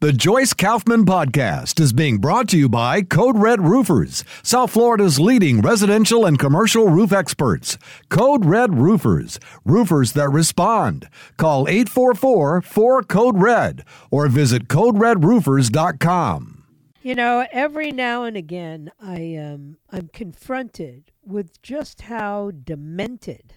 The 0.00 0.14
Joyce 0.14 0.54
Kaufman 0.54 1.04
Podcast 1.04 1.78
is 1.78 1.92
being 1.92 2.16
brought 2.20 2.48
to 2.48 2.56
you 2.56 2.70
by 2.70 3.02
Code 3.02 3.36
Red 3.36 3.60
Roofers, 3.60 4.24
South 4.42 4.70
Florida's 4.70 5.20
leading 5.20 5.60
residential 5.60 6.24
and 6.24 6.38
commercial 6.38 6.88
roof 6.88 7.12
experts. 7.12 7.76
Code 8.08 8.46
Red 8.46 8.78
Roofers, 8.78 9.38
roofers 9.62 10.14
that 10.14 10.30
respond. 10.30 11.06
Call 11.36 11.68
844 11.68 12.62
4 12.62 13.02
Code 13.02 13.42
Red 13.42 13.84
or 14.10 14.26
visit 14.28 14.68
CodeRedRoofers.com. 14.68 16.64
You 17.02 17.14
know, 17.14 17.46
every 17.52 17.92
now 17.92 18.24
and 18.24 18.38
again, 18.38 18.90
I 18.98 19.36
um, 19.36 19.76
I'm 19.92 20.08
confronted 20.08 21.12
with 21.22 21.60
just 21.60 22.00
how 22.00 22.52
demented 22.52 23.52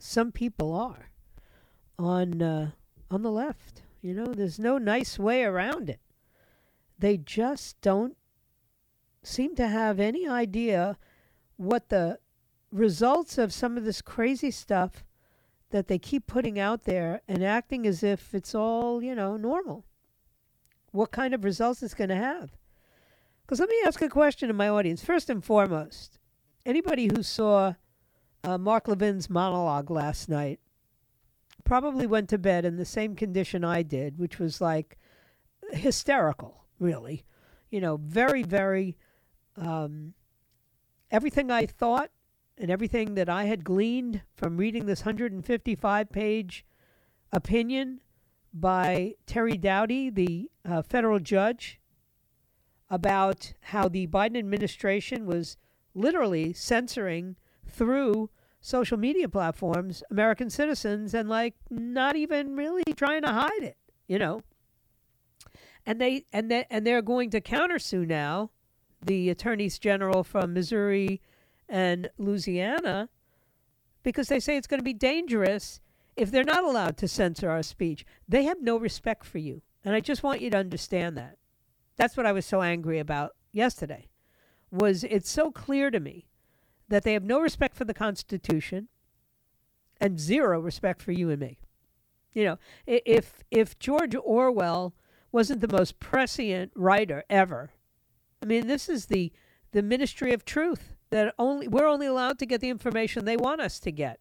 some 0.00 0.32
people 0.32 0.74
are 0.74 1.10
on 1.96 2.42
uh, 2.42 2.70
on 3.08 3.22
the 3.22 3.30
left. 3.30 3.83
You 4.04 4.12
know, 4.12 4.26
there's 4.26 4.58
no 4.58 4.76
nice 4.76 5.18
way 5.18 5.44
around 5.44 5.88
it. 5.88 5.98
They 6.98 7.16
just 7.16 7.80
don't 7.80 8.18
seem 9.22 9.56
to 9.56 9.66
have 9.66 9.98
any 9.98 10.28
idea 10.28 10.98
what 11.56 11.88
the 11.88 12.18
results 12.70 13.38
of 13.38 13.50
some 13.50 13.78
of 13.78 13.84
this 13.86 14.02
crazy 14.02 14.50
stuff 14.50 15.04
that 15.70 15.88
they 15.88 15.98
keep 15.98 16.26
putting 16.26 16.58
out 16.58 16.84
there 16.84 17.22
and 17.26 17.42
acting 17.42 17.86
as 17.86 18.02
if 18.02 18.34
it's 18.34 18.54
all, 18.54 19.02
you 19.02 19.14
know, 19.14 19.38
normal. 19.38 19.86
What 20.90 21.10
kind 21.10 21.32
of 21.32 21.42
results 21.42 21.82
it's 21.82 21.94
going 21.94 22.10
to 22.10 22.14
have. 22.14 22.50
Because 23.46 23.58
let 23.58 23.70
me 23.70 23.80
ask 23.86 24.02
a 24.02 24.10
question 24.10 24.48
to 24.48 24.54
my 24.54 24.68
audience. 24.68 25.02
First 25.02 25.30
and 25.30 25.42
foremost, 25.42 26.18
anybody 26.66 27.06
who 27.06 27.22
saw 27.22 27.72
uh, 28.44 28.58
Mark 28.58 28.86
Levin's 28.86 29.30
monologue 29.30 29.90
last 29.90 30.28
night 30.28 30.60
probably 31.64 32.06
went 32.06 32.28
to 32.28 32.38
bed 32.38 32.64
in 32.64 32.76
the 32.76 32.84
same 32.84 33.16
condition 33.16 33.64
I 33.64 33.82
did, 33.82 34.18
which 34.18 34.38
was 34.38 34.60
like 34.60 34.98
hysterical, 35.72 36.64
really. 36.78 37.24
You 37.70 37.80
know, 37.80 37.96
very, 37.96 38.42
very. 38.42 38.96
Um, 39.56 40.14
everything 41.10 41.48
I 41.48 41.64
thought 41.64 42.10
and 42.58 42.70
everything 42.70 43.14
that 43.14 43.28
I 43.28 43.44
had 43.44 43.64
gleaned 43.64 44.22
from 44.36 44.56
reading 44.56 44.86
this 44.86 45.00
155 45.00 46.10
page 46.10 46.64
opinion 47.32 48.00
by 48.52 49.14
Terry 49.26 49.56
Doughty, 49.56 50.10
the 50.10 50.50
uh, 50.64 50.82
federal 50.82 51.18
judge, 51.18 51.80
about 52.90 53.54
how 53.60 53.88
the 53.88 54.06
Biden 54.06 54.36
administration 54.36 55.26
was 55.26 55.56
literally 55.94 56.52
censoring 56.52 57.36
through 57.68 58.30
social 58.64 58.96
media 58.96 59.28
platforms 59.28 60.02
American 60.10 60.48
citizens 60.48 61.12
and 61.12 61.28
like 61.28 61.52
not 61.68 62.16
even 62.16 62.56
really 62.56 62.82
trying 62.96 63.20
to 63.20 63.28
hide 63.28 63.62
it, 63.62 63.76
you 64.08 64.18
know. 64.18 64.40
And 65.84 66.00
they 66.00 66.24
and 66.32 66.50
they 66.50 66.64
and 66.70 66.86
they're 66.86 67.02
going 67.02 67.28
to 67.30 67.42
countersue 67.42 68.06
now 68.06 68.50
the 69.04 69.28
attorneys 69.28 69.78
general 69.78 70.24
from 70.24 70.54
Missouri 70.54 71.20
and 71.68 72.08
Louisiana 72.16 73.10
because 74.02 74.28
they 74.28 74.40
say 74.40 74.56
it's 74.56 74.66
going 74.66 74.80
to 74.80 74.84
be 74.84 74.94
dangerous 74.94 75.82
if 76.16 76.30
they're 76.30 76.42
not 76.42 76.64
allowed 76.64 76.96
to 76.96 77.08
censor 77.08 77.50
our 77.50 77.62
speech. 77.62 78.06
They 78.26 78.44
have 78.44 78.62
no 78.62 78.78
respect 78.78 79.26
for 79.26 79.38
you. 79.38 79.60
And 79.84 79.94
I 79.94 80.00
just 80.00 80.22
want 80.22 80.40
you 80.40 80.48
to 80.48 80.56
understand 80.56 81.18
that. 81.18 81.36
That's 81.96 82.16
what 82.16 82.24
I 82.24 82.32
was 82.32 82.46
so 82.46 82.62
angry 82.62 82.98
about 82.98 83.32
yesterday. 83.52 84.08
Was 84.70 85.04
it's 85.04 85.30
so 85.30 85.50
clear 85.50 85.90
to 85.90 86.00
me 86.00 86.24
that 86.88 87.02
they 87.02 87.12
have 87.12 87.24
no 87.24 87.40
respect 87.40 87.76
for 87.76 87.84
the 87.84 87.94
Constitution 87.94 88.88
and 90.00 90.20
zero 90.20 90.60
respect 90.60 91.00
for 91.00 91.12
you 91.12 91.30
and 91.30 91.40
me. 91.40 91.58
You 92.32 92.44
know, 92.44 92.58
if 92.86 93.44
if 93.50 93.78
George 93.78 94.16
Orwell 94.16 94.94
wasn't 95.30 95.60
the 95.60 95.68
most 95.68 96.00
prescient 96.00 96.72
writer 96.74 97.24
ever, 97.30 97.70
I 98.42 98.46
mean, 98.46 98.66
this 98.66 98.88
is 98.88 99.06
the 99.06 99.32
the 99.72 99.82
Ministry 99.82 100.32
of 100.32 100.44
Truth 100.44 100.94
that 101.10 101.34
only 101.38 101.68
we're 101.68 101.86
only 101.86 102.06
allowed 102.06 102.38
to 102.40 102.46
get 102.46 102.60
the 102.60 102.70
information 102.70 103.24
they 103.24 103.36
want 103.36 103.60
us 103.60 103.78
to 103.80 103.92
get, 103.92 104.18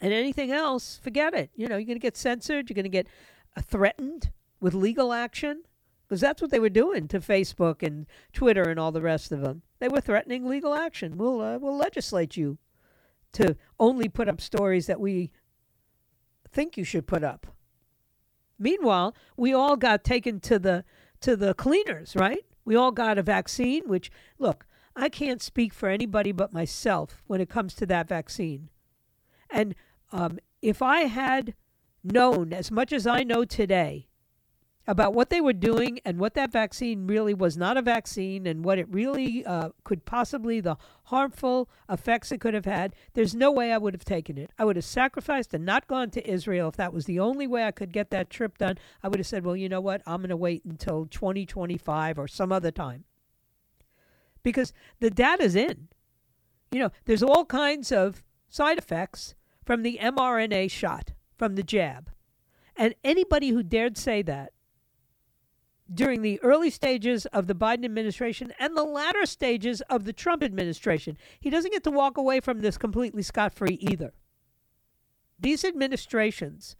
and 0.00 0.12
anything 0.12 0.50
else, 0.50 0.98
forget 1.02 1.34
it. 1.34 1.50
You 1.54 1.68
know, 1.68 1.76
you're 1.76 1.86
going 1.86 1.96
to 1.96 2.02
get 2.02 2.16
censored. 2.16 2.70
You're 2.70 2.74
going 2.74 2.84
to 2.84 2.88
get 2.88 3.06
threatened 3.60 4.30
with 4.60 4.72
legal 4.72 5.12
action 5.12 5.64
because 6.12 6.20
that's 6.20 6.42
what 6.42 6.50
they 6.50 6.60
were 6.60 6.68
doing 6.68 7.08
to 7.08 7.20
Facebook 7.20 7.82
and 7.82 8.04
Twitter 8.34 8.68
and 8.68 8.78
all 8.78 8.92
the 8.92 9.00
rest 9.00 9.32
of 9.32 9.40
them. 9.40 9.62
They 9.78 9.88
were 9.88 10.02
threatening 10.02 10.46
legal 10.46 10.74
action. 10.74 11.16
We'll 11.16 11.40
uh, 11.40 11.56
we'll 11.56 11.74
legislate 11.74 12.36
you 12.36 12.58
to 13.32 13.56
only 13.80 14.10
put 14.10 14.28
up 14.28 14.38
stories 14.38 14.86
that 14.88 15.00
we 15.00 15.30
think 16.50 16.76
you 16.76 16.84
should 16.84 17.06
put 17.06 17.24
up. 17.24 17.46
Meanwhile, 18.58 19.16
we 19.38 19.54
all 19.54 19.74
got 19.74 20.04
taken 20.04 20.38
to 20.40 20.58
the 20.58 20.84
to 21.22 21.34
the 21.34 21.54
cleaners, 21.54 22.14
right? 22.14 22.44
We 22.66 22.76
all 22.76 22.92
got 22.92 23.16
a 23.16 23.22
vaccine, 23.22 23.88
which 23.88 24.10
look, 24.38 24.66
I 24.94 25.08
can't 25.08 25.40
speak 25.40 25.72
for 25.72 25.88
anybody 25.88 26.30
but 26.30 26.52
myself 26.52 27.22
when 27.26 27.40
it 27.40 27.48
comes 27.48 27.72
to 27.76 27.86
that 27.86 28.06
vaccine. 28.06 28.68
And 29.48 29.74
um, 30.12 30.38
if 30.60 30.82
I 30.82 31.04
had 31.04 31.54
known 32.04 32.52
as 32.52 32.70
much 32.70 32.92
as 32.92 33.06
I 33.06 33.22
know 33.22 33.46
today 33.46 34.08
about 34.86 35.14
what 35.14 35.30
they 35.30 35.40
were 35.40 35.52
doing 35.52 36.00
and 36.04 36.18
what 36.18 36.34
that 36.34 36.50
vaccine 36.50 37.06
really 37.06 37.34
was 37.34 37.56
not 37.56 37.76
a 37.76 37.82
vaccine 37.82 38.46
and 38.46 38.64
what 38.64 38.78
it 38.78 38.88
really 38.90 39.44
uh, 39.46 39.68
could 39.84 40.04
possibly 40.04 40.60
the 40.60 40.76
harmful 41.04 41.68
effects 41.88 42.32
it 42.32 42.40
could 42.40 42.54
have 42.54 42.64
had. 42.64 42.94
There's 43.14 43.34
no 43.34 43.52
way 43.52 43.72
i 43.72 43.78
would 43.78 43.94
have 43.94 44.04
taken 44.04 44.36
it. 44.36 44.50
I 44.58 44.64
would 44.64 44.76
have 44.76 44.84
sacrificed 44.84 45.54
and 45.54 45.64
not 45.64 45.86
gone 45.86 46.10
to 46.10 46.30
israel 46.30 46.68
if 46.68 46.76
that 46.76 46.92
was 46.92 47.06
the 47.06 47.20
only 47.20 47.46
way 47.46 47.64
i 47.64 47.70
could 47.70 47.92
get 47.92 48.10
that 48.10 48.30
trip 48.30 48.58
done. 48.58 48.78
I 49.02 49.08
would 49.08 49.20
have 49.20 49.26
said 49.26 49.44
well 49.44 49.56
you 49.56 49.68
know 49.68 49.80
what? 49.80 50.02
I'm 50.06 50.20
going 50.20 50.30
to 50.30 50.36
wait 50.36 50.64
until 50.64 51.06
2025 51.06 52.18
or 52.18 52.26
some 52.26 52.50
other 52.50 52.72
time. 52.72 53.04
Because 54.42 54.72
the 54.98 55.10
data's 55.10 55.54
in. 55.54 55.88
You 56.72 56.80
know 56.80 56.90
there's 57.04 57.22
all 57.22 57.44
kinds 57.44 57.92
of 57.92 58.24
side 58.48 58.78
effects 58.78 59.36
from 59.64 59.82
the 59.82 59.98
mrna 60.02 60.68
shot 60.70 61.12
from 61.38 61.54
the 61.54 61.62
jab. 61.62 62.10
And 62.74 62.94
anybody 63.04 63.50
who 63.50 63.62
dared 63.62 63.96
say 63.96 64.22
that 64.22 64.52
during 65.94 66.22
the 66.22 66.40
early 66.42 66.70
stages 66.70 67.26
of 67.26 67.46
the 67.46 67.54
Biden 67.54 67.84
administration 67.84 68.52
and 68.58 68.76
the 68.76 68.84
latter 68.84 69.26
stages 69.26 69.80
of 69.82 70.04
the 70.04 70.12
Trump 70.12 70.42
administration. 70.42 71.16
He 71.40 71.50
doesn't 71.50 71.72
get 71.72 71.84
to 71.84 71.90
walk 71.90 72.16
away 72.16 72.40
from 72.40 72.60
this 72.60 72.78
completely 72.78 73.22
scot 73.22 73.54
free 73.54 73.78
either. 73.80 74.12
These 75.38 75.64
administrations 75.64 76.76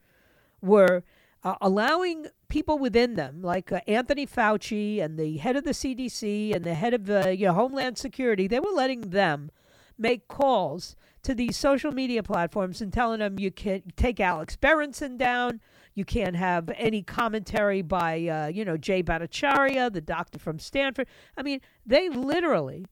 were 0.60 1.02
uh, 1.44 1.56
allowing 1.60 2.26
people 2.48 2.78
within 2.78 3.14
them, 3.14 3.42
like 3.42 3.72
uh, 3.72 3.80
Anthony 3.86 4.26
Fauci 4.26 5.02
and 5.02 5.18
the 5.18 5.38
head 5.38 5.56
of 5.56 5.64
the 5.64 5.72
CDC 5.72 6.54
and 6.54 6.64
the 6.64 6.74
head 6.74 6.94
of 6.94 7.10
uh, 7.10 7.28
you 7.30 7.46
know, 7.46 7.54
Homeland 7.54 7.98
Security, 7.98 8.46
they 8.46 8.60
were 8.60 8.70
letting 8.72 9.10
them 9.10 9.50
make 9.98 10.28
calls 10.28 10.96
to 11.22 11.34
these 11.34 11.56
social 11.56 11.92
media 11.92 12.22
platforms 12.22 12.80
and 12.80 12.92
telling 12.92 13.20
them 13.20 13.38
you 13.38 13.50
can 13.50 13.82
take 13.96 14.20
Alex 14.20 14.56
Berenson 14.56 15.16
down, 15.16 15.60
you 15.94 16.04
can't 16.04 16.36
have 16.36 16.70
any 16.76 17.02
commentary 17.02 17.82
by, 17.82 18.26
uh, 18.26 18.46
you 18.46 18.64
know, 18.64 18.76
Jay 18.76 19.02
Bhattacharya, 19.02 19.92
the 19.92 20.00
doctor 20.00 20.38
from 20.38 20.58
Stanford. 20.58 21.06
I 21.36 21.42
mean, 21.42 21.60
they 21.84 22.08
literally 22.08 22.86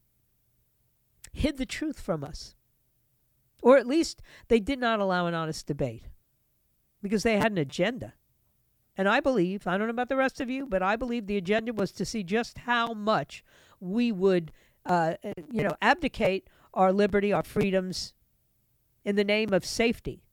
hid 1.33 1.57
the 1.57 1.65
truth 1.65 1.99
from 1.99 2.23
us. 2.23 2.55
Or 3.63 3.77
at 3.77 3.87
least 3.87 4.21
they 4.47 4.59
did 4.59 4.79
not 4.79 4.99
allow 4.99 5.27
an 5.27 5.33
honest 5.33 5.67
debate 5.67 6.05
because 7.01 7.23
they 7.23 7.37
had 7.37 7.51
an 7.51 7.57
agenda. 7.57 8.13
And 8.97 9.07
I 9.07 9.19
believe, 9.19 9.67
I 9.67 9.77
don't 9.77 9.87
know 9.87 9.91
about 9.91 10.09
the 10.09 10.15
rest 10.15 10.41
of 10.41 10.49
you, 10.49 10.65
but 10.65 10.83
I 10.83 10.95
believe 10.95 11.25
the 11.25 11.37
agenda 11.37 11.73
was 11.73 11.91
to 11.93 12.05
see 12.05 12.23
just 12.23 12.59
how 12.59 12.93
much 12.93 13.43
we 13.79 14.11
would, 14.11 14.51
uh, 14.85 15.15
you 15.51 15.63
know, 15.63 15.75
abdicate 15.81 16.47
our 16.73 16.91
liberty, 16.91 17.31
our 17.31 17.43
freedoms 17.43 18.13
in 19.05 19.15
the 19.15 19.23
name 19.23 19.53
of 19.53 19.65
safety. 19.65 20.23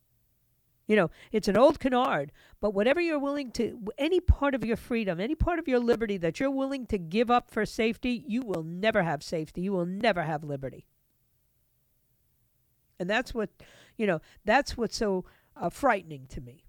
You 0.89 0.97
know, 0.97 1.11
it's 1.31 1.49
an 1.49 1.57
old 1.57 1.79
canard, 1.79 2.33
but 2.61 2.73
whatever 2.73 3.01
you're 3.01 3.19
willing 3.19 3.53
to, 3.53 3.79
any 3.99 4.21
part 4.21 4.55
of 4.55 4.65
your 4.65 4.77
freedom, 4.77 5.21
any 5.21 5.35
part 5.35 5.59
of 5.59 5.69
your 5.69 5.79
liberty 5.79 6.17
that 6.17 6.41
you're 6.41 6.51
willing 6.51 6.87
to 6.87 6.97
give 6.97 7.31
up 7.31 7.51
for 7.51 7.67
safety, 7.67 8.25
you 8.27 8.41
will 8.41 8.63
never 8.63 9.03
have 9.03 9.23
safety. 9.23 9.61
You 9.61 9.73
will 9.73 9.87
never 9.87 10.23
have 10.23 10.43
liberty. 10.43 10.87
And 12.99 13.09
that's 13.09 13.35
what, 13.35 13.51
you 13.99 14.07
know, 14.07 14.21
that's 14.47 14.79
what's 14.79 14.97
so 14.97 15.27
uh, 15.55 15.69
frightening 15.69 16.27
to 16.31 16.41
me. 16.41 16.65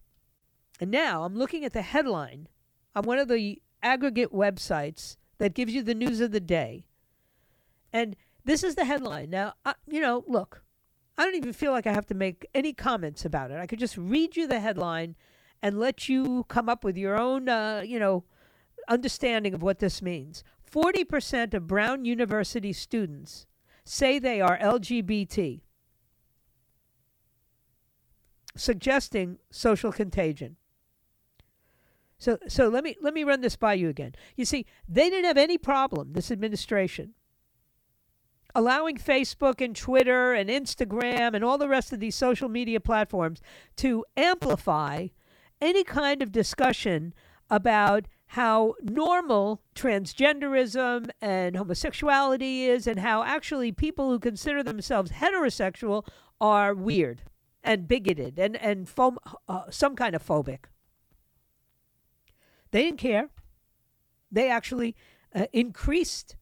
And 0.82 0.92
now 0.92 1.24
I'm 1.24 1.36
looking 1.36 1.64
at 1.64 1.74
the 1.74 1.82
headline 1.82 2.50
on 2.96 3.06
one 3.06 3.20
of 3.20 3.30
the 3.30 3.62
aggregate 3.82 4.34
websites 4.34 5.16
that 5.38 5.54
gives 5.54 5.74
you 5.74 5.82
the 5.82 5.96
news 5.96 6.20
of 6.20 6.32
the 6.32 6.42
day. 6.42 6.86
And 7.94 8.18
this 8.44 8.64
is 8.64 8.76
the 8.76 8.86
headline. 8.86 9.30
Now, 9.30 9.54
uh, 9.66 9.74
you 9.88 10.02
know, 10.02 10.26
look, 10.28 10.62
I 11.20 11.26
don't 11.26 11.36
even 11.36 11.52
feel 11.52 11.74
like 11.74 11.86
I 11.86 11.92
have 11.92 12.06
to 12.06 12.14
make 12.14 12.48
any 12.56 12.72
comments 12.72 13.26
about 13.26 13.52
it. 13.52 13.60
I 13.60 13.68
could 13.68 13.78
just 13.78 13.98
read 13.98 14.38
you 14.38 14.48
the 14.48 14.62
headline 14.62 15.18
and 15.62 15.78
let 15.78 16.08
you 16.08 16.46
come 16.48 16.70
up 16.70 16.86
with 16.86 16.96
your 16.96 17.20
own, 17.20 17.50
uh, 17.50 17.84
you 17.86 18.00
know, 18.00 18.24
understanding 18.88 19.54
of 19.54 19.62
what 19.62 19.80
this 19.80 20.02
means. 20.02 20.46
40% 20.72 21.54
of 21.54 21.68
Brown 21.68 22.06
University 22.06 22.72
students 22.72 23.48
say 23.84 24.18
they 24.18 24.40
are 24.40 24.58
LGBT, 24.60 25.60
suggesting 28.56 29.40
social 29.52 29.92
contagion. 29.92 30.56
So, 32.18 32.38
so 32.48 32.70
let 32.70 32.82
me 32.82 32.96
let 33.02 33.14
me 33.14 33.26
run 33.26 33.42
this 33.42 33.58
by 33.58 33.74
you 33.74 33.90
again. 33.90 34.16
You 34.38 34.46
see, 34.46 34.66
they 34.88 35.10
didn't 35.10 35.26
have 35.26 35.38
any 35.38 35.58
problem. 35.58 36.14
This 36.14 36.32
administration 36.32 37.14
allowing 38.56 38.98
Facebook 38.98 39.64
and 39.64 39.76
Twitter 39.76 40.34
and 40.34 40.50
Instagram 40.50 41.34
and 41.34 41.44
all 41.44 41.58
the 41.58 41.70
rest 41.70 41.94
of 41.94 42.00
these 42.00 42.16
social 42.16 42.50
media 42.50 42.80
platforms 42.80 43.42
to 43.78 44.06
amplify 44.18 45.08
any 45.62 45.84
kind 45.84 46.22
of 46.22 46.32
discussion 46.32 47.14
about 47.50 48.08
how 48.34 48.76
normal 48.82 49.62
transgenderism 49.74 51.10
and 51.20 51.56
homosexuality 51.56 52.66
is, 52.66 52.86
and 52.86 53.00
how 53.00 53.24
actually 53.24 53.72
people 53.72 54.10
who 54.10 54.20
consider 54.20 54.62
themselves 54.62 55.12
heterosexual 55.12 56.08
are 56.40 56.76
weird 56.76 57.24
and 57.64 57.88
bigoted 57.88 58.38
and 58.38 58.56
and 58.58 58.88
uh, 59.48 59.64
some 59.70 59.96
kind 59.96 60.16
of 60.16 60.26
phobic. 60.26 60.66
They 62.72 62.84
didn't 62.84 63.00
care. 63.00 63.30
They 64.32 64.50
actually 64.50 64.96
uh, 65.34 65.48
increased 65.52 66.36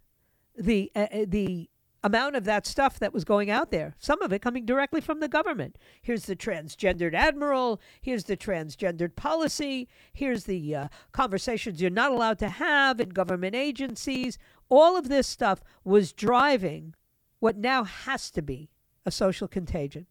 the 0.58 0.92
uh, 0.94 1.08
uh 1.12 1.26
the 1.26 1.70
amount 2.04 2.36
of 2.36 2.44
that 2.46 2.66
stuff 2.66 3.00
that 3.00 3.14
was 3.14 3.24
going 3.24 3.50
out 3.50 3.72
there, 3.72 3.96
some 3.98 4.22
of 4.22 4.32
it 4.32 4.42
coming 4.42 4.66
directly 4.66 5.02
from 5.02 5.20
the 5.20 5.28
government. 5.28 5.78
Here's 6.02 6.26
the 6.26 6.36
transgendered 6.36 7.14
admiral, 7.14 7.82
here's 8.02 8.26
the 8.26 8.38
transgendered 8.38 9.16
policy, 9.16 9.88
here's 10.14 10.44
the 10.44 10.76
uh, 10.76 10.88
conversations 11.12 11.82
you're 11.82 11.90
not 11.90 12.12
allowed 12.12 12.40
to 12.40 12.50
have 12.50 13.00
in 13.00 13.10
government 13.10 13.56
agencies. 13.56 14.38
All 14.70 14.98
of 14.98 15.10
this 15.10 15.28
stuff 15.28 15.64
was 15.84 16.14
driving 16.14 16.94
what 17.40 17.58
now 17.58 17.84
has 17.84 18.30
to 18.32 18.42
be 18.42 18.70
a 19.06 19.12
social 19.12 19.48
contagion. 19.48 20.06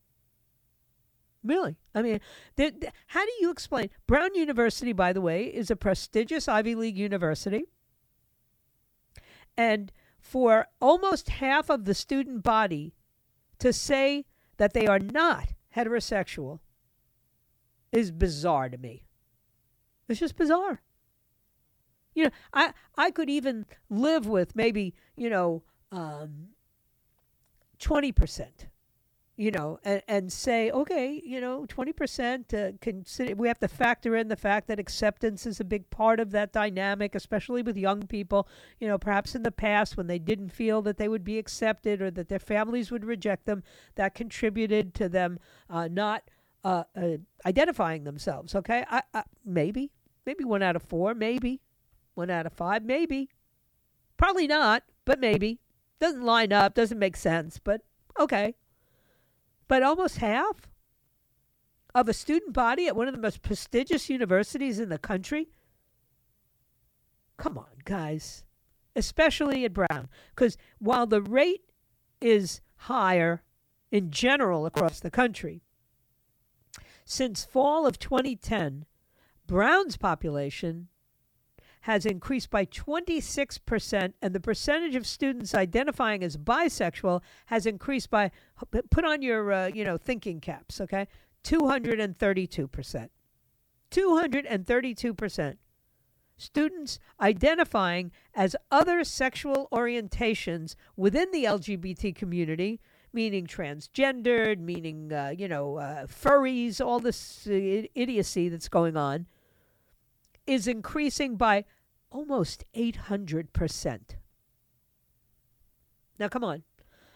Really? 1.44 1.76
I 1.94 2.02
mean, 2.02 2.20
how 3.06 3.24
do 3.24 3.32
you 3.40 3.50
explain? 3.50 3.90
Brown 4.06 4.34
University, 4.34 4.92
by 4.92 5.12
the 5.12 5.20
way, 5.20 5.44
is 5.44 5.70
a 5.70 5.76
prestigious 5.76 6.48
Ivy 6.48 6.74
League 6.74 6.98
university. 6.98 7.66
And 9.56 9.92
for 10.26 10.66
almost 10.80 11.28
half 11.28 11.70
of 11.70 11.84
the 11.84 11.94
student 11.94 12.42
body 12.42 12.92
to 13.60 13.72
say 13.72 14.24
that 14.56 14.72
they 14.72 14.84
are 14.86 14.98
not 14.98 15.52
heterosexual 15.76 16.58
is 17.92 18.10
bizarre 18.10 18.68
to 18.68 18.76
me. 18.76 19.04
It's 20.08 20.18
just 20.18 20.36
bizarre. 20.36 20.82
You 22.14 22.24
know, 22.24 22.30
I 22.52 22.72
I 22.96 23.12
could 23.12 23.30
even 23.30 23.66
live 23.88 24.26
with 24.26 24.56
maybe 24.56 24.94
you 25.16 25.30
know 25.30 25.62
um, 25.92 26.48
twenty 27.78 28.10
percent 28.10 28.66
you 29.36 29.50
know, 29.50 29.78
and, 29.84 30.02
and 30.08 30.32
say, 30.32 30.70
okay, 30.70 31.20
you 31.24 31.40
know, 31.42 31.66
20% 31.66 32.54
uh, 32.54 32.72
consider, 32.80 33.34
we 33.34 33.48
have 33.48 33.58
to 33.58 33.68
factor 33.68 34.16
in 34.16 34.28
the 34.28 34.36
fact 34.36 34.66
that 34.68 34.80
acceptance 34.80 35.44
is 35.44 35.60
a 35.60 35.64
big 35.64 35.88
part 35.90 36.20
of 36.20 36.30
that 36.30 36.54
dynamic, 36.54 37.14
especially 37.14 37.60
with 37.60 37.76
young 37.76 38.06
people. 38.06 38.48
You 38.80 38.88
know, 38.88 38.96
perhaps 38.96 39.34
in 39.34 39.42
the 39.42 39.50
past 39.50 39.96
when 39.96 40.06
they 40.06 40.18
didn't 40.18 40.50
feel 40.50 40.80
that 40.82 40.96
they 40.96 41.08
would 41.08 41.24
be 41.24 41.38
accepted 41.38 42.00
or 42.00 42.10
that 42.12 42.30
their 42.30 42.38
families 42.38 42.90
would 42.90 43.04
reject 43.04 43.44
them, 43.44 43.62
that 43.96 44.14
contributed 44.14 44.94
to 44.94 45.08
them 45.08 45.38
uh, 45.68 45.88
not 45.88 46.22
uh, 46.64 46.84
uh 46.96 47.18
identifying 47.44 48.04
themselves. 48.04 48.54
Okay, 48.54 48.84
I, 48.90 49.02
I, 49.12 49.24
maybe, 49.44 49.92
maybe 50.24 50.44
one 50.44 50.62
out 50.62 50.76
of 50.76 50.82
four, 50.82 51.14
maybe 51.14 51.60
one 52.14 52.30
out 52.30 52.46
of 52.46 52.54
five, 52.54 52.84
maybe, 52.84 53.28
probably 54.16 54.46
not, 54.46 54.82
but 55.04 55.20
maybe 55.20 55.60
doesn't 56.00 56.24
line 56.24 56.54
up, 56.54 56.74
doesn't 56.74 56.98
make 56.98 57.16
sense, 57.16 57.60
but 57.62 57.82
okay. 58.18 58.54
But 59.68 59.82
almost 59.82 60.18
half 60.18 60.68
of 61.94 62.08
a 62.08 62.12
student 62.14 62.52
body 62.52 62.86
at 62.86 62.96
one 62.96 63.08
of 63.08 63.14
the 63.14 63.20
most 63.20 63.42
prestigious 63.42 64.08
universities 64.08 64.78
in 64.78 64.88
the 64.88 64.98
country? 64.98 65.48
Come 67.36 67.58
on, 67.58 67.82
guys. 67.84 68.44
Especially 68.94 69.64
at 69.64 69.72
Brown. 69.72 70.08
Because 70.34 70.56
while 70.78 71.06
the 71.06 71.22
rate 71.22 71.64
is 72.20 72.60
higher 72.76 73.42
in 73.90 74.10
general 74.10 74.66
across 74.66 75.00
the 75.00 75.10
country, 75.10 75.62
since 77.04 77.44
fall 77.44 77.86
of 77.86 77.98
2010, 77.98 78.84
Brown's 79.46 79.96
population 79.96 80.88
has 81.86 82.04
increased 82.04 82.50
by 82.50 82.64
26%, 82.66 84.12
and 84.20 84.34
the 84.34 84.40
percentage 84.40 84.96
of 84.96 85.06
students 85.06 85.54
identifying 85.54 86.24
as 86.24 86.36
bisexual 86.36 87.22
has 87.46 87.64
increased 87.64 88.10
by, 88.10 88.32
put 88.90 89.04
on 89.04 89.22
your, 89.22 89.52
uh, 89.52 89.66
you 89.68 89.84
know, 89.84 89.96
thinking 89.96 90.40
caps, 90.40 90.80
okay? 90.80 91.06
232%. 91.44 93.08
232%. 93.92 95.56
Students 96.36 96.98
identifying 97.20 98.10
as 98.34 98.56
other 98.72 99.04
sexual 99.04 99.68
orientations 99.72 100.74
within 100.96 101.30
the 101.30 101.44
LGBT 101.44 102.16
community, 102.16 102.80
meaning 103.12 103.46
transgendered, 103.46 104.58
meaning, 104.58 105.12
uh, 105.12 105.32
you 105.38 105.46
know, 105.46 105.76
uh, 105.76 106.06
furries, 106.06 106.84
all 106.84 106.98
this 106.98 107.46
idiocy 107.46 108.48
that's 108.48 108.68
going 108.68 108.96
on, 108.96 109.26
is 110.48 110.66
increasing 110.66 111.36
by 111.36 111.64
almost 112.16 112.64
800%. 112.74 114.00
Now, 116.18 116.28
come 116.28 116.44
on. 116.44 116.62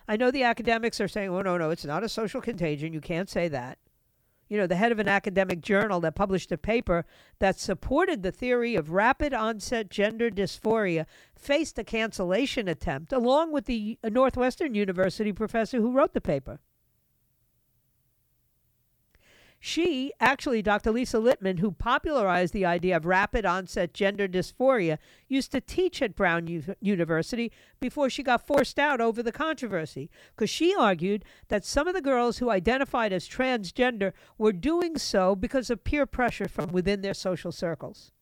I 0.07 0.17
know 0.17 0.31
the 0.31 0.43
academics 0.43 1.01
are 1.01 1.09
saying, 1.09 1.31
oh, 1.31 1.41
no, 1.41 1.57
no, 1.57 1.71
it's 1.71 1.87
not 1.87 2.05
a 2.05 2.09
social 2.09 2.43
contagion. 2.43 2.93
You 2.93 3.01
can't 3.01 3.31
say 3.31 3.49
that. 3.49 3.79
You 4.51 4.59
know, 4.59 4.67
the 4.67 4.77
head 4.77 4.93
of 4.93 4.99
an 4.99 5.09
academic 5.09 5.63
journal 5.63 6.01
that 6.01 6.17
published 6.17 6.53
a 6.53 6.59
paper 6.59 7.07
that 7.39 7.59
supported 7.59 8.23
the 8.23 8.33
theory 8.33 8.75
of 8.75 8.91
rapid 8.91 9.33
onset 9.33 9.89
gender 9.89 10.29
dysphoria 10.29 11.07
faced 11.35 11.79
a 11.79 11.85
cancellation 11.85 12.69
attempt, 12.69 13.13
along 13.13 13.53
with 13.53 13.65
the 13.65 13.99
Northwestern 14.05 14.75
University 14.75 15.33
professor 15.33 15.79
who 15.79 15.93
wrote 15.93 16.13
the 16.13 16.21
paper. 16.21 16.61
She, 19.63 20.11
actually, 20.21 20.63
Dr. 20.63 20.91
Lisa 20.91 21.19
Littman, 21.19 21.59
who 21.59 21.71
popularized 21.71 22.55
the 22.55 22.65
idea 22.65 22.97
of 22.97 23.05
rapid 23.05 23.45
onset 23.45 23.93
gender 23.93 24.27
dysphoria, 24.27 24.97
used 25.29 25.53
to 25.53 25.61
teach 25.61 26.01
at 26.01 26.17
Brown 26.17 26.47
U- 26.47 26.75
University 26.81 27.53
before 27.79 28.09
she 28.09 28.23
got 28.23 28.47
forced 28.47 28.79
out 28.79 29.03
over 29.03 29.23
the 29.23 29.31
controversy, 29.31 30.11
because 30.35 30.49
she 30.49 30.75
argued 30.75 31.27
that 31.49 31.67
some 31.67 31.87
of 31.87 31.93
the 31.93 32.01
girls 32.01 32.39
who 32.39 32.49
identified 32.49 33.13
as 33.13 33.29
transgender 33.29 34.15
were 34.39 34.53
doing 34.53 34.97
so 34.97 35.37
because 35.37 35.69
of 35.69 35.85
peer 35.85 36.07
pressure 36.07 36.49
from 36.49 36.73
within 36.73 37.03
their 37.03 37.13
social 37.13 37.53
circles. 37.53 38.13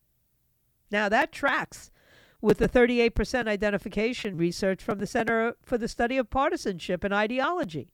Now, 0.90 1.08
that 1.08 1.30
tracks 1.30 1.92
with 2.40 2.58
the 2.58 2.68
38% 2.68 3.46
identification 3.46 4.36
research 4.36 4.82
from 4.82 4.98
the 4.98 5.06
Center 5.06 5.54
for 5.62 5.78
the 5.78 5.86
Study 5.86 6.16
of 6.16 6.30
Partisanship 6.30 7.04
and 7.04 7.14
Ideology 7.14 7.92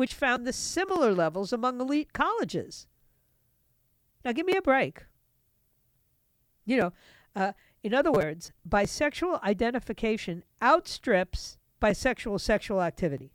which 0.00 0.14
found 0.14 0.46
the 0.46 0.52
similar 0.52 1.12
levels 1.12 1.52
among 1.52 1.78
elite 1.78 2.14
colleges. 2.14 2.86
Now, 4.24 4.32
give 4.32 4.46
me 4.46 4.56
a 4.56 4.62
break. 4.62 5.04
You 6.64 6.78
know, 6.78 6.92
uh, 7.36 7.52
in 7.82 7.92
other 7.92 8.10
words, 8.10 8.50
bisexual 8.66 9.42
identification 9.42 10.42
outstrips 10.62 11.58
bisexual 11.82 12.40
sexual 12.40 12.80
activity 12.80 13.34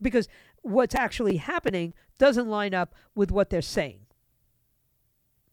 because 0.00 0.28
what's 0.62 0.94
actually 0.94 1.38
happening 1.38 1.94
doesn't 2.16 2.48
line 2.48 2.72
up 2.72 2.94
with 3.16 3.32
what 3.32 3.50
they're 3.50 3.60
saying. 3.60 4.06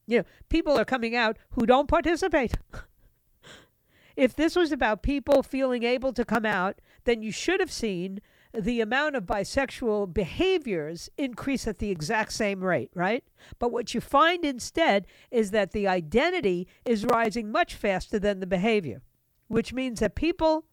You 0.05 0.19
know, 0.19 0.25
people 0.47 0.77
are 0.77 0.85
coming 0.85 1.15
out 1.15 1.37
who 1.53 1.65
don't 1.65 1.87
participate. 1.87 2.53
if 4.15 4.35
this 4.35 4.55
was 4.55 4.71
about 4.71 5.01
people 5.01 5.41
feeling 5.41 5.81
able 5.81 6.13
to 6.13 6.23
come 6.23 6.45
out, 6.45 6.81
then 7.05 7.23
you 7.23 7.31
should 7.31 7.59
have 7.59 7.71
seen 7.71 8.21
the 8.53 8.81
amount 8.81 9.15
of 9.15 9.25
bisexual 9.25 10.13
behaviors 10.13 11.09
increase 11.17 11.67
at 11.67 11.79
the 11.79 11.89
exact 11.89 12.31
same 12.33 12.63
rate, 12.63 12.91
right? 12.93 13.23
But 13.57 13.71
what 13.71 13.93
you 13.93 14.01
find 14.01 14.45
instead 14.45 15.07
is 15.31 15.51
that 15.51 15.71
the 15.71 15.87
identity 15.87 16.67
is 16.85 17.05
rising 17.05 17.51
much 17.51 17.73
faster 17.73 18.19
than 18.19 18.39
the 18.39 18.47
behavior, 18.47 19.01
which 19.47 19.73
means 19.73 19.99
that 20.01 20.15
people 20.15 20.65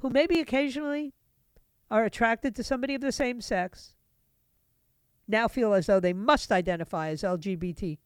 who 0.00 0.10
maybe 0.10 0.40
occasionally 0.40 1.12
are 1.90 2.04
attracted 2.04 2.56
to 2.56 2.64
somebody 2.64 2.94
of 2.94 3.00
the 3.00 3.12
same 3.12 3.40
sex 3.40 3.94
now 5.28 5.46
feel 5.46 5.72
as 5.72 5.86
though 5.86 6.00
they 6.00 6.12
must 6.12 6.50
identify 6.50 7.08
as 7.08 7.22
LGBT. 7.22 7.98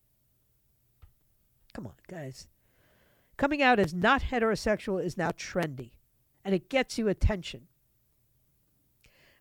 Come 1.72 1.86
on, 1.86 1.94
guys. 2.08 2.48
Coming 3.38 3.62
out 3.62 3.78
as 3.78 3.94
not 3.94 4.22
heterosexual 4.22 5.02
is 5.02 5.16
now 5.16 5.30
trendy, 5.30 5.92
and 6.44 6.54
it 6.54 6.68
gets 6.68 6.98
you 6.98 7.08
attention. 7.08 7.67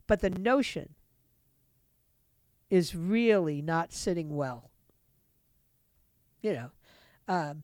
But 0.08 0.22
the 0.22 0.30
notion 0.30 0.96
is 2.70 2.96
really 2.96 3.62
not 3.62 3.94
sitting 3.94 4.36
well. 4.36 4.72
You 6.42 6.54
know, 6.54 6.72
um, 7.28 7.64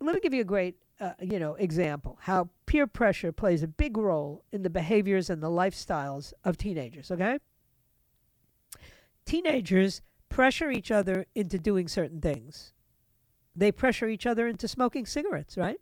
let 0.00 0.14
me 0.14 0.20
give 0.20 0.34
you 0.34 0.42
a 0.42 0.44
great, 0.44 0.76
uh, 1.00 1.12
you 1.20 1.38
know, 1.38 1.54
example 1.54 2.18
how 2.22 2.48
peer 2.66 2.86
pressure 2.86 3.32
plays 3.32 3.62
a 3.62 3.68
big 3.68 3.96
role 3.96 4.44
in 4.52 4.62
the 4.62 4.70
behaviors 4.70 5.30
and 5.30 5.42
the 5.42 5.50
lifestyles 5.50 6.32
of 6.44 6.56
teenagers. 6.56 7.10
Okay, 7.10 7.38
teenagers 9.24 10.02
pressure 10.28 10.70
each 10.70 10.90
other 10.90 11.26
into 11.34 11.58
doing 11.58 11.88
certain 11.88 12.20
things. 12.20 12.72
They 13.56 13.72
pressure 13.72 14.08
each 14.08 14.26
other 14.26 14.46
into 14.46 14.68
smoking 14.68 15.06
cigarettes, 15.06 15.56
right? 15.56 15.80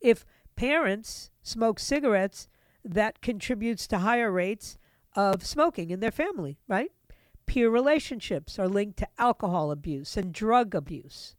If 0.00 0.24
parents 0.56 1.30
smoke 1.42 1.78
cigarettes, 1.78 2.48
that 2.84 3.20
contributes 3.20 3.86
to 3.88 3.98
higher 3.98 4.30
rates 4.30 4.78
of 5.14 5.44
smoking 5.44 5.90
in 5.90 6.00
their 6.00 6.10
family, 6.10 6.58
right? 6.68 6.90
Peer 7.46 7.68
relationships 7.68 8.58
are 8.58 8.68
linked 8.68 8.98
to 8.98 9.08
alcohol 9.18 9.70
abuse 9.70 10.16
and 10.16 10.32
drug 10.32 10.74
abuse. 10.74 11.34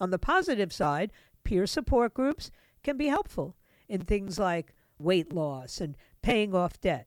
On 0.00 0.10
the 0.10 0.18
positive 0.18 0.72
side, 0.72 1.12
peer 1.44 1.66
support 1.66 2.12
groups 2.12 2.50
can 2.82 2.96
be 2.96 3.06
helpful 3.06 3.56
in 3.88 4.00
things 4.02 4.38
like 4.38 4.74
weight 4.98 5.32
loss 5.32 5.80
and 5.80 5.96
paying 6.22 6.54
off 6.54 6.80
debt. 6.80 7.06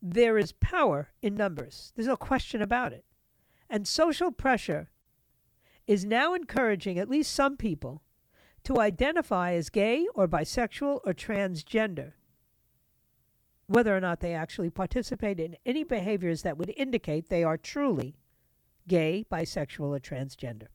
There 0.00 0.38
is 0.38 0.52
power 0.52 1.08
in 1.20 1.34
numbers. 1.34 1.92
There's 1.96 2.08
no 2.08 2.16
question 2.16 2.62
about 2.62 2.92
it. 2.92 3.04
And 3.68 3.88
social 3.88 4.30
pressure 4.30 4.90
is 5.86 6.04
now 6.04 6.34
encouraging 6.34 6.98
at 6.98 7.08
least 7.08 7.32
some 7.32 7.56
people 7.56 8.02
to 8.64 8.80
identify 8.80 9.52
as 9.52 9.70
gay 9.70 10.06
or 10.14 10.26
bisexual 10.26 11.00
or 11.04 11.12
transgender, 11.12 12.12
whether 13.66 13.96
or 13.96 14.00
not 14.00 14.20
they 14.20 14.34
actually 14.34 14.70
participate 14.70 15.38
in 15.38 15.56
any 15.64 15.84
behaviors 15.84 16.42
that 16.42 16.58
would 16.58 16.72
indicate 16.76 17.28
they 17.28 17.44
are 17.44 17.56
truly 17.56 18.16
gay, 18.88 19.24
bisexual, 19.30 19.96
or 19.96 20.00
transgender. 20.00 20.68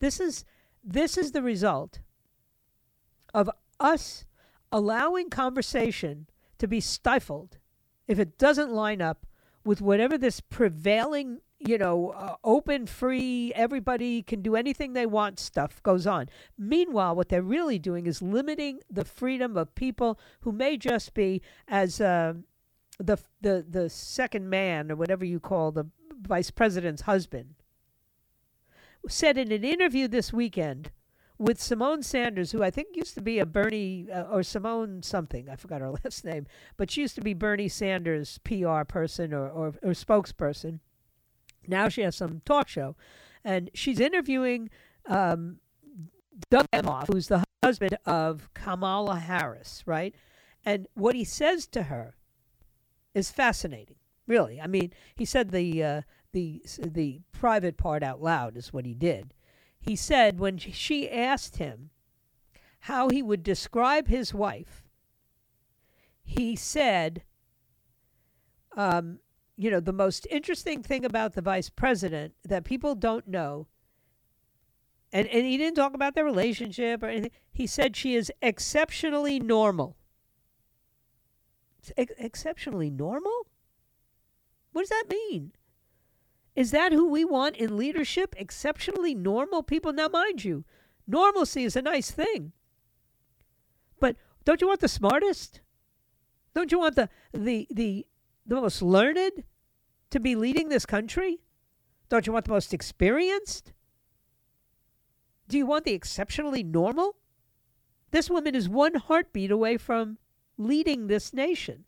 This 0.00 0.20
is 0.20 0.44
this 0.86 1.16
is 1.16 1.32
the 1.32 1.42
result 1.42 2.00
of 3.32 3.48
us 3.80 4.26
allowing 4.70 5.30
conversation 5.30 6.28
to 6.58 6.68
be 6.68 6.80
stifled 6.80 7.58
if 8.06 8.18
it 8.18 8.36
doesn't 8.36 8.70
line 8.70 9.00
up 9.00 9.26
with 9.64 9.80
whatever 9.80 10.18
this 10.18 10.40
prevailing, 10.40 11.40
you 11.66 11.78
know, 11.78 12.10
uh, 12.10 12.36
open, 12.44 12.86
free, 12.86 13.52
everybody 13.54 14.22
can 14.22 14.42
do 14.42 14.56
anything 14.56 14.92
they 14.92 15.06
want 15.06 15.38
stuff 15.38 15.82
goes 15.82 16.06
on. 16.06 16.28
Meanwhile, 16.58 17.16
what 17.16 17.28
they're 17.28 17.42
really 17.42 17.78
doing 17.78 18.06
is 18.06 18.20
limiting 18.20 18.80
the 18.90 19.04
freedom 19.04 19.56
of 19.56 19.74
people 19.74 20.18
who 20.40 20.52
may 20.52 20.76
just 20.76 21.14
be 21.14 21.42
as 21.68 22.00
uh, 22.00 22.34
the 22.98 23.18
the 23.40 23.64
the 23.68 23.88
second 23.90 24.48
man 24.48 24.90
or 24.90 24.96
whatever 24.96 25.24
you 25.24 25.40
call 25.40 25.72
the 25.72 25.86
vice 26.20 26.50
president's 26.50 27.02
husband 27.02 27.54
said 29.08 29.36
in 29.36 29.52
an 29.52 29.64
interview 29.64 30.08
this 30.08 30.32
weekend 30.32 30.90
with 31.38 31.58
Symone 31.58 32.04
Sanders, 32.04 32.52
who 32.52 32.62
I 32.62 32.70
think 32.70 32.96
used 32.96 33.14
to 33.14 33.20
be 33.20 33.38
a 33.38 33.46
Bernie 33.46 34.06
uh, 34.10 34.22
or 34.22 34.40
Symone 34.40 35.04
something, 35.04 35.48
I 35.48 35.56
forgot 35.56 35.80
her 35.80 35.90
last 36.04 36.24
name, 36.24 36.46
but 36.76 36.90
she 36.90 37.02
used 37.02 37.16
to 37.16 37.20
be 37.20 37.34
Bernie 37.34 37.68
Sanders' 37.68 38.38
PR 38.44 38.82
person 38.84 39.34
or, 39.34 39.48
or, 39.48 39.66
or 39.82 39.90
spokesperson. 39.90 40.80
Now 41.68 41.88
she 41.88 42.02
has 42.02 42.16
some 42.16 42.42
talk 42.44 42.68
show, 42.68 42.96
and 43.44 43.70
she's 43.74 44.00
interviewing 44.00 44.70
um, 45.06 45.58
Doug 46.50 46.66
Emhoff, 46.72 47.12
who's 47.12 47.28
the 47.28 47.44
husband 47.62 47.96
of 48.04 48.52
Kamala 48.54 49.16
Harris, 49.18 49.82
right? 49.86 50.14
And 50.64 50.86
what 50.94 51.14
he 51.14 51.24
says 51.24 51.66
to 51.68 51.84
her 51.84 52.14
is 53.14 53.30
fascinating, 53.30 53.96
really. 54.26 54.60
I 54.60 54.66
mean, 54.66 54.92
he 55.14 55.24
said 55.24 55.50
the 55.50 55.82
uh, 55.82 56.02
the 56.32 56.62
the 56.78 57.20
private 57.32 57.76
part 57.76 58.02
out 58.02 58.22
loud 58.22 58.56
is 58.56 58.72
what 58.72 58.86
he 58.86 58.94
did. 58.94 59.34
He 59.78 59.96
said 59.96 60.38
when 60.38 60.58
she 60.58 61.10
asked 61.10 61.56
him 61.56 61.90
how 62.80 63.08
he 63.08 63.22
would 63.22 63.42
describe 63.42 64.08
his 64.08 64.34
wife, 64.34 64.82
he 66.22 66.56
said, 66.56 67.22
um, 68.76 69.20
you 69.56 69.70
know, 69.70 69.80
the 69.80 69.92
most 69.92 70.26
interesting 70.30 70.82
thing 70.82 71.04
about 71.04 71.34
the 71.34 71.42
vice 71.42 71.70
president 71.70 72.34
that 72.44 72.64
people 72.64 72.94
don't 72.94 73.28
know, 73.28 73.68
and, 75.12 75.28
and 75.28 75.46
he 75.46 75.56
didn't 75.56 75.76
talk 75.76 75.94
about 75.94 76.14
their 76.14 76.24
relationship 76.24 77.02
or 77.02 77.06
anything. 77.06 77.30
He 77.52 77.66
said 77.66 77.94
she 77.94 78.16
is 78.16 78.32
exceptionally 78.42 79.38
normal. 79.38 79.96
Ex- 81.96 82.12
exceptionally 82.18 82.90
normal? 82.90 83.46
What 84.72 84.82
does 84.82 84.88
that 84.88 85.04
mean? 85.08 85.52
Is 86.56 86.72
that 86.72 86.92
who 86.92 87.08
we 87.08 87.24
want 87.24 87.56
in 87.56 87.76
leadership? 87.76 88.34
Exceptionally 88.36 89.14
normal 89.14 89.62
people? 89.62 89.92
Now, 89.92 90.08
mind 90.08 90.44
you, 90.44 90.64
normalcy 91.06 91.64
is 91.64 91.76
a 91.76 91.82
nice 91.82 92.10
thing. 92.10 92.52
But 94.00 94.16
don't 94.44 94.60
you 94.60 94.68
want 94.68 94.80
the 94.80 94.88
smartest? 94.88 95.60
Don't 96.54 96.72
you 96.72 96.78
want 96.78 96.96
the 96.96 97.08
the 97.32 97.66
the 97.70 98.06
the 98.46 98.56
most 98.56 98.82
learned 98.82 99.44
to 100.10 100.20
be 100.20 100.34
leading 100.34 100.68
this 100.68 100.86
country? 100.86 101.40
Don't 102.08 102.26
you 102.26 102.32
want 102.32 102.44
the 102.44 102.52
most 102.52 102.74
experienced? 102.74 103.72
Do 105.48 105.58
you 105.58 105.66
want 105.66 105.84
the 105.84 105.92
exceptionally 105.92 106.62
normal? 106.62 107.16
This 108.10 108.30
woman 108.30 108.54
is 108.54 108.68
one 108.68 108.94
heartbeat 108.94 109.50
away 109.50 109.76
from 109.76 110.18
leading 110.56 111.06
this 111.06 111.32
nation. 111.32 111.84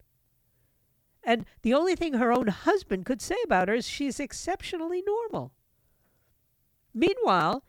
And 1.22 1.44
the 1.62 1.74
only 1.74 1.96
thing 1.96 2.14
her 2.14 2.32
own 2.32 2.48
husband 2.48 3.04
could 3.04 3.20
say 3.20 3.36
about 3.44 3.68
her 3.68 3.74
is 3.74 3.86
she's 3.86 4.20
exceptionally 4.20 5.02
normal. 5.06 5.52
Meanwhile, 6.94 7.64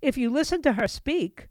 if 0.00 0.16
you 0.16 0.30
listen 0.30 0.62
to 0.62 0.72
her 0.72 0.88
speak, 0.88 1.48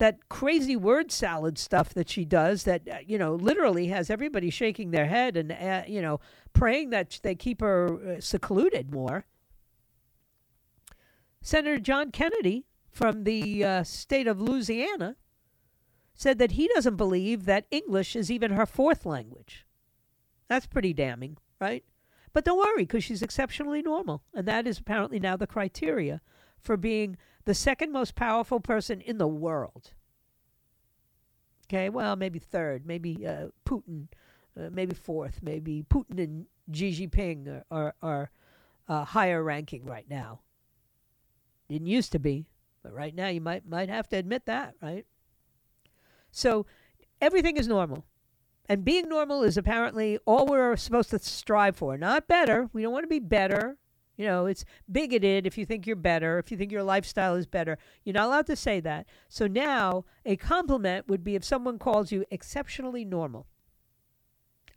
that 0.00 0.28
crazy 0.28 0.76
word 0.76 1.12
salad 1.12 1.56
stuff 1.58 1.94
that 1.94 2.10
she 2.10 2.24
does 2.24 2.64
that 2.64 2.82
uh, 2.88 2.96
you 3.06 3.18
know 3.18 3.34
literally 3.34 3.86
has 3.86 4.10
everybody 4.10 4.50
shaking 4.50 4.90
their 4.90 5.06
head 5.06 5.36
and 5.36 5.52
uh, 5.52 5.82
you 5.86 6.02
know 6.02 6.20
praying 6.52 6.90
that 6.90 7.20
they 7.22 7.34
keep 7.34 7.60
her 7.60 8.16
uh, 8.16 8.20
secluded 8.20 8.92
more 8.92 9.24
senator 11.40 11.78
john 11.78 12.10
kennedy 12.10 12.66
from 12.90 13.24
the 13.24 13.64
uh, 13.64 13.82
state 13.84 14.26
of 14.26 14.40
louisiana 14.40 15.16
said 16.14 16.38
that 16.38 16.52
he 16.52 16.68
doesn't 16.74 16.96
believe 16.96 17.44
that 17.46 17.66
english 17.70 18.16
is 18.16 18.30
even 18.30 18.52
her 18.52 18.66
fourth 18.66 19.06
language 19.06 19.64
that's 20.50 20.66
pretty 20.66 20.92
damning, 20.92 21.36
right? 21.60 21.84
But 22.32 22.44
don't 22.44 22.58
worry, 22.58 22.82
because 22.82 23.04
she's 23.04 23.22
exceptionally 23.22 23.82
normal. 23.82 24.24
And 24.34 24.48
that 24.48 24.66
is 24.66 24.80
apparently 24.80 25.20
now 25.20 25.36
the 25.36 25.46
criteria 25.46 26.20
for 26.58 26.76
being 26.76 27.16
the 27.44 27.54
second 27.54 27.92
most 27.92 28.14
powerful 28.14 28.60
person 28.60 29.00
in 29.00 29.18
the 29.18 29.28
world. 29.28 29.92
Okay, 31.66 31.88
well, 31.88 32.16
maybe 32.16 32.38
third, 32.38 32.84
maybe 32.84 33.26
uh, 33.26 33.46
Putin, 33.64 34.08
uh, 34.58 34.70
maybe 34.72 34.94
fourth, 34.94 35.40
maybe 35.42 35.84
Putin 35.88 36.18
and 36.18 36.46
Xi 36.72 37.06
Jinping 37.06 37.48
are, 37.48 37.64
are, 37.70 37.94
are 38.02 38.30
uh, 38.88 39.04
higher 39.04 39.42
ranking 39.42 39.84
right 39.84 40.06
now. 40.10 40.40
Didn't 41.68 41.86
used 41.86 42.10
to 42.12 42.18
be, 42.18 42.48
but 42.82 42.92
right 42.92 43.14
now 43.14 43.28
you 43.28 43.40
might 43.40 43.68
might 43.68 43.88
have 43.88 44.08
to 44.08 44.16
admit 44.16 44.46
that, 44.46 44.74
right? 44.82 45.06
So 46.32 46.66
everything 47.20 47.56
is 47.56 47.68
normal. 47.68 48.04
And 48.68 48.84
being 48.84 49.08
normal 49.08 49.42
is 49.42 49.56
apparently 49.56 50.18
all 50.26 50.46
we're 50.46 50.76
supposed 50.76 51.10
to 51.10 51.18
strive 51.18 51.76
for. 51.76 51.96
Not 51.96 52.28
better. 52.28 52.68
We 52.72 52.82
don't 52.82 52.92
want 52.92 53.04
to 53.04 53.08
be 53.08 53.18
better. 53.18 53.76
You 54.20 54.26
know, 54.26 54.44
it's 54.44 54.66
bigoted 54.92 55.46
if 55.46 55.56
you 55.56 55.64
think 55.64 55.86
you're 55.86 55.96
better, 55.96 56.38
if 56.38 56.50
you 56.50 56.58
think 56.58 56.70
your 56.70 56.82
lifestyle 56.82 57.36
is 57.36 57.46
better. 57.46 57.78
You're 58.04 58.12
not 58.12 58.26
allowed 58.26 58.48
to 58.48 58.54
say 58.54 58.78
that. 58.80 59.06
So 59.30 59.46
now 59.46 60.04
a 60.26 60.36
compliment 60.36 61.08
would 61.08 61.24
be 61.24 61.36
if 61.36 61.42
someone 61.42 61.78
calls 61.78 62.12
you 62.12 62.26
exceptionally 62.30 63.02
normal. 63.06 63.46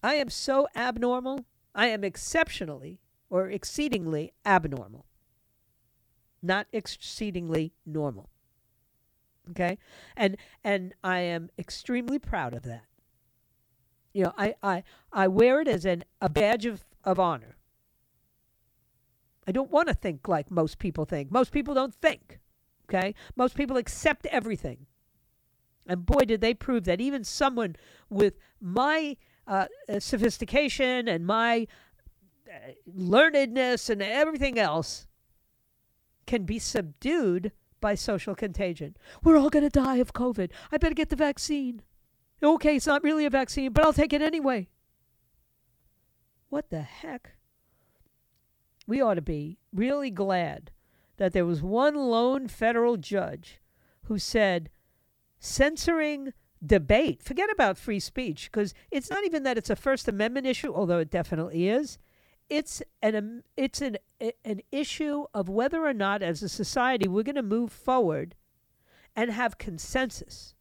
I 0.02 0.14
am 0.14 0.30
so 0.30 0.70
abnormal. 0.78 1.46
I 1.76 1.88
am 1.88 2.06
exceptionally 2.06 3.02
or 3.30 3.50
exceedingly 3.50 4.32
abnormal, 4.46 5.08
not 6.42 6.68
exceedingly 6.72 7.74
normal. 7.86 8.30
Okay? 9.52 9.78
And 10.16 10.38
and 10.64 10.94
I 11.04 11.20
am 11.20 11.50
extremely 11.60 12.18
proud 12.18 12.54
of 12.54 12.64
that. 12.64 12.86
You 14.14 14.24
know, 14.24 14.34
I, 14.38 14.56
I, 14.64 14.84
I 15.12 15.28
wear 15.28 15.60
it 15.60 15.68
as 15.68 15.84
an, 15.84 16.06
a 16.22 16.30
badge 16.30 16.66
of, 16.66 16.86
of 17.04 17.20
honor. 17.20 17.58
I 19.48 19.52
don't 19.52 19.72
want 19.72 19.88
to 19.90 19.94
think 19.94 20.28
like 20.28 20.50
most 20.50 20.80
people 20.80 21.06
think. 21.06 21.32
Most 21.32 21.52
people 21.52 21.74
don't 21.74 21.94
think. 21.94 22.40
Okay? 22.90 23.16
Most 23.36 23.56
people 23.56 23.78
accept 23.78 24.26
everything. 24.28 24.86
And 25.88 26.06
boy, 26.06 26.26
did 26.26 26.42
they 26.42 26.54
prove 26.54 26.86
that 26.86 27.02
even 27.02 27.24
someone 27.24 27.76
with 28.10 28.36
my 28.62 29.18
uh, 29.46 29.66
uh 29.90 30.00
sophistication 30.00 31.10
and 31.10 31.26
my 31.26 31.68
uh, 32.50 32.72
learnedness 32.90 33.90
and 33.90 34.02
everything 34.02 34.58
else 34.58 35.08
can 36.26 36.46
be 36.46 36.60
subdued 36.60 37.52
by 37.82 37.96
social 37.96 38.34
contagion. 38.34 38.96
We're 39.24 39.38
all 39.38 39.50
going 39.50 39.70
to 39.70 39.70
die 39.70 39.98
of 39.98 40.14
COVID. 40.14 40.52
I 40.72 40.78
better 40.78 40.96
get 40.96 41.10
the 41.10 41.18
vaccine. 41.18 41.82
Okay, 42.42 42.78
it's 42.78 42.88
not 42.88 43.04
really 43.04 43.26
a 43.26 43.30
vaccine, 43.30 43.74
but 43.74 43.84
I'll 43.84 43.92
take 43.92 44.14
it 44.14 44.22
anyway. 44.22 44.70
What 46.50 46.70
the 46.70 46.82
heck? 46.82 47.32
We 48.86 49.02
ought 49.02 49.16
to 49.16 49.22
be 49.22 49.58
really 49.74 50.10
glad 50.10 50.72
that 51.18 51.34
there 51.34 51.46
was 51.46 51.62
one 51.62 51.96
lone 51.96 52.48
federal 52.48 52.98
judge 52.98 53.62
who 54.04 54.18
said 54.18 54.70
censoring 55.40 56.34
debate, 56.66 57.22
forget 57.22 57.50
about 57.52 57.78
free 57.78 58.00
speech, 58.00 58.50
because 58.52 58.74
it's 58.92 59.10
not 59.10 59.26
even 59.26 59.44
that 59.44 59.58
it's 59.58 59.70
a 59.70 59.76
First 59.76 60.08
Amendment 60.08 60.48
issue, 60.48 60.74
although 60.74 61.00
it 61.00 61.12
definitely 61.12 61.68
is. 61.68 61.98
It's 62.50 62.82
an 63.02 63.16
um, 63.16 63.44
it's 63.56 63.82
an 63.82 63.98
an 64.20 64.62
issue 64.72 65.26
of 65.34 65.50
whether 65.50 65.86
or 65.86 65.94
not, 65.94 66.22
as 66.22 66.44
a 66.44 66.50
society, 66.50 67.08
we're 67.08 67.24
going 67.24 67.36
to 67.36 67.44
move 67.44 67.72
forward 67.72 68.36
and 69.16 69.32
have 69.32 69.58
consensus. 69.58 70.56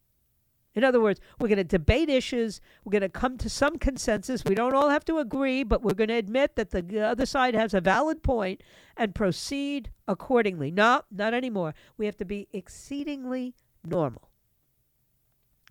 In 0.75 0.85
other 0.85 1.01
words, 1.01 1.21
we're 1.39 1.49
going 1.49 1.59
to 1.59 1.65
debate 1.65 2.09
issues. 2.09 2.61
We're 2.85 2.93
going 2.93 3.03
to 3.03 3.09
come 3.09 3.37
to 3.39 3.51
some 3.51 3.79
consensus. 3.79 4.43
We 4.45 4.55
don't 4.55 4.75
all 4.75 4.89
have 4.89 5.05
to 5.07 5.19
agree, 5.19 5.65
but 5.65 5.83
we're 5.83 5.95
going 5.95 6.09
to 6.09 6.15
admit 6.15 6.57
that 6.57 6.71
the 6.71 7.01
other 7.01 7.27
side 7.27 7.55
has 7.55 7.75
a 7.75 7.81
valid 7.81 8.23
point 8.23 8.63
and 8.97 9.15
proceed 9.15 9.91
accordingly. 10.09 10.71
No, 10.71 11.03
not 11.11 11.35
anymore. 11.35 11.75
We 11.99 12.07
have 12.07 12.17
to 12.19 12.25
be 12.25 12.49
exceedingly 12.53 13.55
normal. 13.85 14.31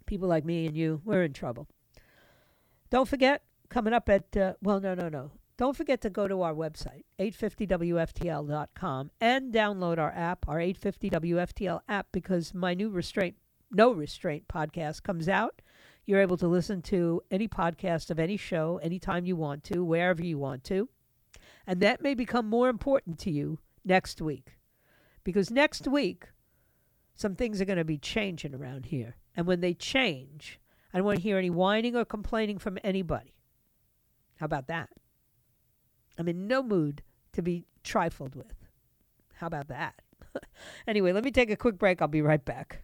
People 0.05 0.27
like 0.27 0.46
me 0.46 0.67
and 0.67 0.75
you, 0.75 1.01
we're 1.03 1.24
in 1.24 1.34
trouble. 1.34 1.67
Don't 2.89 3.08
forget, 3.08 3.43
coming 3.70 3.93
up 3.93 4.10
at, 4.10 4.36
uh, 4.36 4.53
well, 4.62 4.79
no, 4.79 4.93
no, 4.93 5.10
no. 5.10 5.31
Don't 5.58 5.77
forget 5.77 6.01
to 6.01 6.10
go 6.10 6.27
to 6.27 6.41
our 6.41 6.53
website, 6.53 7.03
850WFTL.com, 7.20 9.12
and 9.22 9.53
download 9.53 10.00
our 10.00 10.12
app, 10.12 10.48
our 10.48 10.58
850WFTL 10.58 11.81
app, 11.88 12.08
because 12.12 12.53
my 12.53 12.74
new 12.74 12.89
restraint 12.89 13.36
no 13.72 13.92
Restraint 13.92 14.48
podcast 14.48 15.04
comes 15.04 15.30
out. 15.30 15.62
You're 16.06 16.22
able 16.22 16.38
to 16.38 16.48
listen 16.48 16.82
to 16.84 17.22
any 17.32 17.48
podcast 17.48 18.10
of 18.10 18.20
any 18.20 18.38
show 18.38 18.80
anytime 18.84 19.25
you 19.25 19.36
want 19.36 19.63
to, 19.66 19.84
wherever 19.84 20.24
you 20.24 20.38
want 20.38 20.63
to. 20.66 20.90
And 21.68 21.80
that 21.82 22.01
may 22.01 22.13
become 22.13 22.48
more 22.48 22.70
important 22.70 23.20
to 23.20 23.32
you 23.32 23.60
next 23.86 24.22
week. 24.22 24.58
Because 25.24 25.51
next 25.51 25.88
week, 25.88 26.30
some 27.13 27.36
things 27.36 27.62
are 27.62 27.66
going 27.66 27.78
to 27.78 27.86
be 27.86 27.98
changing 27.98 28.56
around 28.56 28.88
here. 28.88 29.16
And 29.36 29.46
when 29.46 29.62
they 29.62 29.74
change, 29.74 30.60
I 30.94 30.98
don't 30.98 31.06
want 31.06 31.18
to 31.18 31.24
hear 31.24 31.38
any 31.38 31.50
whining 31.50 31.96
or 31.96 32.04
complaining 32.04 32.58
from 32.58 32.78
anybody. 32.84 33.36
How 34.38 34.46
about 34.46 34.68
that? 34.68 34.90
I'm 36.18 36.28
in 36.28 36.48
no 36.48 36.63
mood 36.63 37.04
to 37.34 37.42
be 37.42 37.66
trifled 37.84 38.36
with. 38.36 38.56
How 39.36 39.48
about 39.48 39.68
that? 39.70 39.96
anyway, 40.88 41.13
let 41.13 41.24
me 41.24 41.32
take 41.32 41.51
a 41.51 41.56
quick 41.56 41.78
break. 41.78 42.01
I'll 42.01 42.08
be 42.08 42.22
right 42.22 42.44
back. 42.44 42.84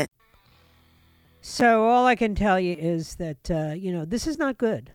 So 1.41 1.85
all 1.85 2.05
I 2.05 2.15
can 2.15 2.35
tell 2.35 2.59
you 2.59 2.75
is 2.77 3.15
that 3.15 3.49
uh, 3.49 3.73
you 3.75 3.91
know 3.91 4.05
this 4.05 4.27
is 4.27 4.37
not 4.37 4.59
good. 4.59 4.91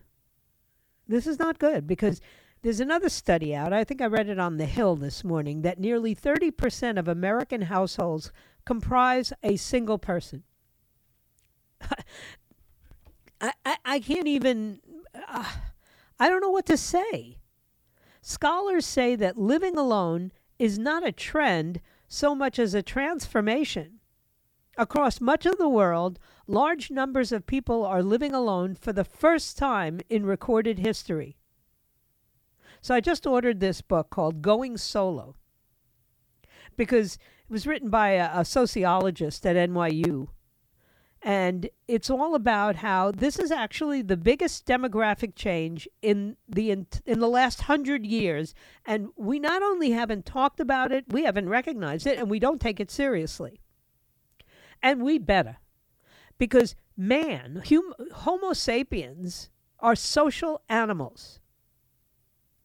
This 1.09 1.27
is 1.27 1.39
not 1.39 1.59
good 1.59 1.87
because 1.87 2.21
there's 2.63 2.81
another 2.81 3.09
study 3.09 3.55
out. 3.55 3.73
I 3.73 3.85
think 3.85 4.01
I 4.01 4.07
read 4.07 4.29
it 4.29 4.39
on 4.39 4.57
the 4.57 4.67
Hill 4.67 4.97
this 4.97 5.23
morning 5.23 5.63
that 5.63 5.79
nearly 5.79 6.17
30% 6.17 6.99
of 6.99 7.07
American 7.07 7.63
households 7.63 8.33
comprise 8.65 9.33
a 9.43 9.57
single 9.57 9.99
person. 9.99 10.43
I, 13.41 13.53
I, 13.65 13.77
I 13.85 14.01
can't 14.01 14.27
even. 14.27 14.81
Uh, 15.15 15.45
I 16.19 16.29
don't 16.29 16.41
know 16.41 16.51
what 16.51 16.67
to 16.67 16.77
say. 16.77 17.39
Scholars 18.23 18.87
say 18.87 19.15
that 19.17 19.39
living 19.39 19.77
alone 19.77 20.33
is 20.59 20.79
not 20.79 21.07
a 21.07 21.13
trend 21.13 21.81
so 22.09 22.35
much 22.35 22.59
as 22.59 22.75
a 22.75 22.83
transformation. 22.83 24.01
Across 24.79 25.21
much 25.21 25.47
of 25.47 25.59
the 25.59 25.69
world, 25.69 26.19
large 26.47 26.91
numbers 26.91 27.33
of 27.33 27.47
people 27.47 27.85
are 27.85 28.03
living 28.03 28.33
alone 28.33 28.75
for 28.75 28.93
the 28.93 29.05
first 29.05 29.59
time 29.59 30.01
in 30.09 30.25
recorded 30.25 30.79
history. 30.79 31.37
So 32.81 32.95
I 32.95 33.01
just 33.01 33.27
ordered 33.27 33.61
this 33.61 33.81
book 33.81 34.11
called 34.11 34.43
Going 34.43 34.77
Solo 34.77 35.35
because 36.77 37.15
it 37.15 37.53
was 37.53 37.67
written 37.67 37.91
by 37.91 38.11
a, 38.11 38.41
a 38.41 38.45
sociologist 38.45 39.47
at 39.47 39.57
NYU. 39.57 40.29
And 41.23 41.69
it's 41.89 42.11
all 42.11 42.37
about 42.37 42.77
how 42.77 43.11
this 43.11 43.39
is 43.39 43.51
actually 43.51 44.03
the 44.03 44.17
biggest 44.17 44.67
demographic 44.67 45.35
change 45.35 45.89
in 46.01 46.37
the 46.49 46.71
in, 46.71 46.87
in 47.05 47.19
the 47.19 47.29
last 47.29 47.63
hundred 47.63 48.07
years, 48.07 48.55
and 48.85 49.09
we 49.17 49.41
not 49.41 49.63
only 49.63 49.91
haven't 49.91 50.25
talked 50.25 50.61
about 50.61 50.93
it, 50.93 51.07
we 51.09 51.25
haven't 51.25 51.49
recognized 51.49 52.07
it, 52.07 52.19
and 52.19 52.31
we 52.31 52.39
don't 52.39 52.61
take 52.61 52.79
it 52.79 52.93
seriously. 52.93 53.61
And 54.81 55.03
we 55.03 55.19
better. 55.19 55.57
Because 56.39 56.75
man, 56.97 57.63
hum, 57.69 57.95
Homo 58.13 58.53
sapiens, 58.53 59.51
are 59.79 59.95
social 59.95 60.63
animals. 60.69 61.41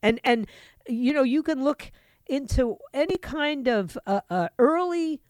And, 0.02 0.20
and, 0.24 0.46
you 0.88 1.12
know, 1.12 1.22
you 1.22 1.42
can 1.42 1.62
look 1.62 1.92
into 2.26 2.78
any 2.94 3.18
kind 3.18 3.68
of 3.68 3.98
uh, 4.06 4.20
uh, 4.30 4.48
early 4.58 5.20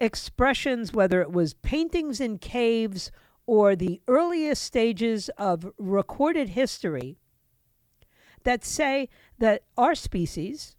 expressions, 0.00 0.92
whether 0.92 1.20
it 1.20 1.30
was 1.30 1.54
paintings 1.54 2.20
in 2.20 2.38
caves 2.38 3.12
or 3.46 3.76
the 3.76 4.00
earliest 4.08 4.62
stages 4.62 5.28
of 5.36 5.70
recorded 5.78 6.50
history, 6.50 7.18
that 8.44 8.64
say 8.64 9.08
that 9.38 9.62
our 9.76 9.94
species 9.94 10.76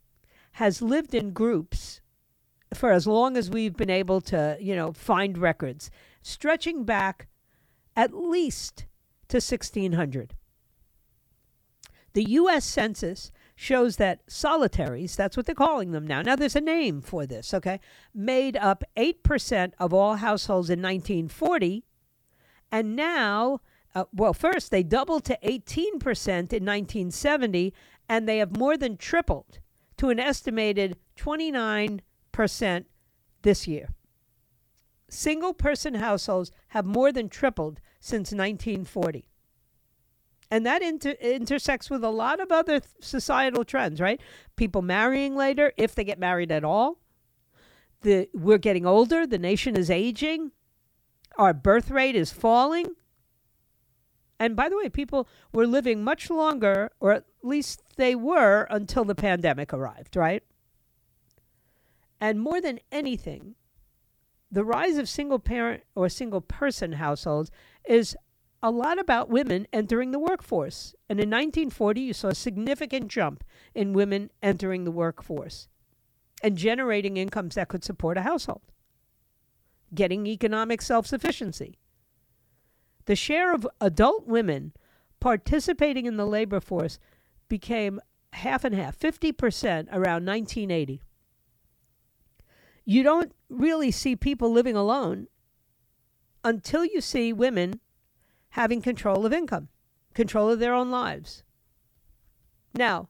has 0.54 0.82
lived 0.82 1.13
in 1.13 1.32
groups 1.32 2.02
for 2.74 2.91
as 2.91 3.08
long 3.08 3.38
as 3.38 3.50
we've 3.50 3.76
been 3.76 3.89
able 3.89 4.21
to, 4.21 4.58
you 4.60 4.76
know, 4.76 4.91
find 4.93 5.38
records, 5.38 5.89
stretching 6.26 6.84
back 6.84 7.28
at 7.96 8.14
least 8.14 8.86
to 9.28 9.38
1600. 9.38 10.36
The 12.14 12.30
U.S. 12.32 12.66
Census 12.66 13.32
shows 13.56 13.98
that 13.98 14.22
solitaries, 14.28 15.16
that's 15.16 15.38
what 15.38 15.46
they're 15.46 15.56
calling 15.56 15.92
them 15.92 16.08
now. 16.08 16.22
Now, 16.22 16.36
there's 16.36 16.56
a 16.56 16.62
name 16.62 17.02
for 17.02 17.26
this, 17.26 17.54
okay? 17.54 17.80
Made 18.14 18.58
up 18.58 18.84
8% 18.98 19.74
of 19.80 19.94
all 19.94 20.16
households 20.16 20.70
in 20.70 20.82
1940. 20.82 21.84
And 22.72 22.96
now, 22.96 23.62
uh, 23.94 24.06
well, 24.12 24.34
first, 24.34 24.72
they 24.72 24.84
doubled 24.84 25.26
to 25.26 25.38
18% 25.44 25.48
in 25.48 26.66
1970, 26.66 27.74
and 28.10 28.28
they 28.28 28.40
have 28.40 28.58
more 28.58 28.78
than 28.78 28.98
tripled 28.98 29.60
to 29.98 30.10
an 30.10 30.20
estimated 30.20 30.98
29 31.16 32.02
percent 32.32 32.88
this 33.44 33.66
year. 33.66 33.88
Single 35.15 35.54
person 35.54 35.95
households 35.95 36.51
have 36.69 36.86
more 36.86 37.12
than 37.12 37.30
tripled 37.30 37.80
since 37.99 38.32
1940. 38.32 39.30
And 40.51 40.65
that 40.65 40.82
inter- 40.82 41.15
intersects 41.21 41.89
with 41.89 42.04
a 42.04 42.10
lot 42.10 42.39
of 42.39 42.51
other 42.51 42.82
th- 42.82 42.91
societal 42.99 43.63
trends, 43.63 44.01
right? 44.01 44.19
People 44.58 44.82
marrying 44.82 45.36
later, 45.36 45.71
if 45.78 45.95
they 45.95 46.04
get 46.04 46.19
married 46.19 46.51
at 46.51 46.63
all. 46.65 46.99
The, 48.01 48.30
we're 48.34 48.58
getting 48.58 48.86
older, 48.86 49.25
the 49.25 49.39
nation 49.39 49.75
is 49.75 49.89
aging, 49.89 50.51
our 51.38 51.54
birth 51.54 51.89
rate 51.89 52.15
is 52.15 52.32
falling. 52.32 52.88
And 54.38 54.56
by 54.56 54.67
the 54.67 54.78
way, 54.78 54.89
people 54.89 55.28
were 55.54 55.65
living 55.65 56.04
much 56.04 56.30
longer, 56.30 56.91
or 56.99 57.13
at 57.13 57.23
least 57.41 57.82
they 57.95 58.15
were 58.15 58.67
until 58.69 59.06
the 59.06 59.15
pandemic 59.15 59.73
arrived, 59.73 60.15
right? 60.15 60.43
And 62.19 62.41
more 62.41 62.60
than 62.60 62.80
anything, 62.91 63.56
the 64.56 64.63
rise 64.63 64.96
of 64.96 65.10
single 65.10 65.38
parent 65.38 65.84
or 65.96 66.08
single 66.08 66.39
person 66.39 66.94
households 66.94 67.52
is 67.86 68.15
a 68.63 68.72
lot 68.72 68.98
about 68.98 69.30
women 69.30 69.68
entering 69.74 70.12
the 70.12 70.20
workforce. 70.20 70.96
And 71.10 71.20
in 71.20 71.30
1940, 71.30 72.00
you 72.00 72.13
saw 72.13 72.30
a 72.30 72.36
significant 72.36 73.10
jump 73.10 73.44
in 73.74 73.91
women 73.91 74.32
entering 74.41 74.86
the 74.86 74.91
workforce 74.91 75.68
and 76.41 76.58
generating 76.58 77.18
incomes 77.18 77.56
that 77.56 77.68
could 77.68 77.84
support 77.84 78.18
a 78.18 78.22
household, 78.22 78.62
getting 79.94 80.26
economic 80.26 80.82
self 80.82 81.06
sufficiency. 81.06 81.78
The 83.08 83.15
share 83.18 83.54
of 83.54 83.68
adult 83.82 84.26
women 84.26 84.72
participating 85.20 86.06
in 86.06 86.15
the 86.15 86.26
labor 86.26 86.62
force 86.62 86.98
became 87.50 88.00
half 88.32 88.63
and 88.63 88.74
half, 88.74 88.98
50% 88.98 89.89
around 89.91 90.26
1980. 90.26 91.02
You 92.86 93.04
don't 93.04 93.34
really 93.50 93.91
see 93.91 94.15
people 94.15 94.52
living 94.52 94.76
alone 94.76 95.28
until 96.43 96.86
you 96.86 97.02
see 97.02 97.34
women 97.34 97.80
having 98.50 98.82
control 98.82 99.26
of 99.26 99.34
income, 99.34 99.69
control 100.13 100.50
of 100.50 100.60
their 100.60 100.74
own 100.74 100.91
lives. 100.91 101.43
Now, 102.76 103.10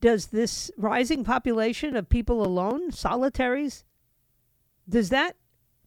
does 0.00 0.26
this 0.26 0.70
rising 0.76 1.24
population 1.24 1.96
of 1.96 2.08
people 2.08 2.44
alone, 2.44 2.90
solitaries, 2.90 3.84
does 4.88 5.08
that 5.10 5.36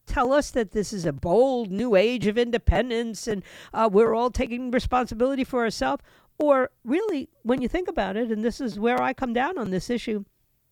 tell 0.06 0.32
us 0.32 0.50
that 0.50 0.72
this 0.72 0.92
is 0.92 1.04
a 1.04 1.12
bold 1.12 1.70
new 1.70 1.94
age 1.94 2.26
of 2.26 2.38
independence 2.38 3.28
and 3.28 3.44
uh, 3.72 3.88
we're 3.92 4.14
all 4.14 4.30
taking 4.30 4.70
responsibility 4.70 5.44
for 5.44 5.62
ourselves? 5.62 6.02
Or 6.38 6.70
really, 6.84 7.28
when 7.42 7.60
you 7.60 7.68
think 7.68 7.88
about 7.88 8.16
it, 8.16 8.30
and 8.30 8.44
this 8.44 8.60
is 8.60 8.78
where 8.78 9.00
I 9.02 9.12
come 9.12 9.32
down 9.32 9.58
on 9.58 9.70
this 9.70 9.90
issue, 9.90 10.24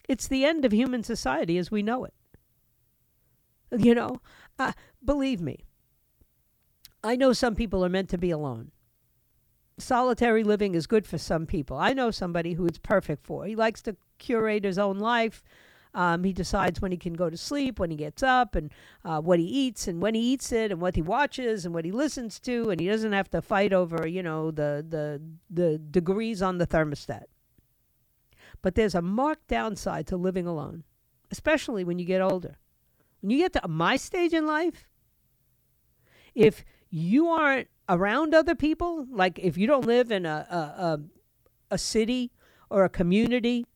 it's 0.09 0.29
the 0.29 0.45
end 0.45 0.65
of 0.65 0.73
human 0.73 1.03
society 1.03 1.59
as 1.59 1.71
we 1.71 1.83
know 1.83 2.05
it. 2.05 2.15
You 3.77 3.95
know, 3.95 4.21
uh, 4.59 4.73
believe 5.05 5.41
me, 5.41 5.65
I 7.03 7.17
know 7.17 7.33
some 7.33 7.55
people 7.55 7.85
are 7.85 7.89
meant 7.89 8.09
to 8.11 8.19
be 8.19 8.31
alone. 8.31 8.71
Solitary 9.79 10.43
living 10.45 10.75
is 10.75 10.87
good 10.87 11.07
for 11.07 11.19
some 11.19 11.47
people. 11.47 11.77
I 11.77 11.93
know 11.93 12.11
somebody 12.11 12.55
who 12.55 12.67
it's 12.67 12.79
perfect 12.79 13.27
for. 13.27 13.45
He 13.45 13.57
likes 13.57 13.83
to 13.83 13.97
curate 14.19 14.65
his 14.65 14.79
own 14.79 14.99
life. 14.99 15.43
Um, 15.95 16.25
he 16.25 16.33
decides 16.33 16.81
when 16.81 16.93
he 16.93 16.99
can 16.99 17.15
go 17.15 17.31
to 17.31 17.37
sleep, 17.37 17.79
when 17.79 17.91
he 17.91 17.97
gets 17.97 18.23
up, 18.23 18.55
and 18.55 18.71
uh, 19.05 19.21
what 19.21 19.39
he 19.39 19.47
eats, 19.47 19.89
and 19.89 20.01
when 20.01 20.15
he 20.15 20.21
eats 20.21 20.53
it, 20.53 20.71
and 20.71 20.81
what 20.81 20.95
he 20.95 21.03
watches, 21.03 21.65
and 21.65 21.75
what 21.75 21.87
he 21.87 21.91
listens 21.91 22.39
to, 22.41 22.71
and 22.71 22.81
he 22.81 22.87
doesn't 22.87 23.13
have 23.13 23.31
to 23.31 23.41
fight 23.41 23.73
over, 23.73 24.07
you 24.07 24.23
know, 24.23 24.51
the 24.51 24.85
the 24.87 25.23
the 25.49 25.79
degrees 25.79 26.43
on 26.43 26.59
the 26.59 26.67
thermostat. 26.67 27.25
But 28.67 28.75
there's 28.75 28.97
a 28.97 29.01
marked 29.01 29.47
downside 29.47 30.09
to 30.09 30.17
living 30.17 30.45
alone, 30.45 30.83
especially 31.31 31.85
when 31.85 32.01
you 32.01 32.05
get 32.05 32.21
older. 32.21 32.59
When 33.21 33.31
you 33.31 33.39
get 33.39 33.53
to 33.53 33.69
my 33.69 33.95
stage 33.95 34.33
in 34.33 34.45
life, 34.45 34.89
if 36.35 36.65
you 36.91 37.29
aren't 37.29 37.69
around 37.89 38.35
other 38.35 38.57
people, 38.57 39.07
like 39.09 39.39
if 39.39 39.57
you 39.57 39.69
don't 39.69 39.87
live 39.87 40.11
in 40.11 40.27
a, 40.27 40.49
a, 40.51 40.57
a, 40.57 41.01
a 41.71 41.79
city 41.79 42.33
or 42.69 42.83
a 42.83 42.89
community 42.89 43.67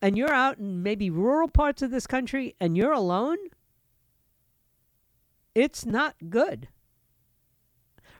and 0.00 0.16
you're 0.16 0.32
out 0.32 0.58
in 0.58 0.84
maybe 0.84 1.10
rural 1.10 1.48
parts 1.48 1.82
of 1.82 1.90
this 1.90 2.06
country 2.06 2.54
and 2.60 2.76
you're 2.76 2.92
alone, 2.92 3.38
it's 5.52 5.84
not 5.84 6.14
good. 6.30 6.68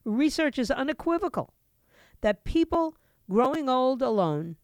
Research 0.04 0.58
is 0.58 0.72
unequivocal 0.72 1.54
that 2.22 2.42
people 2.42 2.96
growing 3.30 3.68
old 3.68 4.02
alone 4.02 4.56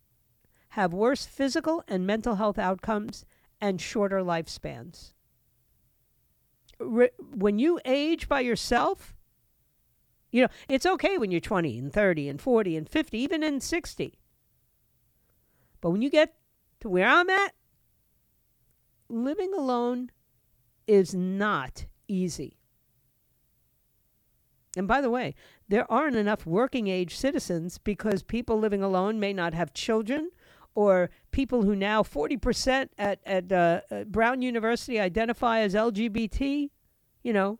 have 0.71 0.93
worse 0.93 1.27
physical 1.27 1.83
and 1.89 2.07
mental 2.07 2.37
health 2.37 2.59
outcomes 2.59 3.25
and 3.61 3.81
shorter 3.81 4.21
lifespans 4.21 5.13
re- 6.79 7.11
when 7.35 7.59
you 7.59 7.81
age 7.85 8.29
by 8.29 8.41
yourself, 8.41 9.15
you 10.31 10.43
know, 10.43 10.49
it's 10.69 10.87
okay 10.87 11.19
when 11.19 11.31
you're 11.31 11.41
20 11.41 11.79
and 11.79 11.93
30 11.93 12.29
and 12.29 12.41
40 12.41 12.77
and 12.77 12.89
50, 12.89 13.19
even 13.19 13.43
in 13.43 13.61
60. 13.61 14.19
But 15.81 15.91
when 15.91 16.03
you 16.03 16.11
get 16.11 16.35
to 16.81 16.89
where 16.89 17.09
I'm 17.09 17.31
at, 17.31 17.55
living 19.09 19.53
alone 19.55 20.11
is 20.87 21.15
not 21.15 21.87
easy. 22.09 22.57
And 24.77 24.87
by 24.87 25.01
the 25.01 25.11
way, 25.11 25.35
there 25.69 25.91
aren't 25.91 26.17
enough 26.17 26.47
working 26.47 26.89
age 26.89 27.17
citizens 27.17 27.79
because 27.79 28.23
people 28.23 28.59
living 28.59 28.83
alone 28.83 29.19
may 29.19 29.33
not 29.33 29.55
have 29.55 29.73
children 29.73 30.31
or 30.79 31.11
people 31.33 31.63
who 31.63 31.75
now 31.75 32.05
40% 32.05 32.91
at, 32.97 33.19
at 33.27 33.51
uh, 33.51 33.81
Brown 34.07 34.43
University 34.43 35.01
identify 35.01 35.59
as 35.59 35.75
LGBT, 35.75 36.71
you 37.25 37.33
know. 37.33 37.59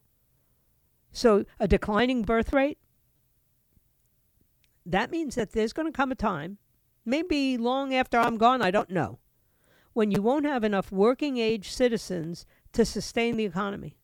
So 1.11 1.45
a 1.59 1.67
declining 1.67 2.23
birth 2.23 2.53
rate. 2.53 2.79
That 4.87 5.11
means 5.11 5.35
that 5.35 5.51
there's 5.51 5.73
going 5.73 5.91
to 5.91 5.97
come 5.97 6.13
a 6.13 6.15
time, 6.15 6.59
maybe 7.05 7.59
long 7.59 7.93
after 7.93 8.19
I'm 8.19 8.37
gone, 8.37 8.63
I 8.63 8.71
don't 8.71 8.91
know, 8.91 9.19
when 9.95 10.13
you 10.13 10.23
won't 10.23 10.47
have 10.47 10.63
enough 10.63 10.93
working 10.93 11.39
age 11.39 11.73
citizens 11.73 12.47
to 12.75 12.85
sustain 12.85 13.37
the 13.37 13.47
economy. 13.47 13.99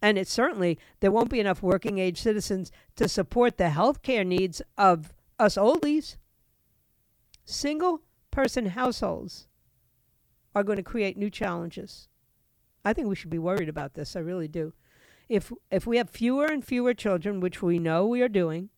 And 0.00 0.16
it 0.16 0.28
certainly, 0.28 0.78
there 1.00 1.12
won't 1.12 1.28
be 1.28 1.40
enough 1.40 1.62
working 1.62 1.98
age 1.98 2.22
citizens 2.22 2.72
to 2.96 3.06
support 3.06 3.58
the 3.58 3.68
health 3.68 4.00
care 4.00 4.24
needs 4.24 4.62
of 4.78 5.12
us 5.38 5.56
oldies. 5.56 6.16
Single 7.44 8.00
person 8.36 8.66
households 8.66 9.48
are 10.54 10.62
going 10.62 10.76
to 10.76 10.82
create 10.82 11.16
new 11.16 11.30
challenges. 11.30 12.06
I 12.84 12.92
think 12.92 13.08
we 13.08 13.16
should 13.16 13.30
be 13.30 13.38
worried 13.38 13.70
about 13.70 13.94
this. 13.94 14.14
I 14.14 14.18
really 14.20 14.46
do. 14.46 14.74
If 15.26 15.50
if 15.70 15.86
we 15.86 15.96
have 15.96 16.10
fewer 16.10 16.44
and 16.44 16.62
fewer 16.62 16.92
children, 16.92 17.40
which 17.40 17.62
we 17.62 17.78
know 17.78 18.06
we 18.06 18.20
are 18.20 18.28
doing, 18.28 18.68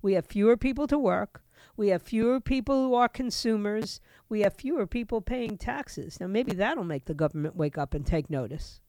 we 0.00 0.14
have 0.14 0.24
fewer 0.24 0.56
people 0.56 0.86
to 0.86 0.98
work, 0.98 1.42
we 1.76 1.88
have 1.88 2.00
fewer 2.00 2.40
people 2.40 2.76
who 2.86 2.94
are 2.94 3.06
consumers, 3.06 4.00
we 4.30 4.40
have 4.40 4.54
fewer 4.54 4.86
people 4.86 5.20
paying 5.20 5.58
taxes. 5.58 6.18
Now 6.18 6.28
maybe 6.28 6.54
that'll 6.54 6.84
make 6.84 7.04
the 7.04 7.12
government 7.12 7.56
wake 7.56 7.76
up 7.76 7.92
and 7.92 8.06
take 8.06 8.30
notice. 8.30 8.80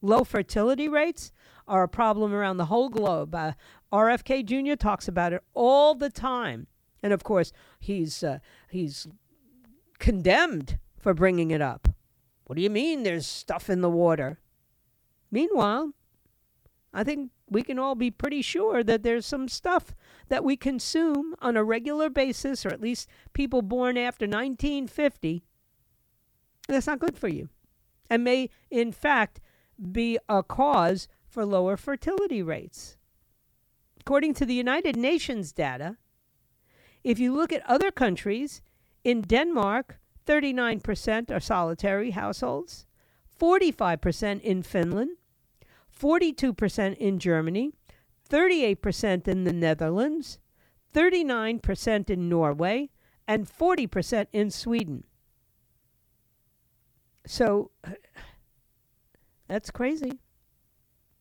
Low 0.00 0.22
fertility 0.22 0.88
rates 0.88 1.32
are 1.66 1.82
a 1.82 1.88
problem 1.88 2.32
around 2.32 2.58
the 2.58 2.66
whole 2.66 2.88
globe. 2.88 3.34
Uh, 3.34 3.54
RFK 3.92 4.44
Jr. 4.44 4.76
talks 4.76 5.08
about 5.08 5.32
it 5.32 5.42
all 5.54 5.96
the 5.96 6.10
time. 6.10 6.68
And 7.04 7.12
of 7.12 7.22
course, 7.22 7.52
he's 7.78 8.24
uh, 8.24 8.38
he's 8.68 9.06
condemned 9.98 10.78
for 10.98 11.12
bringing 11.12 11.50
it 11.50 11.60
up. 11.60 11.88
What 12.46 12.56
do 12.56 12.62
you 12.62 12.70
mean 12.70 13.02
there's 13.02 13.26
stuff 13.26 13.68
in 13.68 13.82
the 13.82 13.90
water? 13.90 14.40
Meanwhile, 15.30 15.92
I 16.92 17.04
think 17.04 17.30
we 17.48 17.62
can 17.62 17.78
all 17.78 17.94
be 17.94 18.10
pretty 18.10 18.42
sure 18.42 18.82
that 18.82 19.02
there's 19.02 19.26
some 19.26 19.48
stuff 19.48 19.94
that 20.28 20.44
we 20.44 20.56
consume 20.56 21.34
on 21.40 21.56
a 21.56 21.64
regular 21.64 22.08
basis, 22.08 22.64
or 22.64 22.70
at 22.70 22.80
least 22.80 23.08
people 23.34 23.62
born 23.62 23.96
after 23.96 24.24
1950, 24.24 25.44
that's 26.66 26.86
not 26.86 26.98
good 26.98 27.18
for 27.18 27.28
you 27.28 27.50
and 28.08 28.24
may, 28.24 28.48
in 28.70 28.92
fact, 28.92 29.40
be 29.92 30.18
a 30.28 30.42
cause 30.42 31.08
for 31.26 31.44
lower 31.44 31.76
fertility 31.76 32.42
rates. 32.42 32.96
According 34.00 34.34
to 34.34 34.46
the 34.46 34.54
United 34.54 34.96
Nations 34.96 35.52
data, 35.52 35.96
if 37.04 37.18
you 37.18 37.34
look 37.34 37.52
at 37.52 37.64
other 37.66 37.90
countries, 37.90 38.62
in 39.04 39.20
Denmark, 39.20 39.98
39% 40.26 41.30
are 41.30 41.40
solitary 41.40 42.12
households, 42.12 42.86
45% 43.38 44.40
in 44.40 44.62
Finland, 44.62 45.18
42% 45.94 46.96
in 46.96 47.18
Germany, 47.18 47.72
38% 48.28 49.28
in 49.28 49.44
the 49.44 49.52
Netherlands, 49.52 50.38
39% 50.94 52.10
in 52.10 52.28
Norway, 52.28 52.90
and 53.28 53.46
40% 53.46 54.26
in 54.32 54.50
Sweden. 54.50 55.04
So 57.26 57.70
that's 59.48 59.70
crazy. 59.70 60.20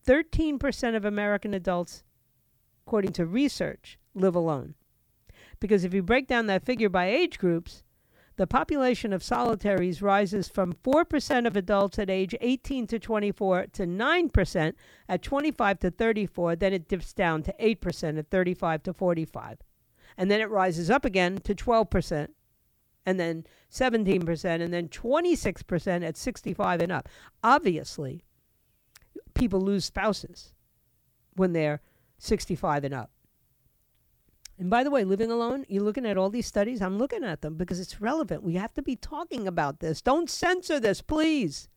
13% 0.06 0.96
of 0.96 1.06
American 1.06 1.54
adults, 1.54 2.04
according 2.86 3.14
to 3.14 3.26
research, 3.26 3.98
live 4.14 4.36
alone. 4.36 4.76
Because 5.64 5.86
if 5.86 5.94
you 5.94 6.04
break 6.04 6.28
down 6.28 6.48
that 6.48 6.66
figure 6.66 6.90
by 6.90 7.06
age 7.06 7.40
groups, 7.40 7.84
the 8.36 8.46
population 8.46 9.14
of 9.14 9.24
solitaries 9.24 10.02
rises 10.02 10.50
from 10.50 10.74
4% 10.74 11.48
of 11.48 11.56
adults 11.56 11.98
at 11.98 12.10
age 12.10 12.36
18 12.42 12.86
to 12.88 13.00
24 13.00 13.68
to 13.68 13.86
9% 13.86 14.74
at 15.08 15.22
25 15.22 15.80
to 15.80 15.90
34. 15.90 16.58
Then 16.58 16.74
it 16.74 16.90
dips 16.90 17.14
down 17.14 17.44
to 17.44 17.56
8% 17.62 18.20
at 18.20 18.30
35 18.30 18.84
to 18.84 18.94
45. 18.94 19.60
And 20.18 20.30
then 20.30 20.42
it 20.42 20.50
rises 20.50 20.90
up 20.90 21.06
again 21.06 21.38
to 21.46 21.56
12%, 21.56 22.28
and 23.06 23.18
then 23.18 23.46
17%, 23.72 24.62
and 24.62 24.74
then 24.74 24.90
26% 24.90 26.06
at 26.06 26.18
65 26.18 26.82
and 26.82 26.92
up. 26.92 27.08
Obviously, 27.42 28.26
people 29.34 29.62
lose 29.62 29.86
spouses 29.86 30.52
when 31.38 31.54
they're 31.54 31.80
65 32.18 32.84
and 32.84 32.94
up. 32.94 33.13
And 34.64 34.70
by 34.70 34.86
the 34.86 34.90
way, 34.90 35.04
living 35.04 35.30
alone, 35.30 35.66
you're 35.68 35.84
looking 35.84 36.06
at 36.06 36.18
all 36.18 36.30
these 36.30 36.48
studies. 36.48 36.82
I'm 36.82 36.98
looking 36.98 37.26
at 37.26 37.42
them 37.42 37.56
because 37.56 37.82
it's 37.82 38.00
relevant. 38.00 38.44
We 38.44 38.54
have 38.54 38.74
to 38.76 38.82
be 38.82 38.96
talking 38.96 39.46
about 39.46 39.82
this. 39.82 40.02
Don't 40.02 40.30
censor 40.30 40.80
this, 40.80 41.02
please. 41.02 41.68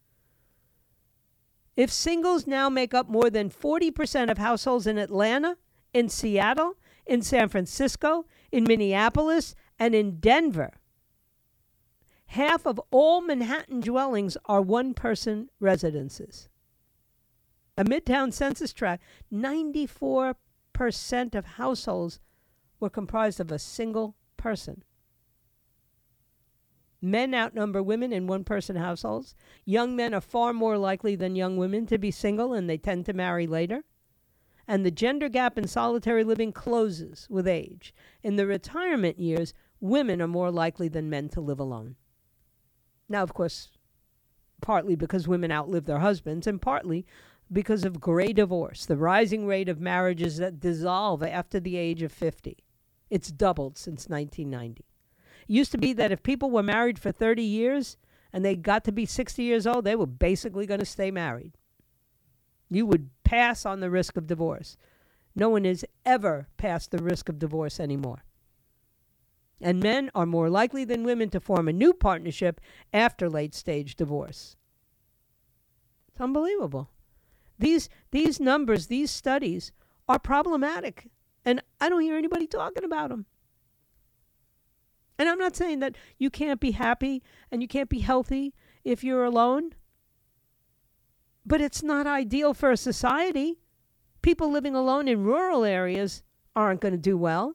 If 1.75 1.90
singles 1.90 2.46
now 2.46 2.68
make 2.68 2.94
up 2.94 3.09
more 3.09 3.29
than 3.29 3.51
40% 3.51 4.31
of 4.31 4.38
households 4.38 4.87
in 4.87 4.99
Atlanta, 4.99 5.57
in 5.92 6.09
Seattle, 6.09 6.77
in 7.05 7.22
San 7.22 7.49
Francisco, 7.49 8.27
in 8.53 8.62
Minneapolis, 8.62 9.57
and 9.81 9.92
in 9.92 10.20
Denver, 10.20 10.75
half 12.27 12.66
of 12.66 12.81
all 12.92 13.20
Manhattan 13.20 13.81
dwellings 13.81 14.37
are 14.44 14.62
one 14.62 14.94
person 14.94 15.49
residences. 15.59 16.49
A 17.77 17.83
Midtown 17.83 18.33
census 18.33 18.72
tract, 18.72 19.03
94% 19.33 20.37
of 21.35 21.46
households 21.46 22.20
were 22.81 22.91
comprised 22.91 23.41
of 23.41 23.51
a 23.51 23.59
single 23.59 24.17
person. 24.37 24.83
Men 27.01 27.35
outnumber 27.35 27.83
women 27.83 28.12
in 28.12 28.27
one 28.27 28.45
person 28.45 28.77
households. 28.77 29.35
Young 29.65 29.95
men 29.95 30.15
are 30.15 30.21
far 30.21 30.53
more 30.53 30.79
likely 30.79 31.15
than 31.15 31.37
young 31.37 31.57
women 31.57 31.87
to 31.87 31.99
be 31.99 32.11
single 32.11 32.53
and 32.53 32.69
they 32.69 32.79
tend 32.79 33.07
to 33.07 33.12
marry 33.12 33.47
later. 33.47 33.85
And 34.67 34.85
the 34.85 34.91
gender 34.91 35.29
gap 35.29 35.57
in 35.57 35.69
solitary 35.69 36.25
living 36.25 36.53
closes 36.53 37.29
with 37.31 37.47
age. 37.47 37.95
In 38.23 38.37
the 38.37 38.47
retirement 38.47 39.21
years, 39.21 39.55
women 39.81 40.21
are 40.21 40.29
more 40.29 40.51
likely 40.51 40.89
than 40.89 41.11
men 41.11 41.29
to 41.31 41.41
live 41.41 41.61
alone. 41.61 41.97
Now, 43.09 43.23
of 43.23 43.33
course, 43.33 43.71
partly 44.61 44.97
because 44.97 45.29
women 45.29 45.53
outlive 45.53 45.85
their 45.85 46.01
husbands, 46.01 46.47
and 46.47 46.61
partly 46.61 47.07
because 47.53 47.85
of 47.85 48.01
gray 48.01 48.33
divorce, 48.33 48.87
the 48.87 48.97
rising 48.97 49.47
rate 49.47 49.69
of 49.69 49.81
marriages 49.81 50.39
that 50.39 50.59
dissolve 50.59 51.23
after 51.23 51.61
the 51.61 51.77
age 51.77 52.03
of 52.03 52.11
50. 52.11 52.57
It's 53.11 53.31
doubled 53.31 53.79
since 53.79 54.09
1990. 54.09 54.85
It 55.49 55.53
used 55.53 55.73
to 55.73 55.79
be 55.79 55.92
that 55.92 56.12
if 56.12 56.23
people 56.23 56.51
were 56.51 56.62
married 56.62 56.99
for 56.99 57.12
30 57.12 57.42
years 57.42 57.97
and 58.33 58.45
they 58.45 58.57
got 58.57 58.85
to 58.85 58.92
be 58.92 59.07
60 59.07 59.42
years 59.42 59.66
old, 59.66 59.85
they 59.85 59.97
were 59.97 60.07
basically 60.07 60.66
going 60.66 60.81
to 60.81 60.87
stay 60.87 61.11
married. 61.11 61.53
You 62.69 62.87
would 62.87 63.11
pass 63.25 63.64
on 63.64 63.81
the 63.81 63.90
risk 63.90 64.16
of 64.16 64.27
divorce. 64.27 64.77
No 65.35 65.49
one 65.51 65.64
is 65.64 65.87
ever 66.05 66.49
past 66.57 66.90
the 66.90 67.03
risk 67.03 67.29
of 67.29 67.38
divorce 67.38 67.79
anymore. 67.79 68.25
And 69.61 69.83
men 69.83 70.11
are 70.14 70.27
more 70.27 70.51
likely 70.51 70.85
than 70.85 71.05
women 71.05 71.31
to 71.31 71.40
form 71.40 71.69
a 71.69 71.73
new 71.73 71.95
partnership 71.95 72.61
after 72.92 73.29
late 73.29 73.55
stage 73.55 73.97
divorce. 73.97 74.57
It's 76.09 76.21
unbelievable. 76.21 76.90
These, 77.59 77.88
these 78.11 78.40
numbers, 78.40 78.87
these 78.87 79.11
studies 79.11 79.73
are 80.09 80.19
problematic. 80.19 81.09
And 81.47 81.63
I 81.81 81.89
don't 81.89 82.03
hear 82.03 82.19
anybody 82.19 82.49
talking 82.49 82.85
about 82.85 83.11
them. 83.11 83.25
And 85.19 85.29
I'm 85.29 85.39
not 85.39 85.57
saying 85.57 85.79
that 85.79 85.97
you 86.19 86.29
can't 86.29 86.61
be 86.61 86.73
happy 86.73 87.23
and 87.51 87.63
you 87.63 87.69
can't 87.69 87.89
be 87.89 88.01
healthy 88.01 88.53
if 88.85 89.03
you're 89.03 89.25
alone, 89.25 89.71
but 91.47 91.61
it's 91.61 91.83
not 91.83 92.07
ideal 92.07 92.53
for 92.53 92.71
a 92.71 92.77
society. 92.77 93.61
People 94.21 94.51
living 94.51 94.75
alone 94.75 95.09
in 95.09 95.23
rural 95.23 95.65
areas 95.65 96.23
aren't 96.55 96.81
going 96.81 96.93
to 96.93 96.99
do 96.99 97.17
well. 97.17 97.55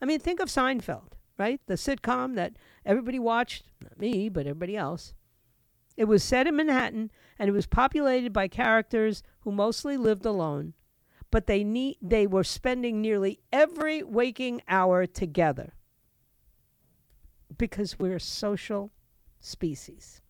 I 0.00 0.06
mean, 0.06 0.20
think 0.20 0.40
of 0.40 0.48
Seinfeld, 0.48 1.12
right? 1.36 1.60
The 1.66 1.74
sitcom 1.74 2.36
that 2.36 2.54
everybody 2.86 3.18
watched, 3.18 3.64
not 3.82 3.98
me, 3.98 4.28
but 4.28 4.46
everybody 4.46 4.76
else. 4.76 5.12
It 5.96 6.04
was 6.04 6.22
set 6.22 6.46
in 6.46 6.54
Manhattan 6.54 7.10
and 7.38 7.48
it 7.48 7.52
was 7.52 7.66
populated 7.66 8.32
by 8.32 8.46
characters 8.46 9.24
who 9.40 9.50
mostly 9.50 9.96
lived 9.96 10.24
alone, 10.24 10.74
but 11.30 11.46
they 11.46 11.64
need 11.64 11.96
they 12.00 12.26
were 12.26 12.44
spending 12.44 13.00
nearly 13.00 13.40
every 13.52 14.02
waking 14.02 14.62
hour 14.68 15.06
together 15.06 15.74
because 17.56 17.98
we're 17.98 18.16
a 18.16 18.20
social 18.20 18.92
species. 19.40 20.22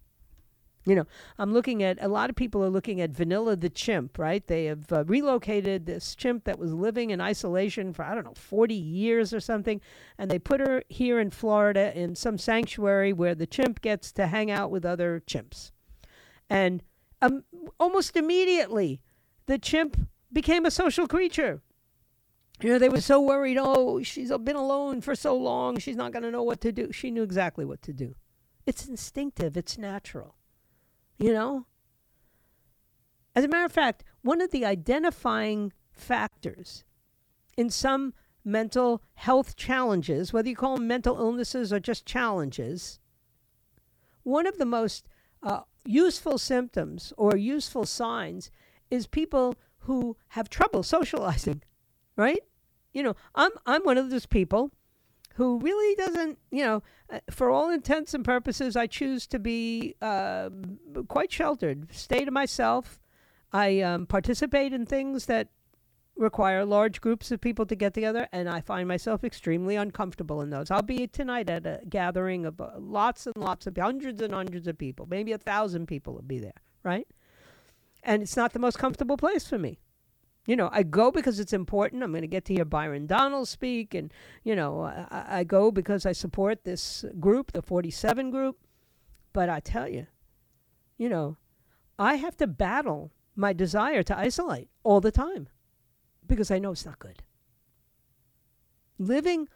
You 0.86 0.94
know, 0.94 1.06
I'm 1.38 1.52
looking 1.52 1.82
at 1.82 1.98
a 2.00 2.08
lot 2.08 2.30
of 2.30 2.36
people 2.36 2.64
are 2.64 2.70
looking 2.70 3.02
at 3.02 3.10
Vanilla 3.10 3.56
the 3.56 3.68
chimp, 3.68 4.18
right? 4.18 4.46
They 4.46 4.64
have 4.66 4.90
uh, 4.90 5.04
relocated 5.04 5.84
this 5.84 6.14
chimp 6.14 6.44
that 6.44 6.58
was 6.58 6.72
living 6.72 7.10
in 7.10 7.20
isolation 7.20 7.92
for, 7.92 8.06
I 8.06 8.14
don't 8.14 8.24
know, 8.24 8.32
40 8.34 8.74
years 8.74 9.34
or 9.34 9.40
something, 9.40 9.82
and 10.16 10.30
they 10.30 10.38
put 10.38 10.60
her 10.60 10.82
here 10.88 11.20
in 11.20 11.28
Florida 11.28 11.92
in 11.94 12.14
some 12.14 12.38
sanctuary 12.38 13.12
where 13.12 13.34
the 13.34 13.46
chimp 13.46 13.82
gets 13.82 14.12
to 14.12 14.28
hang 14.28 14.50
out 14.50 14.70
with 14.70 14.86
other 14.86 15.22
chimps. 15.26 15.72
And 16.48 16.82
um, 17.20 17.44
almost 17.78 18.16
immediately, 18.16 19.02
the 19.44 19.58
chimp 19.58 20.08
became 20.32 20.66
a 20.66 20.70
social 20.70 21.06
creature. 21.06 21.62
You 22.60 22.70
know, 22.70 22.78
they 22.78 22.88
were 22.88 23.00
so 23.00 23.20
worried. 23.20 23.56
Oh, 23.58 24.02
she's 24.02 24.32
been 24.38 24.56
alone 24.56 25.00
for 25.00 25.14
so 25.14 25.36
long. 25.36 25.78
She's 25.78 25.96
not 25.96 26.12
going 26.12 26.24
to 26.24 26.30
know 26.30 26.42
what 26.42 26.60
to 26.62 26.72
do. 26.72 26.90
She 26.92 27.10
knew 27.10 27.22
exactly 27.22 27.64
what 27.64 27.82
to 27.82 27.92
do. 27.92 28.14
It's 28.66 28.86
instinctive, 28.86 29.56
it's 29.56 29.78
natural. 29.78 30.34
You 31.18 31.32
know? 31.32 31.66
As 33.34 33.44
a 33.44 33.48
matter 33.48 33.64
of 33.64 33.72
fact, 33.72 34.04
one 34.22 34.40
of 34.40 34.50
the 34.50 34.64
identifying 34.64 35.72
factors 35.92 36.84
in 37.56 37.70
some 37.70 38.12
mental 38.44 39.02
health 39.14 39.56
challenges, 39.56 40.32
whether 40.32 40.48
you 40.48 40.56
call 40.56 40.76
them 40.76 40.88
mental 40.88 41.18
illnesses 41.18 41.72
or 41.72 41.78
just 41.78 42.04
challenges, 42.04 42.98
one 44.22 44.46
of 44.46 44.58
the 44.58 44.66
most 44.66 45.08
uh, 45.42 45.60
useful 45.84 46.38
symptoms 46.38 47.12
or 47.16 47.36
useful 47.36 47.86
signs 47.86 48.50
is 48.90 49.06
people 49.06 49.54
who 49.88 50.18
have 50.28 50.50
trouble 50.50 50.82
socializing, 50.82 51.62
right? 52.14 52.40
You 52.92 53.02
know, 53.02 53.16
I'm 53.34 53.50
I'm 53.66 53.82
one 53.84 53.96
of 53.96 54.10
those 54.10 54.26
people 54.26 54.70
who 55.36 55.58
really 55.60 55.94
doesn't, 55.94 56.38
you 56.50 56.62
know, 56.62 56.82
uh, 57.10 57.20
for 57.30 57.48
all 57.48 57.70
intents 57.70 58.12
and 58.12 58.22
purposes, 58.24 58.76
I 58.76 58.86
choose 58.86 59.26
to 59.28 59.38
be 59.38 59.94
uh, 60.02 60.50
quite 61.08 61.32
sheltered, 61.32 61.88
stay 61.90 62.24
to 62.26 62.30
myself. 62.30 63.00
I 63.50 63.80
um, 63.80 64.04
participate 64.04 64.74
in 64.74 64.84
things 64.84 65.24
that 65.26 65.48
require 66.16 66.66
large 66.66 67.00
groups 67.00 67.30
of 67.30 67.40
people 67.40 67.64
to 67.64 67.76
get 67.76 67.94
together, 67.94 68.28
and 68.30 68.46
I 68.46 68.60
find 68.60 68.86
myself 68.86 69.24
extremely 69.24 69.76
uncomfortable 69.76 70.42
in 70.42 70.50
those. 70.50 70.70
I'll 70.70 70.82
be 70.82 71.06
tonight 71.06 71.48
at 71.48 71.64
a 71.64 71.80
gathering 71.88 72.44
of 72.44 72.60
uh, 72.60 72.72
lots 72.76 73.26
and 73.26 73.36
lots 73.38 73.66
of 73.66 73.74
hundreds 73.76 74.20
and 74.20 74.34
hundreds 74.34 74.66
of 74.68 74.76
people, 74.76 75.06
maybe 75.08 75.32
a 75.32 75.38
thousand 75.38 75.86
people 75.86 76.12
will 76.12 76.22
be 76.22 76.40
there, 76.40 76.60
right? 76.82 77.06
And 78.08 78.22
it's 78.22 78.38
not 78.38 78.54
the 78.54 78.58
most 78.58 78.78
comfortable 78.78 79.18
place 79.18 79.46
for 79.46 79.58
me. 79.58 79.80
You 80.46 80.56
know, 80.56 80.70
I 80.72 80.82
go 80.82 81.10
because 81.10 81.38
it's 81.38 81.52
important. 81.52 82.02
I'm 82.02 82.10
going 82.10 82.22
to 82.22 82.26
get 82.26 82.46
to 82.46 82.54
hear 82.54 82.64
Byron 82.64 83.06
Donalds 83.06 83.50
speak, 83.50 83.92
and 83.92 84.10
you 84.42 84.56
know, 84.56 84.84
I, 84.84 85.40
I 85.40 85.44
go 85.44 85.70
because 85.70 86.06
I 86.06 86.12
support 86.12 86.64
this 86.64 87.04
group, 87.20 87.52
the 87.52 87.60
47 87.60 88.30
group. 88.30 88.56
But 89.34 89.50
I 89.50 89.60
tell 89.60 89.86
you, 89.86 90.06
you 90.96 91.10
know, 91.10 91.36
I 91.98 92.14
have 92.14 92.34
to 92.38 92.46
battle 92.46 93.12
my 93.36 93.52
desire 93.52 94.02
to 94.04 94.18
isolate 94.18 94.70
all 94.84 95.02
the 95.02 95.12
time 95.12 95.50
because 96.26 96.50
I 96.50 96.58
know 96.58 96.72
it's 96.72 96.86
not 96.86 96.98
good. 96.98 97.22
Living 98.98 99.50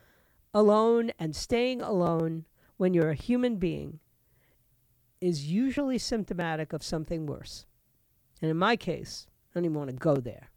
alone 0.52 1.10
and 1.18 1.34
staying 1.34 1.80
alone 1.80 2.44
when 2.76 2.92
you're 2.92 3.08
a 3.08 3.14
human 3.14 3.56
being 3.56 4.00
is 5.22 5.50
usually 5.50 5.96
symptomatic 5.96 6.74
of 6.74 6.82
something 6.82 7.24
worse. 7.24 7.64
And 8.42 8.50
in 8.50 8.58
my 8.58 8.76
case, 8.76 9.26
I 9.30 9.58
don't 9.58 9.64
even 9.64 9.78
want 9.78 9.90
to 9.90 9.96
go 9.96 10.16
there. 10.16 10.50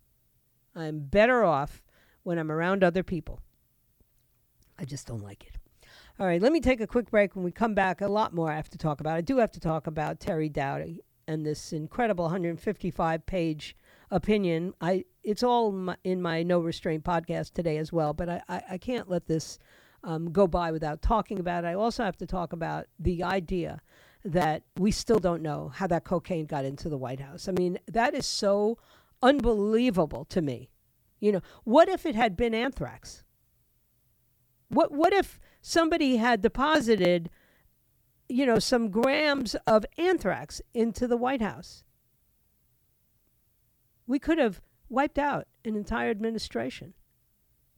I'm 0.75 0.99
better 0.99 1.43
off 1.45 1.83
when 2.23 2.37
I'm 2.37 2.51
around 2.51 2.83
other 2.83 3.03
people. 3.03 3.39
I 4.77 4.83
just 4.83 5.07
don't 5.07 5.23
like 5.23 5.45
it. 5.45 5.55
All 6.19 6.25
right, 6.25 6.41
let 6.41 6.51
me 6.51 6.59
take 6.59 6.81
a 6.81 6.87
quick 6.87 7.11
break. 7.11 7.35
When 7.35 7.45
we 7.45 7.51
come 7.51 7.75
back, 7.75 8.01
a 8.01 8.07
lot 8.07 8.33
more 8.33 8.51
I 8.51 8.55
have 8.55 8.69
to 8.69 8.77
talk 8.77 8.99
about. 8.99 9.15
I 9.15 9.21
do 9.21 9.37
have 9.37 9.51
to 9.51 9.59
talk 9.59 9.87
about 9.87 10.19
Terry 10.19 10.49
Doughty 10.49 11.01
and 11.27 11.45
this 11.45 11.71
incredible 11.73 12.25
155 12.25 13.25
page 13.25 13.75
opinion. 14.11 14.73
I 14.81 15.05
it's 15.23 15.43
all 15.43 15.95
in 16.03 16.21
my, 16.21 16.43
no 16.43 16.59
restraint 16.59 17.03
podcast 17.03 17.53
today 17.53 17.77
as 17.77 17.91
well, 17.91 18.13
but 18.13 18.29
I, 18.29 18.41
I, 18.47 18.63
I 18.71 18.77
can't 18.77 19.09
let 19.09 19.27
this 19.27 19.59
um, 20.03 20.31
go 20.31 20.47
by 20.47 20.71
without 20.71 21.01
talking 21.01 21.39
about 21.39 21.63
it. 21.63 21.67
I 21.67 21.73
also 21.73 22.03
have 22.03 22.17
to 22.17 22.27
talk 22.27 22.53
about 22.53 22.85
the 22.99 23.23
idea 23.23 23.81
that 24.25 24.63
we 24.75 24.89
still 24.89 25.19
don't 25.19 25.43
know 25.43 25.71
how 25.75 25.85
that 25.85 26.03
cocaine 26.03 26.47
got 26.47 26.65
into 26.65 26.89
the 26.89 26.97
White 26.97 27.19
House. 27.19 27.47
I 27.47 27.51
mean, 27.51 27.77
that 27.87 28.15
is 28.15 28.25
so 28.25 28.79
unbelievable 29.21 30.25
to 30.25 30.41
me. 30.41 30.71
You 31.19 31.31
know, 31.31 31.41
what 31.63 31.87
if 31.87 32.05
it 32.05 32.15
had 32.15 32.35
been 32.35 32.53
anthrax? 32.53 33.23
What 34.69 34.91
what 34.91 35.13
if 35.13 35.39
somebody 35.61 36.17
had 36.17 36.41
deposited 36.41 37.29
you 38.27 38.45
know 38.45 38.57
some 38.57 38.89
grams 38.89 39.55
of 39.67 39.85
anthrax 39.97 40.59
into 40.73 41.07
the 41.07 41.17
White 41.17 41.41
House? 41.41 41.83
We 44.07 44.17
could 44.17 44.39
have 44.39 44.59
wiped 44.89 45.19
out 45.19 45.47
an 45.63 45.75
entire 45.75 46.09
administration. 46.09 46.95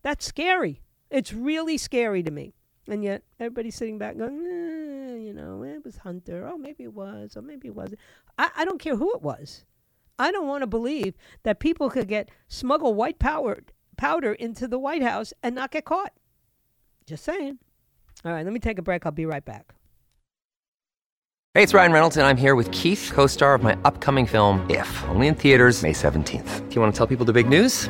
That's 0.01 0.25
scary. 0.25 0.81
It's 1.09 1.33
really 1.33 1.77
scary 1.77 2.23
to 2.23 2.31
me. 2.31 2.56
And 2.87 3.03
yet 3.03 3.23
everybody's 3.39 3.75
sitting 3.75 3.97
back 3.97 4.17
going, 4.17 4.45
eh, 4.45 5.17
you 5.17 5.33
know, 5.33 5.63
it 5.63 5.83
was 5.83 5.97
Hunter. 5.97 6.47
Oh, 6.47 6.57
maybe 6.57 6.83
it 6.83 6.93
was. 6.93 7.35
Or 7.35 7.41
maybe 7.41 7.67
it 7.67 7.75
wasn't. 7.75 7.99
I, 8.37 8.49
I 8.57 8.65
don't 8.65 8.79
care 8.79 8.95
who 8.95 9.13
it 9.13 9.21
was. 9.21 9.65
I 10.19 10.31
don't 10.31 10.47
want 10.47 10.63
to 10.63 10.67
believe 10.67 11.15
that 11.43 11.59
people 11.59 11.89
could 11.89 12.07
get 12.07 12.29
smuggle 12.47 12.93
white 12.93 13.19
powder, 13.19 13.63
powder 13.97 14.33
into 14.33 14.67
the 14.67 14.79
White 14.79 15.03
House 15.03 15.33
and 15.43 15.53
not 15.53 15.71
get 15.71 15.85
caught. 15.85 16.13
Just 17.05 17.23
saying. 17.23 17.59
All 18.25 18.31
right, 18.31 18.43
let 18.43 18.53
me 18.53 18.59
take 18.59 18.79
a 18.79 18.81
break. 18.81 19.05
I'll 19.05 19.11
be 19.11 19.25
right 19.25 19.45
back. 19.45 19.73
Hey, 21.53 21.63
it's 21.63 21.73
Ryan 21.73 21.91
Reynolds, 21.91 22.17
and 22.17 22.27
I'm 22.27 22.37
here 22.37 22.55
with 22.55 22.71
Keith, 22.71 23.11
co 23.13 23.25
star 23.27 23.53
of 23.55 23.63
my 23.63 23.77
upcoming 23.83 24.25
film, 24.25 24.65
If, 24.69 25.03
only 25.05 25.27
in 25.27 25.35
theaters, 25.35 25.81
May 25.81 25.93
17th. 25.93 26.69
Do 26.69 26.75
you 26.75 26.81
want 26.81 26.93
to 26.93 26.97
tell 26.97 27.07
people 27.07 27.25
the 27.25 27.33
big 27.33 27.49
news? 27.49 27.89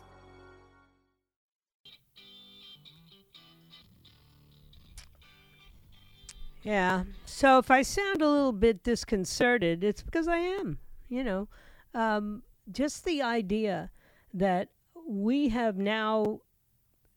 Yeah. 6.63 7.05
So 7.25 7.57
if 7.57 7.71
I 7.71 7.81
sound 7.81 8.21
a 8.21 8.29
little 8.29 8.51
bit 8.51 8.83
disconcerted, 8.83 9.83
it's 9.83 10.03
because 10.03 10.27
I 10.27 10.37
am. 10.37 10.77
You 11.09 11.23
know, 11.23 11.47
um, 11.93 12.43
just 12.71 13.03
the 13.03 13.21
idea 13.21 13.91
that 14.33 14.69
we 15.07 15.49
have 15.49 15.77
now, 15.77 16.41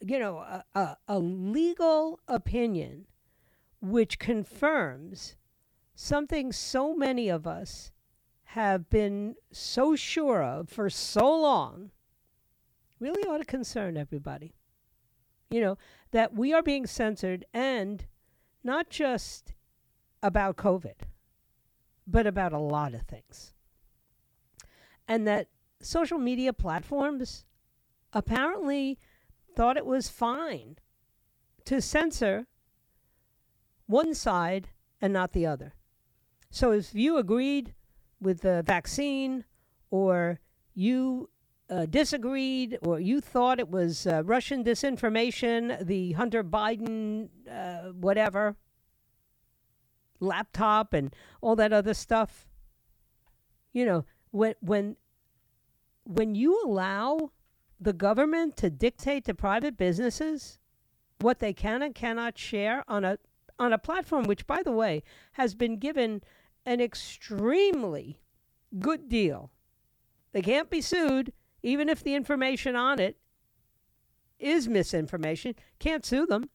you 0.01 0.19
know, 0.19 0.39
a, 0.39 0.65
a, 0.75 0.97
a 1.07 1.19
legal 1.19 2.21
opinion 2.27 3.07
which 3.81 4.19
confirms 4.19 5.37
something 5.95 6.51
so 6.51 6.95
many 6.95 7.29
of 7.29 7.47
us 7.47 7.93
have 8.45 8.89
been 8.89 9.37
so 9.53 9.95
sure 9.95 10.43
of 10.43 10.69
for 10.69 10.89
so 10.89 11.31
long 11.41 11.91
really 12.99 13.23
ought 13.29 13.39
to 13.39 13.45
concern 13.45 13.97
everybody. 13.97 14.55
You 15.51 15.61
know, 15.61 15.79
that 16.11 16.35
we 16.35 16.53
are 16.53 16.63
being 16.63 16.87
censored 16.87 17.45
and 17.53 18.07
not 18.65 18.89
just 18.89 19.53
about 20.23 20.57
COVID, 20.57 20.95
but 22.07 22.27
about 22.27 22.53
a 22.53 22.59
lot 22.59 22.95
of 22.95 23.03
things. 23.03 23.53
And 25.07 25.27
that 25.29 25.49
social 25.81 26.19
media 26.19 26.53
platforms 26.53 27.45
apparently 28.13 28.99
thought 29.55 29.77
it 29.77 29.87
was 29.87 30.09
fine 30.09 30.79
to 31.67 31.81
censor 31.81 32.47
one 33.87 34.15
side 34.15 34.69
and 35.01 35.13
not 35.13 35.33
the 35.33 35.47
other. 35.47 35.75
So 36.51 36.73
if 36.73 36.95
you 36.95 37.19
agreed 37.19 37.75
with 38.21 38.41
the 38.41 38.63
vaccine 38.63 39.45
or 39.91 40.41
you 40.75 41.29
uh, 41.71 41.87
disagreed 41.87 42.79
or 42.83 43.01
you 43.01 43.21
thought 43.21 43.59
it 43.59 43.71
was 43.71 44.07
uh, 44.07 44.23
Russian 44.25 44.65
disinformation, 44.65 45.85
the 45.87 46.13
Hunter 46.13 46.45
Biden, 46.45 47.29
uh, 47.51 47.93
whatever, 47.93 48.57
laptop 50.21 50.93
and 50.93 51.15
all 51.41 51.57
that 51.57 51.73
other 51.73 51.95
stuff. 51.95 52.49
You 53.73 53.87
know, 53.87 54.05
when 54.31 54.55
when 54.61 54.97
when 56.05 56.35
you 56.35 56.63
allow 56.65 57.31
the 57.81 57.93
government 57.93 58.57
to 58.59 58.71
dictate 58.71 59.25
to 59.25 59.35
private 59.35 59.77
businesses 59.77 60.59
what 61.21 61.39
they 61.39 61.53
can 61.53 61.83
and 61.83 61.95
cannot 61.95 62.39
share 62.39 62.85
on 62.87 63.05
a 63.05 63.19
on 63.59 63.73
a 63.73 63.79
platform 63.79 64.25
which 64.25 64.47
by 64.47 64.63
the 64.63 64.73
way 64.73 65.03
has 65.33 65.55
been 65.55 65.79
given 65.79 66.23
an 66.67 66.81
extremely 66.81 68.21
good 68.79 69.09
deal. 69.09 69.51
They 70.33 70.43
can't 70.43 70.71
be 70.71 70.81
sued 70.81 71.33
even 71.65 71.89
if 71.89 72.05
the 72.05 72.15
information 72.15 72.77
on 72.77 73.01
it 73.01 73.17
is 74.39 74.69
misinformation. 74.69 75.55
Can't 75.79 76.05
sue 76.05 76.27
them. 76.27 76.51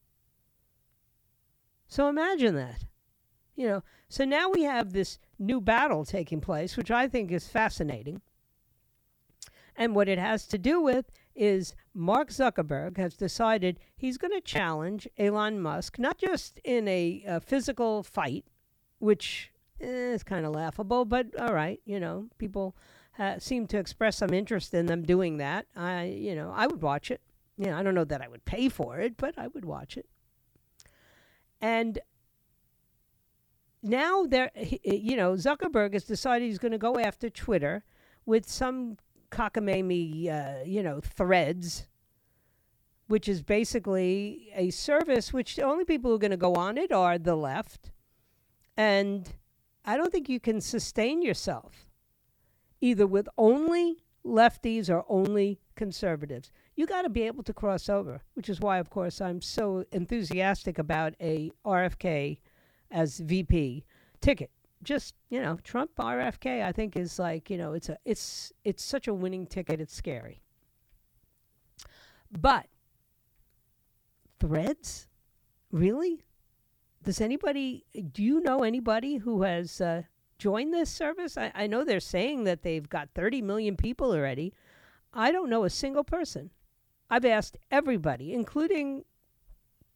So 1.88 2.08
imagine 2.08 2.54
that. 2.54 2.84
You 3.56 3.68
know, 3.68 3.82
so 4.08 4.24
now 4.24 4.48
we 4.48 4.62
have 4.62 4.92
this 4.92 5.18
new 5.38 5.60
battle 5.60 6.04
taking 6.04 6.40
place, 6.40 6.76
which 6.76 6.92
I 6.92 7.08
think 7.08 7.32
is 7.32 7.48
fascinating. 7.48 8.22
And 9.76 9.96
what 9.96 10.08
it 10.08 10.18
has 10.18 10.46
to 10.46 10.58
do 10.58 10.80
with 10.80 11.10
is 11.34 11.74
Mark 11.92 12.28
Zuckerberg 12.28 12.96
has 12.96 13.14
decided 13.14 13.80
he's 13.96 14.16
going 14.16 14.32
to 14.32 14.40
challenge 14.40 15.08
Elon 15.18 15.60
Musk, 15.60 15.98
not 15.98 16.18
just 16.18 16.60
in 16.62 16.86
a, 16.86 17.24
a 17.26 17.40
physical 17.40 18.04
fight, 18.04 18.44
which 19.00 19.50
eh, 19.80 19.86
is 19.86 20.22
kind 20.22 20.46
of 20.46 20.54
laughable, 20.54 21.04
but 21.04 21.26
all 21.40 21.52
right, 21.52 21.80
you 21.84 21.98
know, 21.98 22.28
people 22.38 22.76
uh, 23.18 23.38
seem 23.38 23.66
to 23.68 23.78
express 23.78 24.16
some 24.18 24.32
interest 24.32 24.72
in 24.72 24.86
them 24.86 25.02
doing 25.02 25.36
that. 25.38 25.66
I, 25.76 26.04
you 26.04 26.34
know, 26.34 26.52
I 26.54 26.66
would 26.66 26.82
watch 26.82 27.10
it. 27.10 27.20
You 27.56 27.66
know, 27.66 27.76
I 27.76 27.82
don't 27.82 27.94
know 27.94 28.04
that 28.04 28.22
I 28.22 28.28
would 28.28 28.44
pay 28.44 28.68
for 28.68 28.98
it, 28.98 29.16
but 29.16 29.34
I 29.36 29.48
would 29.48 29.64
watch 29.64 29.96
it. 29.96 30.06
And 31.60 31.98
now 33.82 34.24
there, 34.24 34.50
you 34.54 35.16
know, 35.16 35.32
Zuckerberg 35.32 35.92
has 35.92 36.04
decided 36.04 36.46
he's 36.46 36.58
going 36.58 36.72
to 36.72 36.78
go 36.78 36.98
after 36.98 37.28
Twitter 37.28 37.84
with 38.24 38.48
some 38.48 38.96
cockamamie, 39.30 40.30
uh, 40.30 40.64
you 40.64 40.82
know, 40.82 41.00
threads, 41.00 41.86
which 43.08 43.28
is 43.28 43.42
basically 43.42 44.50
a 44.54 44.70
service 44.70 45.32
which 45.32 45.56
the 45.56 45.62
only 45.62 45.84
people 45.84 46.10
who 46.10 46.14
are 46.14 46.20
going 46.20 46.30
to 46.30 46.36
go 46.36 46.54
on 46.54 46.78
it 46.78 46.92
are 46.92 47.18
the 47.18 47.36
left. 47.36 47.90
And 48.76 49.28
I 49.84 49.96
don't 49.96 50.12
think 50.12 50.28
you 50.28 50.40
can 50.40 50.60
sustain 50.60 51.20
yourself 51.20 51.89
either 52.80 53.06
with 53.06 53.28
only 53.36 54.04
lefties 54.24 54.90
or 54.90 55.04
only 55.08 55.60
conservatives. 55.74 56.50
You 56.76 56.86
got 56.86 57.02
to 57.02 57.08
be 57.08 57.22
able 57.22 57.42
to 57.44 57.52
cross 57.52 57.88
over, 57.88 58.22
which 58.34 58.48
is 58.48 58.60
why, 58.60 58.78
of 58.78 58.90
course, 58.90 59.20
I'm 59.20 59.40
so 59.40 59.84
enthusiastic 59.92 60.78
about 60.78 61.14
a 61.20 61.50
RFK 61.64 62.38
as 62.90 63.18
VP 63.18 63.84
ticket. 64.20 64.50
Just 64.82 65.14
you 65.28 65.40
know, 65.40 65.58
Trump 65.62 65.90
RFK, 65.98 66.64
I 66.64 66.72
think 66.72 66.96
is 66.96 67.18
like 67.18 67.50
you 67.50 67.58
know, 67.58 67.74
it's 67.74 67.90
a 67.90 67.98
it's 68.04 68.52
it's 68.64 68.82
such 68.82 69.08
a 69.08 69.14
winning 69.14 69.46
ticket. 69.46 69.80
It's 69.80 69.94
scary. 69.94 70.40
But 72.30 72.66
threads, 74.38 75.06
really? 75.70 76.22
Does 77.02 77.20
anybody? 77.20 77.84
Do 78.12 78.22
you 78.22 78.40
know 78.40 78.62
anybody 78.62 79.16
who 79.16 79.42
has 79.42 79.80
uh, 79.82 80.02
joined 80.40 80.74
this 80.74 80.90
service? 80.90 81.36
I, 81.36 81.52
I 81.54 81.66
know 81.66 81.84
they're 81.84 82.00
saying 82.00 82.44
that 82.44 82.62
they've 82.62 82.88
got 82.88 83.10
30 83.14 83.42
million 83.42 83.76
people 83.76 84.12
already. 84.12 84.52
I 85.12 85.30
don't 85.30 85.50
know 85.50 85.64
a 85.64 85.70
single 85.70 86.04
person. 86.04 86.50
I've 87.08 87.24
asked 87.24 87.56
everybody, 87.70 88.32
including, 88.32 89.04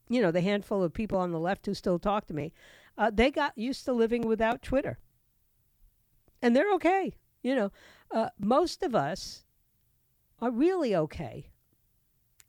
you 0.08 0.22
know, 0.22 0.30
the 0.30 0.40
handful 0.40 0.82
of 0.82 0.92
people 0.92 1.18
on 1.18 1.32
the 1.32 1.40
left 1.40 1.66
who 1.66 1.74
still 1.74 1.98
talk 1.98 2.26
to 2.26 2.34
me 2.34 2.52
uh, 2.96 3.10
they 3.12 3.30
got 3.30 3.56
used 3.56 3.84
to 3.84 3.92
living 3.92 4.22
without 4.22 4.62
Twitter. 4.62 4.98
And 6.40 6.54
they're 6.54 6.72
okay. 6.74 7.14
You 7.42 7.54
know, 7.54 7.72
uh, 8.10 8.28
most 8.38 8.82
of 8.82 8.94
us 8.94 9.44
are 10.40 10.50
really 10.50 10.94
okay 10.94 11.50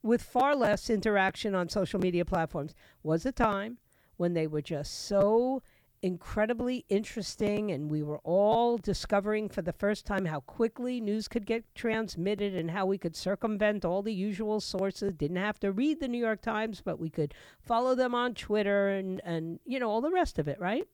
with 0.03 0.21
far 0.21 0.55
less 0.55 0.89
interaction 0.89 1.55
on 1.55 1.69
social 1.69 1.99
media 1.99 2.25
platforms. 2.25 2.75
Was 3.03 3.25
a 3.25 3.31
time 3.31 3.77
when 4.17 4.33
they 4.33 4.47
were 4.47 4.61
just 4.61 5.05
so 5.07 5.61
incredibly 6.05 6.85
interesting, 6.87 7.71
and 7.71 7.89
we 7.89 8.03
were 8.03 8.19
all 8.19 8.77
discovering 8.77 9.49
for 9.49 9.63
the 9.63 9.73
first 9.73 10.05
time 10.05 10.25
how 10.25 10.39
quickly 10.39 11.01
news 11.01 11.27
could 11.27 11.47
get 11.47 11.73
transmitted 11.73 12.53
and 12.53 12.69
how 12.69 12.85
we 12.85 12.95
could 12.95 13.15
circumvent 13.15 13.83
all 13.83 14.03
the 14.03 14.13
usual 14.13 14.59
sources. 14.59 15.13
Didn't 15.13 15.37
have 15.37 15.59
to 15.61 15.71
read 15.71 15.99
the 15.99 16.07
New 16.07 16.19
York 16.19 16.43
Times, 16.43 16.79
but 16.85 16.99
we 16.99 17.09
could 17.09 17.33
follow 17.59 17.95
them 17.95 18.13
on 18.13 18.35
Twitter 18.35 18.89
and, 18.89 19.19
and 19.25 19.59
you 19.65 19.79
know, 19.79 19.89
all 19.89 19.99
the 19.99 20.11
rest 20.11 20.37
of 20.37 20.47
it, 20.47 20.59
right? 20.59 20.87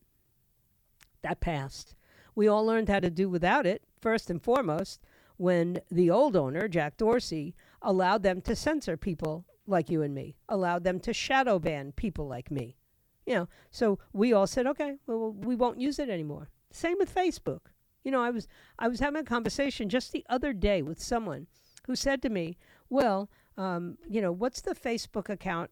That 1.20 1.40
passed. 1.40 1.94
We 2.34 2.48
all 2.48 2.64
learned 2.64 2.88
how 2.88 3.00
to 3.00 3.10
do 3.10 3.28
without 3.28 3.66
it, 3.66 3.82
first 4.00 4.30
and 4.30 4.42
foremost, 4.42 4.98
when 5.36 5.82
the 5.90 6.08
old 6.08 6.36
owner, 6.36 6.68
Jack 6.68 6.96
Dorsey, 6.96 7.54
allowed 7.82 8.22
them 8.22 8.40
to 8.40 8.56
censor 8.56 8.96
people 8.96 9.44
like 9.66 9.90
you 9.90 10.00
and 10.00 10.14
me, 10.14 10.36
allowed 10.48 10.84
them 10.84 10.98
to 11.00 11.12
shadow 11.12 11.58
ban 11.58 11.92
people 11.92 12.26
like 12.26 12.50
me 12.50 12.78
you 13.26 13.34
know, 13.34 13.48
so 13.70 13.98
we 14.12 14.32
all 14.32 14.46
said, 14.46 14.66
okay, 14.66 14.96
well, 15.06 15.32
we 15.32 15.54
won't 15.54 15.80
use 15.80 15.98
it 15.98 16.08
anymore. 16.08 16.48
Same 16.70 16.96
with 16.98 17.14
Facebook. 17.14 17.60
You 18.04 18.10
know, 18.10 18.20
I 18.20 18.30
was 18.30 18.48
I 18.78 18.88
was 18.88 19.00
having 19.00 19.20
a 19.20 19.24
conversation 19.24 19.88
just 19.88 20.10
the 20.10 20.24
other 20.28 20.52
day 20.52 20.82
with 20.82 21.00
someone 21.00 21.46
who 21.86 21.94
said 21.94 22.20
to 22.22 22.30
me, 22.30 22.56
"Well, 22.90 23.30
um, 23.56 23.98
you 24.08 24.20
know, 24.20 24.32
what's 24.32 24.60
the 24.60 24.74
Facebook 24.74 25.28
account 25.28 25.70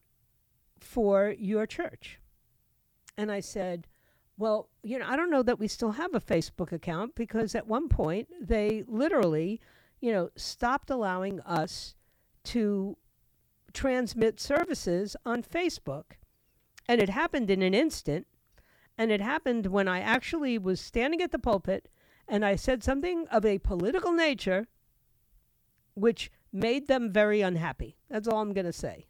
for 0.79 1.35
your 1.39 1.67
church? 1.67 2.21
And 3.17 3.31
I 3.31 3.41
said, 3.41 3.87
well, 4.39 4.71
you 4.83 4.99
know, 4.99 5.07
I 5.07 5.17
don't 5.17 5.31
know 5.31 5.43
that 5.43 5.59
we 5.59 5.69
still 5.69 5.93
have 5.93 6.15
a 6.15 6.21
Facebook 6.21 6.73
account 6.73 7.15
because 7.15 7.55
at 7.55 7.67
one 7.67 7.89
point 7.89 8.29
they 8.41 8.85
literally, 8.87 9.61
you 10.01 10.13
know, 10.13 10.31
stopped 10.37 10.89
allowing 10.89 11.41
us 11.41 11.95
to 12.45 12.97
transmit 13.75 14.41
services 14.41 15.17
on 15.27 15.43
Facebook. 15.43 16.13
And 16.91 17.01
it 17.01 17.09
happened 17.09 17.53
in 17.53 17.63
an 17.63 17.73
instant. 17.73 18.27
And 18.99 19.13
it 19.13 19.21
happened 19.21 19.67
when 19.67 19.87
I 19.87 20.01
actually 20.01 20.59
was 20.59 20.81
standing 20.81 21.23
at 21.23 21.31
the 21.31 21.39
pulpit 21.39 21.89
and 22.27 22.45
I 22.45 22.57
said 22.57 22.83
something 22.83 23.29
of 23.29 23.47
a 23.47 23.61
political 23.61 24.11
nature 24.11 24.67
which 25.95 26.33
made 26.53 26.89
them 26.89 27.13
very 27.13 27.43
unhappy. 27.43 27.97
That's 28.09 28.27
all 28.27 28.41
I'm 28.41 28.53
going 28.53 28.67
to 28.67 28.73
say. 28.73 29.07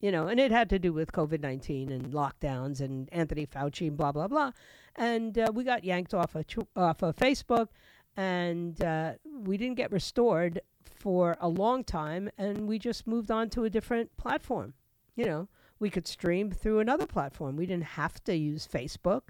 You 0.00 0.10
know, 0.10 0.26
and 0.26 0.40
it 0.40 0.50
had 0.50 0.68
to 0.70 0.78
do 0.80 0.92
with 0.92 1.12
COVID 1.12 1.40
19 1.40 1.92
and 1.92 2.12
lockdowns 2.12 2.80
and 2.80 3.08
Anthony 3.12 3.46
Fauci 3.46 3.86
and 3.86 3.96
blah, 3.96 4.10
blah, 4.10 4.26
blah. 4.26 4.50
And 4.96 5.38
uh, 5.38 5.52
we 5.54 5.62
got 5.62 5.84
yanked 5.84 6.14
off 6.14 6.34
of, 6.34 6.44
off 6.74 7.04
of 7.04 7.14
Facebook 7.14 7.68
and 8.16 8.82
uh, 8.82 9.12
we 9.24 9.56
didn't 9.56 9.76
get 9.76 9.92
restored 9.92 10.60
for 10.82 11.36
a 11.40 11.48
long 11.48 11.84
time 11.84 12.28
and 12.36 12.66
we 12.66 12.80
just 12.80 13.06
moved 13.06 13.30
on 13.30 13.50
to 13.50 13.62
a 13.62 13.70
different 13.70 14.16
platform. 14.16 14.74
You 15.14 15.26
know, 15.26 15.48
we 15.84 15.90
could 15.90 16.08
stream 16.08 16.50
through 16.50 16.78
another 16.78 17.04
platform. 17.04 17.56
We 17.56 17.66
didn't 17.66 17.84
have 17.84 18.24
to 18.24 18.34
use 18.34 18.66
Facebook. 18.66 19.24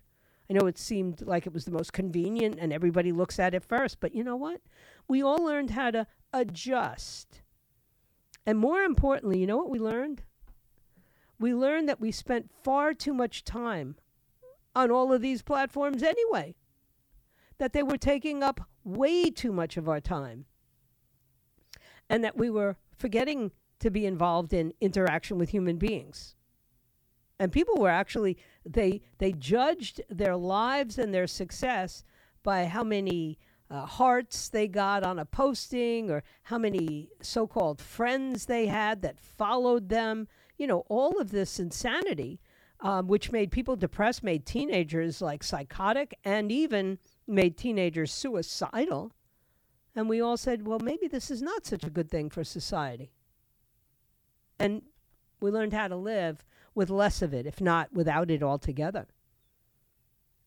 I 0.49 0.53
know 0.53 0.69
it 0.69 0.79
seemed 0.79 1.21
like 1.23 1.49
it 1.49 1.53
was 1.53 1.65
the 1.65 1.73
most 1.73 1.93
convenient 1.93 2.61
and 2.61 2.73
everybody 2.73 3.11
looks 3.11 3.41
at 3.41 3.55
it 3.55 3.65
first, 3.65 3.99
but 3.99 4.15
you 4.15 4.23
know 4.23 4.37
what? 4.37 4.61
We 5.09 5.21
all 5.21 5.45
learned 5.45 5.71
how 5.71 5.91
to 5.91 6.07
adjust. 6.33 7.43
And 8.47 8.57
more 8.57 8.83
importantly, 8.83 9.41
you 9.41 9.49
know 9.49 9.57
what 9.57 9.69
we 9.69 9.81
learned? 9.81 10.23
We 11.41 11.53
learned 11.53 11.89
that 11.89 12.01
we 12.01 12.13
spent 12.13 12.53
far 12.63 12.95
too 12.95 13.15
much 13.15 13.43
time 13.43 13.97
on 14.77 14.93
all 14.93 15.13
of 15.13 15.23
these 15.23 15.43
platforms 15.43 16.05
anyway, 16.05 16.55
that 17.59 17.73
they 17.73 17.83
were 17.83 17.99
taking 17.99 18.45
up 18.45 18.61
way 18.85 19.29
too 19.29 19.51
much 19.51 19.77
of 19.77 19.89
our 19.89 20.01
time, 20.01 20.45
and 22.09 22.23
that 22.23 22.37
we 22.37 22.49
were 22.49 22.77
forgetting 22.97 23.51
to 23.81 23.91
be 23.91 24.07
involved 24.07 24.53
in 24.53 24.73
interaction 24.81 25.37
with 25.37 25.49
human 25.49 25.79
beings 25.79 26.37
and 27.39 27.51
people 27.53 27.77
were 27.77 27.91
actually 27.91 28.39
they 28.65 29.01
they 29.19 29.33
judged 29.33 30.01
their 30.09 30.37
lives 30.37 30.99
and 30.99 31.13
their 31.13 31.27
success 31.27 32.05
by 32.43 32.67
how 32.67 32.85
many 32.85 33.39
uh, 33.71 33.87
hearts 33.87 34.49
they 34.49 34.69
got 34.69 35.03
on 35.03 35.19
a 35.19 35.25
posting 35.25 36.11
or 36.11 36.23
how 36.45 36.59
many 36.59 37.09
so-called 37.21 37.81
friends 37.81 38.47
they 38.47 38.67
had 38.67 39.03
that 39.03 39.19
followed 39.19 39.89
them. 39.89 40.29
You 40.59 40.67
know 40.67 40.85
all 40.89 41.21
of 41.21 41.31
this 41.31 41.59
insanity 41.59 42.41
um, 42.81 43.09
which 43.09 43.33
made 43.33 43.51
people 43.51 43.77
depressed 43.77 44.23
made 44.23 44.47
teenagers 44.47 45.21
like 45.21 45.43
psychotic 45.43 46.15
and 46.25 46.53
even 46.53 46.99
made 47.27 47.57
teenagers 47.57 48.13
suicidal. 48.13 49.13
And 49.97 50.09
we 50.09 50.21
all 50.21 50.37
said 50.37 50.67
well 50.67 50.79
maybe 50.79 51.09
this 51.09 51.31
is 51.31 51.43
not 51.43 51.67
such 51.67 51.85
a 51.85 51.91
good 51.91 52.11
thing 52.11 52.31
for 52.31 52.45
society. 52.45 53.11
And 54.61 54.83
we 55.41 55.51
learned 55.51 55.73
how 55.73 55.89
to 55.89 55.97
live 55.97 56.45
with 56.75 56.91
less 56.91 57.23
of 57.23 57.33
it, 57.33 57.47
if 57.47 57.61
not 57.61 57.93
without 57.93 58.31
it 58.31 58.43
altogether. 58.43 59.07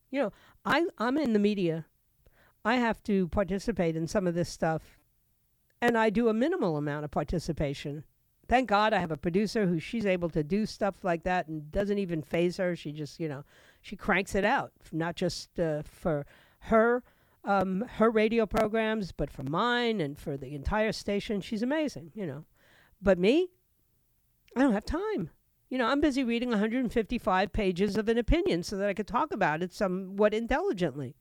You 0.10 0.22
know, 0.22 0.34
I, 0.66 0.86
I'm 0.98 1.18
in 1.18 1.34
the 1.34 1.40
media. 1.40 1.86
I 2.64 2.76
have 2.76 3.02
to 3.04 3.28
participate 3.30 3.96
in 3.96 4.08
some 4.08 4.28
of 4.28 4.36
this 4.36 4.50
stuff, 4.50 5.00
and 5.82 5.98
I 5.98 6.10
do 6.10 6.30
a 6.30 6.34
minimal 6.34 6.78
amount 6.78 7.06
of 7.06 7.12
participation. 7.12 8.04
Thank 8.48 8.70
God 8.70 8.94
I 8.94 9.00
have 9.00 9.12
a 9.12 9.18
producer 9.18 9.66
who 9.66 9.80
she's 9.80 10.06
able 10.06 10.30
to 10.30 10.44
do 10.44 10.66
stuff 10.66 11.04
like 11.04 11.24
that 11.24 11.48
and 11.48 11.72
doesn't 11.72 11.98
even 11.98 12.22
phase 12.22 12.58
her. 12.58 12.76
She 12.76 12.94
just, 12.94 13.20
you 13.20 13.28
know, 13.28 13.44
she 13.82 13.96
cranks 13.96 14.36
it 14.36 14.46
out, 14.46 14.72
not 14.92 15.16
just 15.16 15.60
uh, 15.60 15.84
for 15.84 16.26
her 16.60 17.04
um, 17.48 17.86
her 17.96 18.12
radio 18.12 18.46
programs, 18.46 19.14
but 19.14 19.32
for 19.32 19.44
mine 19.44 20.02
and 20.02 20.20
for 20.20 20.36
the 20.36 20.54
entire 20.54 20.92
station. 20.92 21.40
She's 21.40 21.64
amazing, 21.64 22.12
you 22.14 22.28
know. 22.28 22.44
But 23.02 23.18
me, 23.18 23.48
I 24.56 24.62
don't 24.62 24.74
have 24.74 24.86
time. 24.86 25.30
You 25.70 25.78
know, 25.78 25.88
I'm 25.88 26.00
busy 26.00 26.24
reading 26.24 26.50
155 26.50 27.52
pages 27.52 27.98
of 27.98 28.08
an 28.08 28.18
opinion 28.18 28.64
so 28.64 28.78
that 28.78 28.88
I 28.88 28.94
could 28.94 29.08
talk 29.08 29.34
about 29.34 29.62
it 29.62 29.74
somewhat 29.74 30.34
intelligently. 30.34 31.16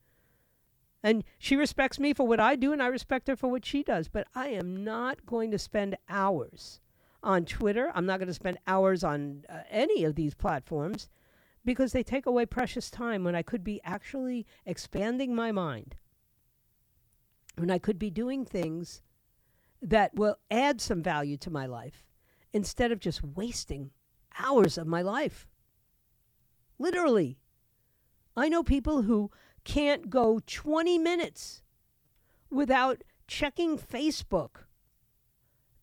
And 1.03 1.24
she 1.38 1.57
respects 1.57 1.99
me 1.99 2.12
for 2.12 2.26
what 2.26 2.40
I 2.40 2.57
do, 2.57 2.72
and 2.72 2.82
I 2.82 2.86
respect 2.86 3.28
her 3.28 3.36
for 3.36 3.49
what 3.49 3.64
she 3.64 3.82
does. 3.82 4.09
But 4.09 4.28
I 4.34 4.49
am 4.49 4.84
not 4.84 5.26
going 5.26 5.51
to 5.51 5.59
spend 5.59 5.97
hours 6.09 6.80
on 7.22 7.44
Twitter. 7.44 7.90
I'm 7.94 8.07
not 8.07 8.18
going 8.18 8.28
to 8.28 8.34
spend 8.34 8.59
hours 8.66 9.03
on 9.03 9.44
uh, 9.49 9.59
any 9.68 10.05
of 10.05 10.14
these 10.14 10.34
platforms 10.34 11.09
because 11.64 11.92
they 11.92 12.05
take 12.05 12.26
away 12.26 12.47
precious 12.47 12.90
time 12.90 13.24
when 13.24 13.34
I 13.34 13.42
could 13.42 13.64
be 13.64 13.80
actually 13.84 14.47
expanding 14.64 15.34
my 15.34 15.51
mind, 15.51 15.97
when 17.57 17.70
I 17.70 17.78
could 17.78 17.99
be 17.99 18.11
doing 18.11 18.44
things 18.44 19.03
that 19.82 20.14
will 20.14 20.36
add 20.51 20.80
some 20.80 21.03
value 21.03 21.36
to 21.38 21.51
my 21.51 21.66
life 21.66 22.05
instead 22.53 22.92
of 22.92 23.01
just 23.01 23.22
wasting 23.22 23.90
hours 24.39 24.78
of 24.78 24.87
my 24.87 25.03
life. 25.03 25.47
Literally. 26.78 27.39
I 28.37 28.49
know 28.49 28.62
people 28.62 29.03
who 29.03 29.30
can't 29.64 30.11
go 30.11 30.41
20 30.47 30.99
minutes 30.99 31.62
without 32.51 33.03
checking 33.26 33.78
Facebook. 33.78 34.64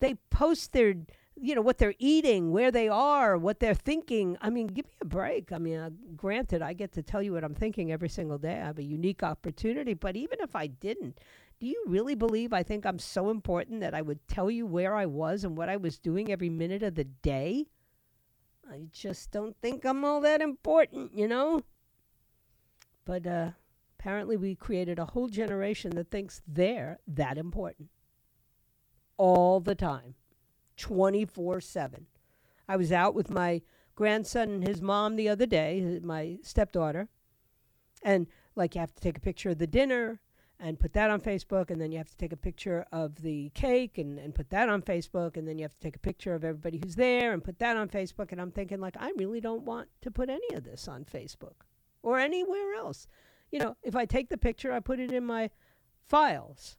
They 0.00 0.14
post 0.30 0.72
their, 0.72 0.94
you 1.36 1.54
know, 1.54 1.60
what 1.62 1.78
they're 1.78 1.94
eating, 1.98 2.52
where 2.52 2.70
they 2.70 2.88
are, 2.88 3.36
what 3.36 3.60
they're 3.60 3.74
thinking. 3.74 4.36
I 4.40 4.50
mean, 4.50 4.68
give 4.68 4.86
me 4.86 4.92
a 5.02 5.04
break. 5.04 5.52
I 5.52 5.58
mean, 5.58 5.78
uh, 5.78 5.90
granted, 6.16 6.62
I 6.62 6.72
get 6.72 6.92
to 6.92 7.02
tell 7.02 7.22
you 7.22 7.32
what 7.32 7.44
I'm 7.44 7.54
thinking 7.54 7.92
every 7.92 8.08
single 8.08 8.38
day. 8.38 8.54
I 8.60 8.66
have 8.66 8.78
a 8.78 8.84
unique 8.84 9.22
opportunity. 9.22 9.94
But 9.94 10.16
even 10.16 10.38
if 10.40 10.54
I 10.54 10.68
didn't, 10.68 11.18
do 11.60 11.66
you 11.66 11.82
really 11.86 12.14
believe 12.14 12.52
I 12.52 12.62
think 12.62 12.86
I'm 12.86 12.98
so 12.98 13.30
important 13.30 13.80
that 13.80 13.94
I 13.94 14.02
would 14.02 14.26
tell 14.28 14.50
you 14.50 14.66
where 14.66 14.94
I 14.94 15.06
was 15.06 15.44
and 15.44 15.56
what 15.56 15.68
I 15.68 15.76
was 15.76 15.98
doing 15.98 16.30
every 16.30 16.50
minute 16.50 16.82
of 16.82 16.94
the 16.94 17.04
day? 17.04 17.66
I 18.70 18.86
just 18.92 19.30
don't 19.30 19.56
think 19.60 19.84
I'm 19.84 20.04
all 20.04 20.20
that 20.22 20.40
important, 20.40 21.16
you 21.16 21.28
know? 21.28 21.62
But 23.04 23.26
uh, 23.26 23.50
apparently, 23.98 24.36
we 24.36 24.54
created 24.54 24.98
a 24.98 25.04
whole 25.04 25.28
generation 25.28 25.92
that 25.96 26.10
thinks 26.10 26.42
they're 26.46 26.98
that 27.06 27.38
important 27.38 27.90
all 29.16 29.60
the 29.60 29.74
time, 29.74 30.14
24 30.76 31.60
7. 31.60 32.06
I 32.68 32.76
was 32.76 32.92
out 32.92 33.14
with 33.14 33.30
my 33.30 33.62
grandson 33.94 34.48
and 34.48 34.66
his 34.66 34.80
mom 34.80 35.16
the 35.16 35.28
other 35.28 35.46
day, 35.46 36.00
my 36.02 36.38
stepdaughter, 36.42 37.08
and 38.02 38.26
like 38.56 38.74
you 38.74 38.80
have 38.80 38.94
to 38.94 39.02
take 39.02 39.18
a 39.18 39.20
picture 39.20 39.50
of 39.50 39.58
the 39.58 39.66
dinner 39.66 40.20
and 40.60 40.78
put 40.78 40.92
that 40.92 41.10
on 41.10 41.20
Facebook, 41.20 41.70
and 41.70 41.80
then 41.80 41.90
you 41.90 41.98
have 41.98 42.08
to 42.08 42.16
take 42.16 42.32
a 42.32 42.36
picture 42.36 42.86
of 42.92 43.22
the 43.22 43.50
cake 43.54 43.98
and, 43.98 44.18
and 44.18 44.34
put 44.34 44.50
that 44.50 44.68
on 44.68 44.82
Facebook, 44.82 45.36
and 45.36 45.46
then 45.46 45.58
you 45.58 45.64
have 45.64 45.74
to 45.74 45.80
take 45.80 45.96
a 45.96 46.00
picture 46.00 46.34
of 46.34 46.44
everybody 46.44 46.80
who's 46.82 46.94
there 46.94 47.32
and 47.32 47.42
put 47.42 47.58
that 47.58 47.76
on 47.76 47.88
Facebook. 47.88 48.32
And 48.32 48.40
I'm 48.40 48.52
thinking, 48.52 48.80
like, 48.80 48.96
I 48.98 49.12
really 49.16 49.40
don't 49.40 49.62
want 49.62 49.88
to 50.02 50.10
put 50.10 50.30
any 50.30 50.54
of 50.54 50.64
this 50.64 50.86
on 50.88 51.04
Facebook 51.04 51.64
or 52.02 52.18
anywhere 52.18 52.74
else. 52.74 53.08
You 53.50 53.58
know, 53.58 53.76
if 53.82 53.96
I 53.96 54.04
take 54.04 54.28
the 54.28 54.38
picture, 54.38 54.72
I 54.72 54.80
put 54.80 55.00
it 55.00 55.12
in 55.12 55.24
my 55.24 55.50
files, 56.06 56.76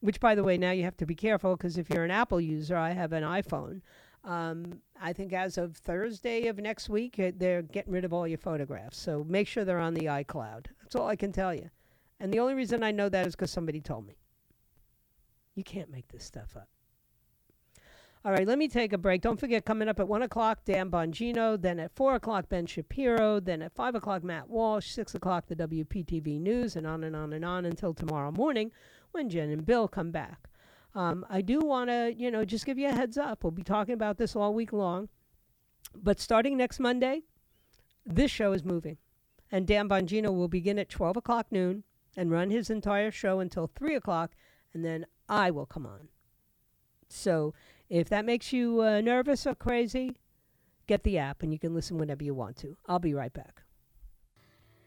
which, 0.00 0.20
by 0.20 0.34
the 0.34 0.44
way, 0.44 0.56
now 0.56 0.70
you 0.70 0.84
have 0.84 0.96
to 0.98 1.06
be 1.06 1.14
careful 1.14 1.56
because 1.56 1.76
if 1.76 1.90
you're 1.90 2.04
an 2.04 2.10
Apple 2.10 2.40
user, 2.40 2.76
I 2.76 2.90
have 2.90 3.12
an 3.12 3.24
iPhone. 3.24 3.82
Um, 4.24 4.80
I 5.00 5.12
think 5.12 5.32
as 5.32 5.56
of 5.56 5.76
Thursday 5.76 6.46
of 6.48 6.58
next 6.58 6.88
week, 6.88 7.18
uh, 7.18 7.32
they're 7.36 7.62
getting 7.62 7.92
rid 7.92 8.04
of 8.04 8.12
all 8.12 8.28
your 8.28 8.38
photographs. 8.38 8.98
So 8.98 9.24
make 9.26 9.48
sure 9.48 9.64
they're 9.64 9.78
on 9.78 9.94
the 9.94 10.06
iCloud. 10.06 10.66
That's 10.82 10.94
all 10.94 11.08
I 11.08 11.16
can 11.16 11.32
tell 11.32 11.54
you. 11.54 11.70
And 12.20 12.32
the 12.32 12.38
only 12.38 12.54
reason 12.54 12.84
I 12.84 12.90
know 12.90 13.08
that 13.08 13.26
is 13.26 13.34
because 13.34 13.50
somebody 13.50 13.80
told 13.80 14.06
me. 14.06 14.18
You 15.54 15.64
can't 15.64 15.90
make 15.90 16.08
this 16.08 16.24
stuff 16.24 16.56
up. 16.56 16.68
All 18.22 18.32
right, 18.32 18.46
let 18.46 18.58
me 18.58 18.68
take 18.68 18.92
a 18.92 18.98
break. 18.98 19.22
Don't 19.22 19.40
forget, 19.40 19.64
coming 19.64 19.88
up 19.88 19.98
at 19.98 20.06
1 20.06 20.22
o'clock, 20.22 20.66
Dan 20.66 20.90
Bongino. 20.90 21.60
Then 21.60 21.80
at 21.80 21.96
4 21.96 22.16
o'clock, 22.16 22.50
Ben 22.50 22.66
Shapiro. 22.66 23.40
Then 23.40 23.62
at 23.62 23.74
5 23.74 23.94
o'clock, 23.94 24.22
Matt 24.22 24.50
Walsh. 24.50 24.90
6 24.90 25.14
o'clock, 25.14 25.46
the 25.46 25.56
WPTV 25.56 26.38
News, 26.38 26.76
and 26.76 26.86
on 26.86 27.02
and 27.04 27.16
on 27.16 27.32
and 27.32 27.46
on 27.46 27.64
until 27.64 27.94
tomorrow 27.94 28.30
morning 28.30 28.72
when 29.12 29.30
Jen 29.30 29.48
and 29.48 29.64
Bill 29.64 29.88
come 29.88 30.10
back. 30.10 30.50
Um, 30.94 31.24
I 31.30 31.40
do 31.40 31.60
want 31.60 31.88
to, 31.88 32.12
you 32.14 32.30
know, 32.30 32.44
just 32.44 32.66
give 32.66 32.78
you 32.78 32.88
a 32.88 32.92
heads 32.92 33.16
up. 33.16 33.42
We'll 33.42 33.52
be 33.52 33.62
talking 33.62 33.94
about 33.94 34.18
this 34.18 34.36
all 34.36 34.52
week 34.52 34.74
long. 34.74 35.08
But 35.94 36.20
starting 36.20 36.58
next 36.58 36.78
Monday, 36.78 37.22
this 38.04 38.30
show 38.30 38.52
is 38.52 38.64
moving. 38.64 38.98
And 39.50 39.66
Dan 39.66 39.88
Bongino 39.88 40.28
will 40.28 40.48
begin 40.48 40.78
at 40.78 40.90
12 40.90 41.16
o'clock 41.16 41.46
noon 41.50 41.84
and 42.16 42.30
run 42.30 42.50
his 42.50 42.70
entire 42.70 43.10
show 43.10 43.40
until 43.40 43.66
3 43.66 43.94
o'clock, 43.94 44.32
and 44.72 44.84
then 44.84 45.06
I 45.28 45.50
will 45.50 45.66
come 45.66 45.86
on. 45.86 46.08
So 47.08 47.54
if 47.88 48.08
that 48.08 48.24
makes 48.24 48.52
you 48.52 48.80
uh, 48.82 49.00
nervous 49.00 49.46
or 49.46 49.54
crazy, 49.54 50.16
get 50.86 51.02
the 51.02 51.18
app 51.18 51.42
and 51.42 51.52
you 51.52 51.58
can 51.58 51.74
listen 51.74 51.98
whenever 51.98 52.24
you 52.24 52.34
want 52.34 52.56
to. 52.58 52.76
I'll 52.86 52.98
be 52.98 53.14
right 53.14 53.32
back. 53.32 53.62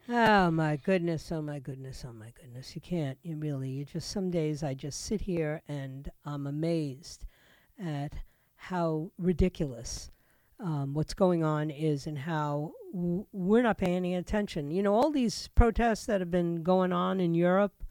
Oh 0.10 0.52
my 0.52 0.76
goodness, 0.76 1.32
oh 1.32 1.42
my 1.42 1.60
goodness, 1.60 2.04
oh 2.06 2.12
my 2.12 2.32
goodness. 2.32 2.76
You 2.76 2.82
can't, 2.82 3.18
you 3.24 3.38
really, 3.38 3.70
you 3.70 3.86
just, 3.86 4.12
some 4.12 4.30
days 4.30 4.62
I 4.62 4.74
just 4.74 5.06
sit 5.06 5.22
here 5.22 5.62
and 5.68 6.10
I'm 6.26 6.46
amazed 6.46 7.26
at 7.82 8.14
how 8.56 9.12
ridiculous 9.18 10.12
um, 10.64 10.94
what's 10.94 11.14
going 11.14 11.44
on 11.44 11.70
is 11.70 12.08
and 12.08 12.18
how 12.18 12.72
w- 12.94 13.26
we're 13.34 13.62
not 13.62 13.78
paying 13.78 13.98
any 13.98 14.16
attention. 14.16 14.72
You 14.72 14.82
know, 14.82 14.96
all 14.96 15.12
these 15.12 15.50
protests 15.50 16.06
that 16.06 16.22
have 16.22 16.32
been 16.32 16.64
going 16.64 16.94
on 16.94 17.20
in 17.20 17.36
Europe, 17.36 17.84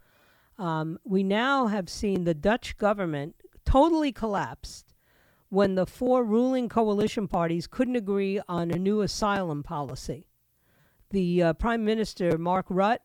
um, 0.58 0.98
we 1.04 1.22
now 1.22 1.66
have 1.66 1.90
seen 1.90 2.24
the 2.24 2.34
Dutch 2.34 2.78
government 2.78 3.36
totally 3.66 4.10
collapsed 4.10 4.94
when 5.50 5.74
the 5.74 5.84
four 5.84 6.24
ruling 6.24 6.68
coalition 6.68 7.28
parties 7.28 7.66
couldn't 7.66 7.96
agree 7.96 8.40
on 8.48 8.70
a 8.70 8.78
new 8.78 9.02
asylum 9.02 9.62
policy. 9.62 10.26
The 11.10 11.42
uh, 11.42 11.52
Prime 11.52 11.84
Minister, 11.84 12.38
Mark 12.38 12.68
Rutte, 12.68 13.04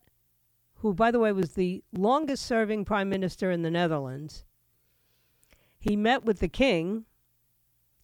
who, 0.76 0.94
by 0.94 1.12
the 1.12 1.20
way, 1.20 1.34
was 1.34 1.54
the 1.54 1.84
longest 1.92 2.46
serving 2.46 2.86
Prime 2.86 3.10
Minister 3.10 3.52
in 3.52 3.64
the 3.64 3.72
Netherlands, 3.72 4.46
he 5.78 5.98
met 5.98 6.24
with 6.24 6.40
the 6.40 6.48
King 6.48 7.04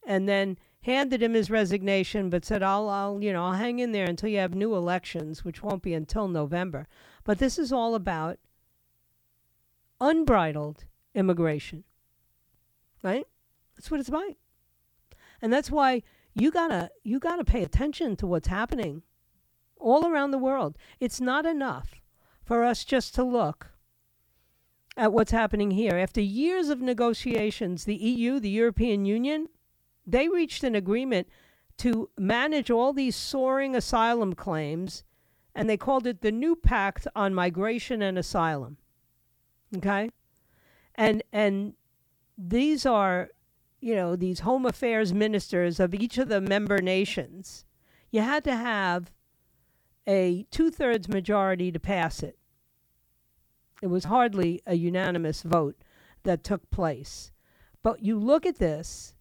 and 0.06 0.28
then 0.28 0.58
handed 0.84 1.24
him 1.24 1.34
his 1.34 1.50
resignation, 1.50 2.30
but 2.30 2.46
said, 2.46 2.62
I'll, 2.62 2.90
I'll, 2.90 3.22
you 3.22 3.34
know, 3.34 3.46
I'll 3.46 3.54
hang 3.54 3.80
in 3.80 3.92
there 3.92 4.06
until 4.06 4.30
you 4.30 4.38
have 4.40 4.54
new 4.54 4.76
elections, 4.76 5.44
which 5.44 5.64
won't 5.64 5.82
be 5.82 5.94
until 5.94 6.28
November. 6.28 6.88
But 7.24 7.40
this 7.40 7.58
is 7.58 7.72
all 7.72 7.96
about 7.96 8.38
unbridled 10.00 10.86
immigration, 11.16 11.84
right? 13.02 13.26
That's 13.76 13.90
what 13.90 14.00
it's 14.00 14.10
about. 14.10 14.36
And 15.42 15.52
that's 15.52 15.72
why 15.72 16.04
you 16.34 16.52
gotta 16.52 16.90
you 17.04 17.20
gotta 17.20 17.44
pay 17.44 17.64
attention 17.64 18.16
to 18.18 18.28
what's 18.28 18.48
happening 18.48 19.04
all 19.78 20.08
around 20.08 20.32
the 20.32 20.38
world. 20.38 20.78
It's 21.00 21.22
not 21.22 21.46
enough 21.46 22.02
for 22.44 22.64
us 22.64 22.84
just 22.84 23.16
to 23.16 23.24
look 23.24 23.72
at 24.96 25.14
what's 25.14 25.32
happening 25.32 25.72
here. 25.72 25.96
After 25.96 26.22
years 26.22 26.70
of 26.70 26.82
negotiations, 26.82 27.86
the 27.86 27.96
EU, 27.96 28.40
the 28.40 28.50
European 28.50 29.06
Union, 29.06 29.50
they 30.06 30.28
reached 30.28 30.64
an 30.64 30.76
agreement 30.76 31.28
to 31.78 32.10
manage 32.18 32.70
all 32.70 32.94
these 32.94 33.16
soaring 33.16 33.76
asylum 33.76 34.34
claims, 34.34 35.04
and 35.56 35.70
they 35.70 35.78
called 35.78 36.08
it 36.08 36.22
the 36.22 36.32
New 36.32 36.56
Pact 36.56 37.08
on 37.16 37.34
Migration 37.34 38.02
and 38.02 38.18
Asylum. 38.18 38.78
Okay? 39.78 40.10
And 40.96 41.24
and 41.32 41.74
these 42.38 42.86
are, 42.86 43.30
you 43.80 43.96
know, 43.96 44.16
these 44.16 44.42
home 44.42 44.66
affairs 44.66 45.14
ministers 45.14 45.80
of 45.80 45.94
each 45.94 46.18
of 46.18 46.30
the 46.30 46.42
member 46.42 46.80
nations. 46.82 47.66
You 48.12 48.22
had 48.22 48.44
to 48.44 48.56
have 48.56 49.12
a 50.08 50.46
two 50.52 50.70
thirds 50.70 51.08
majority 51.08 51.72
to 51.72 51.80
pass 51.80 52.22
it. 52.22 52.38
It 53.82 53.88
was 53.88 54.06
hardly 54.06 54.62
a 54.66 54.76
unanimous 54.76 55.42
vote 55.42 55.76
that 56.24 56.44
took 56.44 56.70
place. 56.70 57.32
But 57.82 58.02
you 58.02 58.18
look 58.18 58.46
at 58.46 58.60
this 58.60 59.14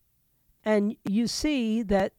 and 0.65 0.97
you 1.05 1.27
see 1.27 1.83
that 1.83 2.13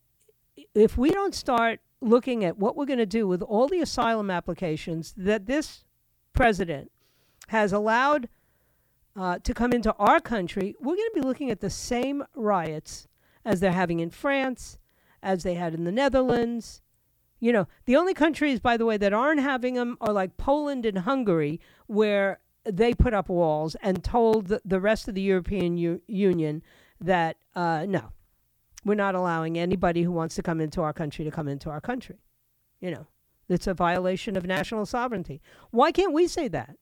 if 0.76 0.98
we 0.98 1.10
don't 1.10 1.36
start 1.36 1.80
looking 2.02 2.44
at 2.44 2.58
what 2.58 2.76
we're 2.76 2.86
going 2.86 3.00
to 3.00 3.06
do 3.06 3.28
with 3.28 3.42
all 3.42 3.68
the 3.68 3.80
asylum 3.80 4.30
applications 4.30 5.14
that 5.16 5.46
this 5.46 5.84
president 6.34 6.92
has 7.48 7.72
allowed 7.72 8.28
uh, 9.16 9.40
to 9.40 9.54
come 9.54 9.72
into 9.72 9.94
our 9.94 10.20
country, 10.20 10.76
we're 10.80 10.96
going 10.96 11.10
to 11.14 11.22
be 11.22 11.28
looking 11.28 11.50
at 11.50 11.62
the 11.62 11.70
same 11.70 12.24
riots 12.36 13.08
as 13.46 13.60
they're 13.60 13.72
having 13.72 14.00
in 14.00 14.10
France, 14.10 14.78
as 15.22 15.44
they 15.44 15.54
had 15.54 15.74
in 15.74 15.84
the 15.84 15.92
Netherlands. 15.92 16.82
You 17.40 17.54
know, 17.54 17.68
the 17.86 17.96
only 17.96 18.14
countries, 18.14 18.60
by 18.60 18.78
the 18.78 18.86
way, 18.86 18.98
that 18.98 19.14
aren't 19.14 19.42
having 19.42 19.76
them 19.76 19.98
are 20.02 20.14
like 20.14 20.38
Poland 20.38 20.86
and 20.86 21.00
Hungary, 21.00 21.60
where 21.88 22.40
they 22.66 22.94
put 22.94 23.14
up 23.14 23.30
walls 23.30 23.76
and 23.82 24.04
told 24.04 24.48
the, 24.64 24.80
rest 24.80 25.08
of 25.08 25.16
the 25.16 25.22
European 25.22 25.78
U- 25.78 26.02
Union 26.08 26.64
that 27.00 27.38
uh, 27.56 27.86
no, 27.88 28.12
we're 28.86 28.96
not 28.96 29.16
allowing 29.16 29.58
anybody 29.58 30.04
who 30.04 30.12
wants 30.12 30.36
to 30.36 30.44
come 30.44 30.60
into 30.60 30.82
our 30.82 30.94
country 30.94 31.26
to 31.26 31.32
come 31.32 31.48
into 31.48 31.70
our 31.70 31.82
country. 31.82 32.18
You 32.80 32.92
know, 32.92 33.08
it's 33.50 33.68
a 33.68 33.74
violation 33.74 34.36
of 34.36 34.46
national 34.46 34.86
sovereignty. 34.86 35.42
Why 35.72 35.92
can't 35.92 36.14
we 36.14 36.28
say 36.28 36.48
that? 36.50 36.76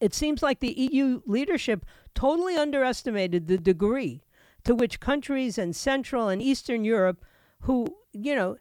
It 0.00 0.14
seems 0.14 0.42
like 0.42 0.60
the 0.60 0.72
EU 0.72 1.22
leadership 1.26 1.86
totally 2.14 2.56
underestimated 2.56 3.46
the 3.46 3.58
degree 3.58 4.24
to 4.64 4.74
which 4.74 5.00
countries 5.00 5.58
in 5.58 5.72
Central 5.72 6.28
and 6.28 6.42
Eastern 6.42 6.84
Europe 6.84 7.24
who, 7.60 7.86
you 8.12 8.34
know, 8.34 8.56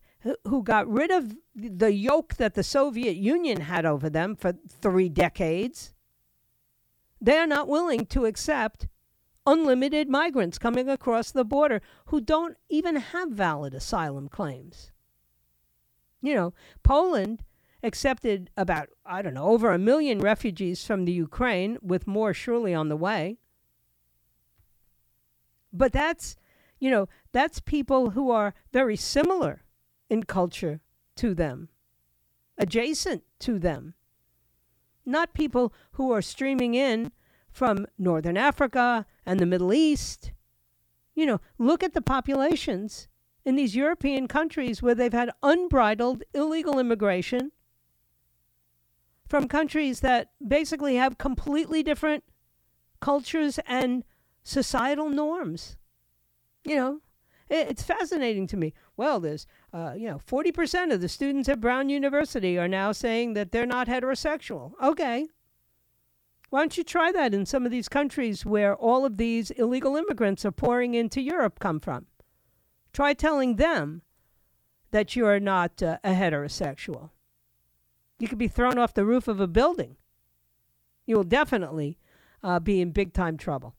who 0.47 0.61
got 0.61 0.87
rid 0.87 1.09
of 1.09 1.35
the 1.55 1.93
yoke 1.93 2.35
that 2.35 2.53
the 2.53 2.63
Soviet 2.63 3.15
Union 3.15 3.61
had 3.61 3.85
over 3.85 4.09
them 4.09 4.35
for 4.35 4.53
three 4.69 5.09
decades, 5.09 5.93
they 7.19 7.37
are 7.37 7.47
not 7.47 7.67
willing 7.67 8.05
to 8.07 8.25
accept 8.25 8.87
unlimited 9.45 10.09
migrants 10.09 10.57
coming 10.57 10.89
across 10.89 11.31
the 11.31 11.45
border 11.45 11.81
who 12.05 12.21
don't 12.21 12.57
even 12.69 12.95
have 12.95 13.29
valid 13.29 13.73
asylum 13.73 14.27
claims. 14.27 14.91
You 16.21 16.35
know, 16.35 16.53
Poland 16.83 17.43
accepted 17.83 18.51
about, 18.55 18.89
I 19.05 19.21
don't 19.21 19.33
know, 19.33 19.47
over 19.47 19.71
a 19.71 19.79
million 19.79 20.19
refugees 20.19 20.85
from 20.85 21.05
the 21.05 21.11
Ukraine, 21.11 21.77
with 21.81 22.05
more 22.07 22.33
surely 22.33 22.73
on 22.73 22.89
the 22.89 22.95
way. 22.95 23.37
But 25.73 25.91
that's, 25.91 26.35
you 26.79 26.91
know, 26.91 27.07
that's 27.31 27.59
people 27.59 28.11
who 28.11 28.29
are 28.29 28.53
very 28.71 28.95
similar 28.95 29.63
in 30.09 30.23
culture 30.23 30.81
to 31.15 31.33
them, 31.33 31.69
adjacent 32.57 33.23
to 33.39 33.57
them. 33.57 33.95
Not 35.05 35.33
people 35.33 35.73
who 35.93 36.11
are 36.11 36.21
streaming 36.21 36.75
in 36.75 37.11
from 37.49 37.87
Northern 37.97 38.37
Africa 38.37 39.05
and 39.25 39.39
the 39.39 39.45
Middle 39.45 39.73
East. 39.73 40.31
You 41.15 41.25
know, 41.25 41.41
look 41.57 41.83
at 41.83 41.93
the 41.93 42.01
populations 42.01 43.07
in 43.43 43.55
these 43.55 43.75
European 43.75 44.27
countries 44.27 44.81
where 44.81 44.95
they've 44.95 45.11
had 45.11 45.31
unbridled 45.43 46.23
illegal 46.33 46.79
immigration 46.79 47.51
from 49.27 49.47
countries 49.47 50.01
that 50.01 50.31
basically 50.45 50.95
have 50.95 51.17
completely 51.17 51.83
different 51.83 52.23
cultures 52.99 53.59
and 53.65 54.03
societal 54.43 55.09
norms. 55.09 55.77
You 56.65 56.75
know, 56.75 56.99
it's 57.49 57.83
fascinating 57.83 58.47
to 58.47 58.57
me. 58.57 58.73
Well, 58.95 59.19
there's, 59.19 59.47
uh, 59.73 59.93
you 59.97 60.07
know, 60.07 60.19
40% 60.19 60.93
of 60.93 61.01
the 61.01 61.09
students 61.09 61.49
at 61.49 61.59
Brown 61.59 61.89
University 61.89 62.57
are 62.57 62.67
now 62.67 62.91
saying 62.91 63.33
that 63.33 63.51
they're 63.51 63.65
not 63.65 63.87
heterosexual. 63.87 64.73
Okay, 64.81 65.27
why 66.51 66.59
don't 66.59 66.77
you 66.77 66.83
try 66.83 67.13
that 67.13 67.33
in 67.33 67.45
some 67.45 67.65
of 67.65 67.71
these 67.71 67.87
countries 67.87 68.45
where 68.45 68.75
all 68.75 69.05
of 69.05 69.15
these 69.15 69.51
illegal 69.51 69.95
immigrants 69.95 70.45
are 70.45 70.51
pouring 70.51 70.93
into 70.93 71.21
Europe 71.21 71.59
come 71.59 71.79
from? 71.79 72.07
Try 72.91 73.13
telling 73.13 73.55
them 73.55 74.01
that 74.91 75.15
you 75.15 75.25
are 75.25 75.39
not 75.39 75.81
uh, 75.81 75.97
a 76.03 76.11
heterosexual. 76.11 77.11
You 78.19 78.27
could 78.27 78.37
be 78.37 78.49
thrown 78.49 78.77
off 78.77 78.93
the 78.93 79.05
roof 79.05 79.29
of 79.29 79.39
a 79.39 79.47
building. 79.47 79.95
You 81.05 81.15
will 81.15 81.23
definitely 81.23 81.97
uh, 82.43 82.59
be 82.59 82.81
in 82.81 82.91
big 82.91 83.13
time 83.13 83.37
trouble. 83.37 83.73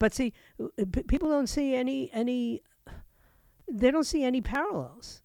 But 0.00 0.12
see, 0.12 0.32
uh, 0.60 0.84
people 1.06 1.28
don't 1.28 1.46
see 1.46 1.76
any 1.76 2.10
any. 2.12 2.62
They 3.70 3.92
don't 3.92 4.04
see 4.04 4.24
any 4.24 4.40
parallels, 4.40 5.22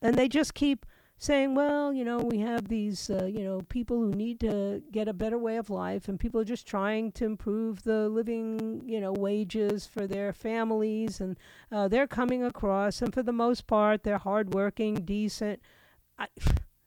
and 0.00 0.16
they 0.16 0.26
just 0.26 0.54
keep 0.54 0.86
saying, 1.22 1.54
well, 1.54 1.92
you 1.92 2.04
know, 2.04 2.18
we 2.18 2.38
have 2.38 2.66
these, 2.66 3.08
uh, 3.08 3.24
you 3.26 3.44
know, 3.44 3.60
people 3.68 3.96
who 3.96 4.10
need 4.10 4.40
to 4.40 4.82
get 4.90 5.06
a 5.06 5.12
better 5.12 5.38
way 5.38 5.56
of 5.56 5.70
life, 5.70 6.08
and 6.08 6.18
people 6.18 6.40
are 6.40 6.44
just 6.44 6.66
trying 6.66 7.12
to 7.12 7.24
improve 7.24 7.84
the 7.84 8.08
living, 8.08 8.82
you 8.84 9.00
know, 9.00 9.12
wages 9.12 9.86
for 9.86 10.08
their 10.08 10.32
families, 10.32 11.20
and 11.20 11.38
uh, 11.70 11.86
they're 11.86 12.08
coming 12.08 12.42
across, 12.42 13.00
and 13.00 13.14
for 13.14 13.22
the 13.22 13.32
most 13.32 13.68
part, 13.68 14.02
they're 14.02 14.18
hardworking, 14.18 14.96
decent. 14.96 15.60
I, 16.18 16.26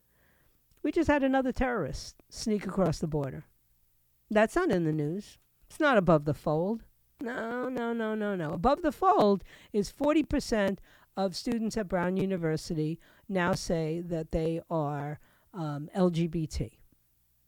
we 0.84 0.92
just 0.92 1.08
had 1.08 1.24
another 1.24 1.54
terrorist 1.54 2.18
sneak 2.30 2.68
across 2.68 3.00
the 3.00 3.08
border. 3.08 3.46
That's 4.30 4.58
not 4.58 4.70
in 4.70 4.84
the 4.84 4.92
news. 4.92 5.38
It's 5.70 5.80
not 5.80 5.98
above 5.98 6.26
the 6.26 6.34
fold. 6.34 6.84
No, 7.22 7.70
no, 7.70 7.94
no, 7.94 8.14
no, 8.14 8.36
no. 8.36 8.52
Above 8.52 8.82
the 8.82 8.92
fold 8.92 9.44
is 9.72 9.92
40% 9.92 10.78
of 11.18 11.36
students 11.36 11.78
at 11.78 11.88
Brown 11.88 12.18
University 12.18 13.00
now 13.30 13.54
say 13.54 14.02
that 14.02 14.32
they 14.32 14.62
are 14.70 15.20
um, 15.54 15.90
LGBT. 15.96 16.72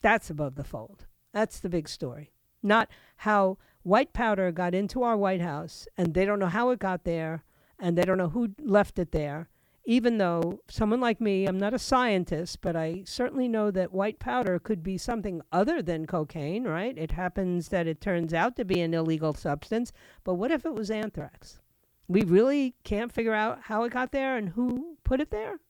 That's 0.02 0.30
above 0.30 0.56
the 0.56 0.64
fold. 0.64 1.06
That's 1.34 1.60
the 1.60 1.70
big 1.70 1.90
story. 1.90 2.32
Not 2.64 2.90
how 3.18 3.58
white 3.84 4.14
powder 4.14 4.52
got 4.52 4.74
into 4.74 5.04
our 5.04 5.18
White 5.18 5.42
House 5.42 5.88
and 5.98 6.14
they 6.14 6.26
don't 6.26 6.40
know 6.40 6.48
how 6.48 6.70
it 6.70 6.80
got 6.80 7.04
there 7.04 7.44
and 7.80 7.98
they 7.98 8.04
don't 8.04 8.18
know 8.18 8.30
who 8.30 8.50
left 8.60 8.98
it 8.98 9.12
there. 9.12 9.50
Even 9.90 10.18
though 10.18 10.60
someone 10.68 11.00
like 11.00 11.22
me, 11.22 11.46
I'm 11.46 11.58
not 11.58 11.74
a 11.74 11.80
scientist, 11.80 12.60
but 12.60 12.76
I 12.76 13.04
certainly 13.06 13.48
know 13.48 13.72
that 13.72 13.94
white 13.94 14.20
powder 14.20 14.60
could 14.60 14.84
be 14.84 14.98
something 14.98 15.42
other 15.50 15.82
than 15.82 16.06
cocaine, 16.06 16.66
right? 16.66 16.98
It 16.98 17.12
happens 17.12 17.70
that 17.70 17.88
it 17.88 18.02
turns 18.02 18.34
out 18.34 18.58
to 18.58 18.66
be 18.66 18.82
an 18.82 18.94
illegal 18.94 19.34
substance, 19.34 19.94
but 20.26 20.34
what 20.34 20.52
if 20.52 20.66
it 20.66 20.74
was 20.74 20.92
anthrax? 20.92 21.62
We 22.10 22.24
really 22.24 22.76
can't 22.84 23.14
figure 23.14 23.34
out 23.34 23.62
how 23.64 23.84
it 23.84 23.94
got 23.94 24.12
there 24.12 24.36
and 24.36 24.50
who 24.50 24.98
put 25.06 25.22
it 25.22 25.32
there? 25.32 25.62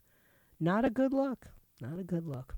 Not 0.60 0.84
a 0.84 0.90
good 0.90 1.14
look. 1.14 1.50
Not 1.80 2.00
a 2.00 2.04
good 2.04 2.26
look. 2.26 2.56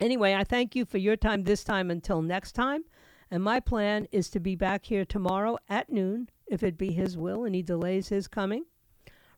Anyway, 0.00 0.34
I 0.34 0.42
thank 0.42 0.74
you 0.74 0.84
for 0.84 0.98
your 0.98 1.14
time 1.14 1.44
this 1.44 1.62
time 1.62 1.92
until 1.92 2.22
next 2.22 2.56
time. 2.56 2.82
And 3.30 3.40
my 3.40 3.60
plan 3.60 4.08
is 4.10 4.28
to 4.30 4.40
be 4.40 4.56
back 4.56 4.86
here 4.86 5.04
tomorrow 5.04 5.58
at 5.68 5.92
noon 5.92 6.28
if 6.48 6.64
it 6.64 6.76
be 6.76 6.90
His 6.90 7.16
will 7.16 7.44
and 7.44 7.54
He 7.54 7.62
delays 7.62 8.08
His 8.08 8.26
coming. 8.26 8.64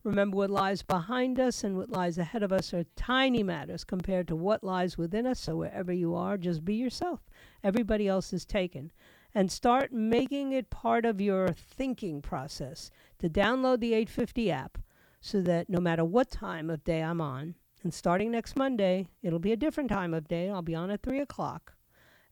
Remember, 0.04 0.36
what 0.36 0.50
lies 0.50 0.82
behind 0.82 1.40
us 1.40 1.64
and 1.64 1.78
what 1.78 1.88
lies 1.88 2.18
ahead 2.18 2.42
of 2.42 2.52
us 2.52 2.74
are 2.74 2.84
tiny 2.94 3.42
matters 3.42 3.84
compared 3.84 4.28
to 4.28 4.36
what 4.36 4.62
lies 4.62 4.98
within 4.98 5.26
us. 5.26 5.40
So, 5.40 5.56
wherever 5.56 5.92
you 5.92 6.14
are, 6.14 6.36
just 6.36 6.64
be 6.64 6.74
yourself. 6.74 7.20
Everybody 7.62 8.06
else 8.06 8.32
is 8.34 8.44
taken. 8.44 8.92
And 9.34 9.50
start 9.50 9.92
making 9.92 10.52
it 10.52 10.70
part 10.70 11.06
of 11.06 11.20
your 11.20 11.48
thinking 11.48 12.20
process 12.20 12.90
to 13.18 13.30
download 13.30 13.80
the 13.80 13.94
850 13.94 14.50
app 14.50 14.78
so 15.20 15.40
that 15.40 15.70
no 15.70 15.80
matter 15.80 16.04
what 16.04 16.30
time 16.30 16.68
of 16.68 16.84
day 16.84 17.02
I'm 17.02 17.22
on, 17.22 17.54
and 17.82 17.92
starting 17.92 18.30
next 18.30 18.56
Monday, 18.56 19.08
it'll 19.22 19.38
be 19.38 19.52
a 19.52 19.56
different 19.56 19.90
time 19.90 20.14
of 20.14 20.28
day. 20.28 20.50
I'll 20.50 20.62
be 20.62 20.74
on 20.74 20.90
at 20.90 21.02
3 21.02 21.20
o'clock 21.20 21.74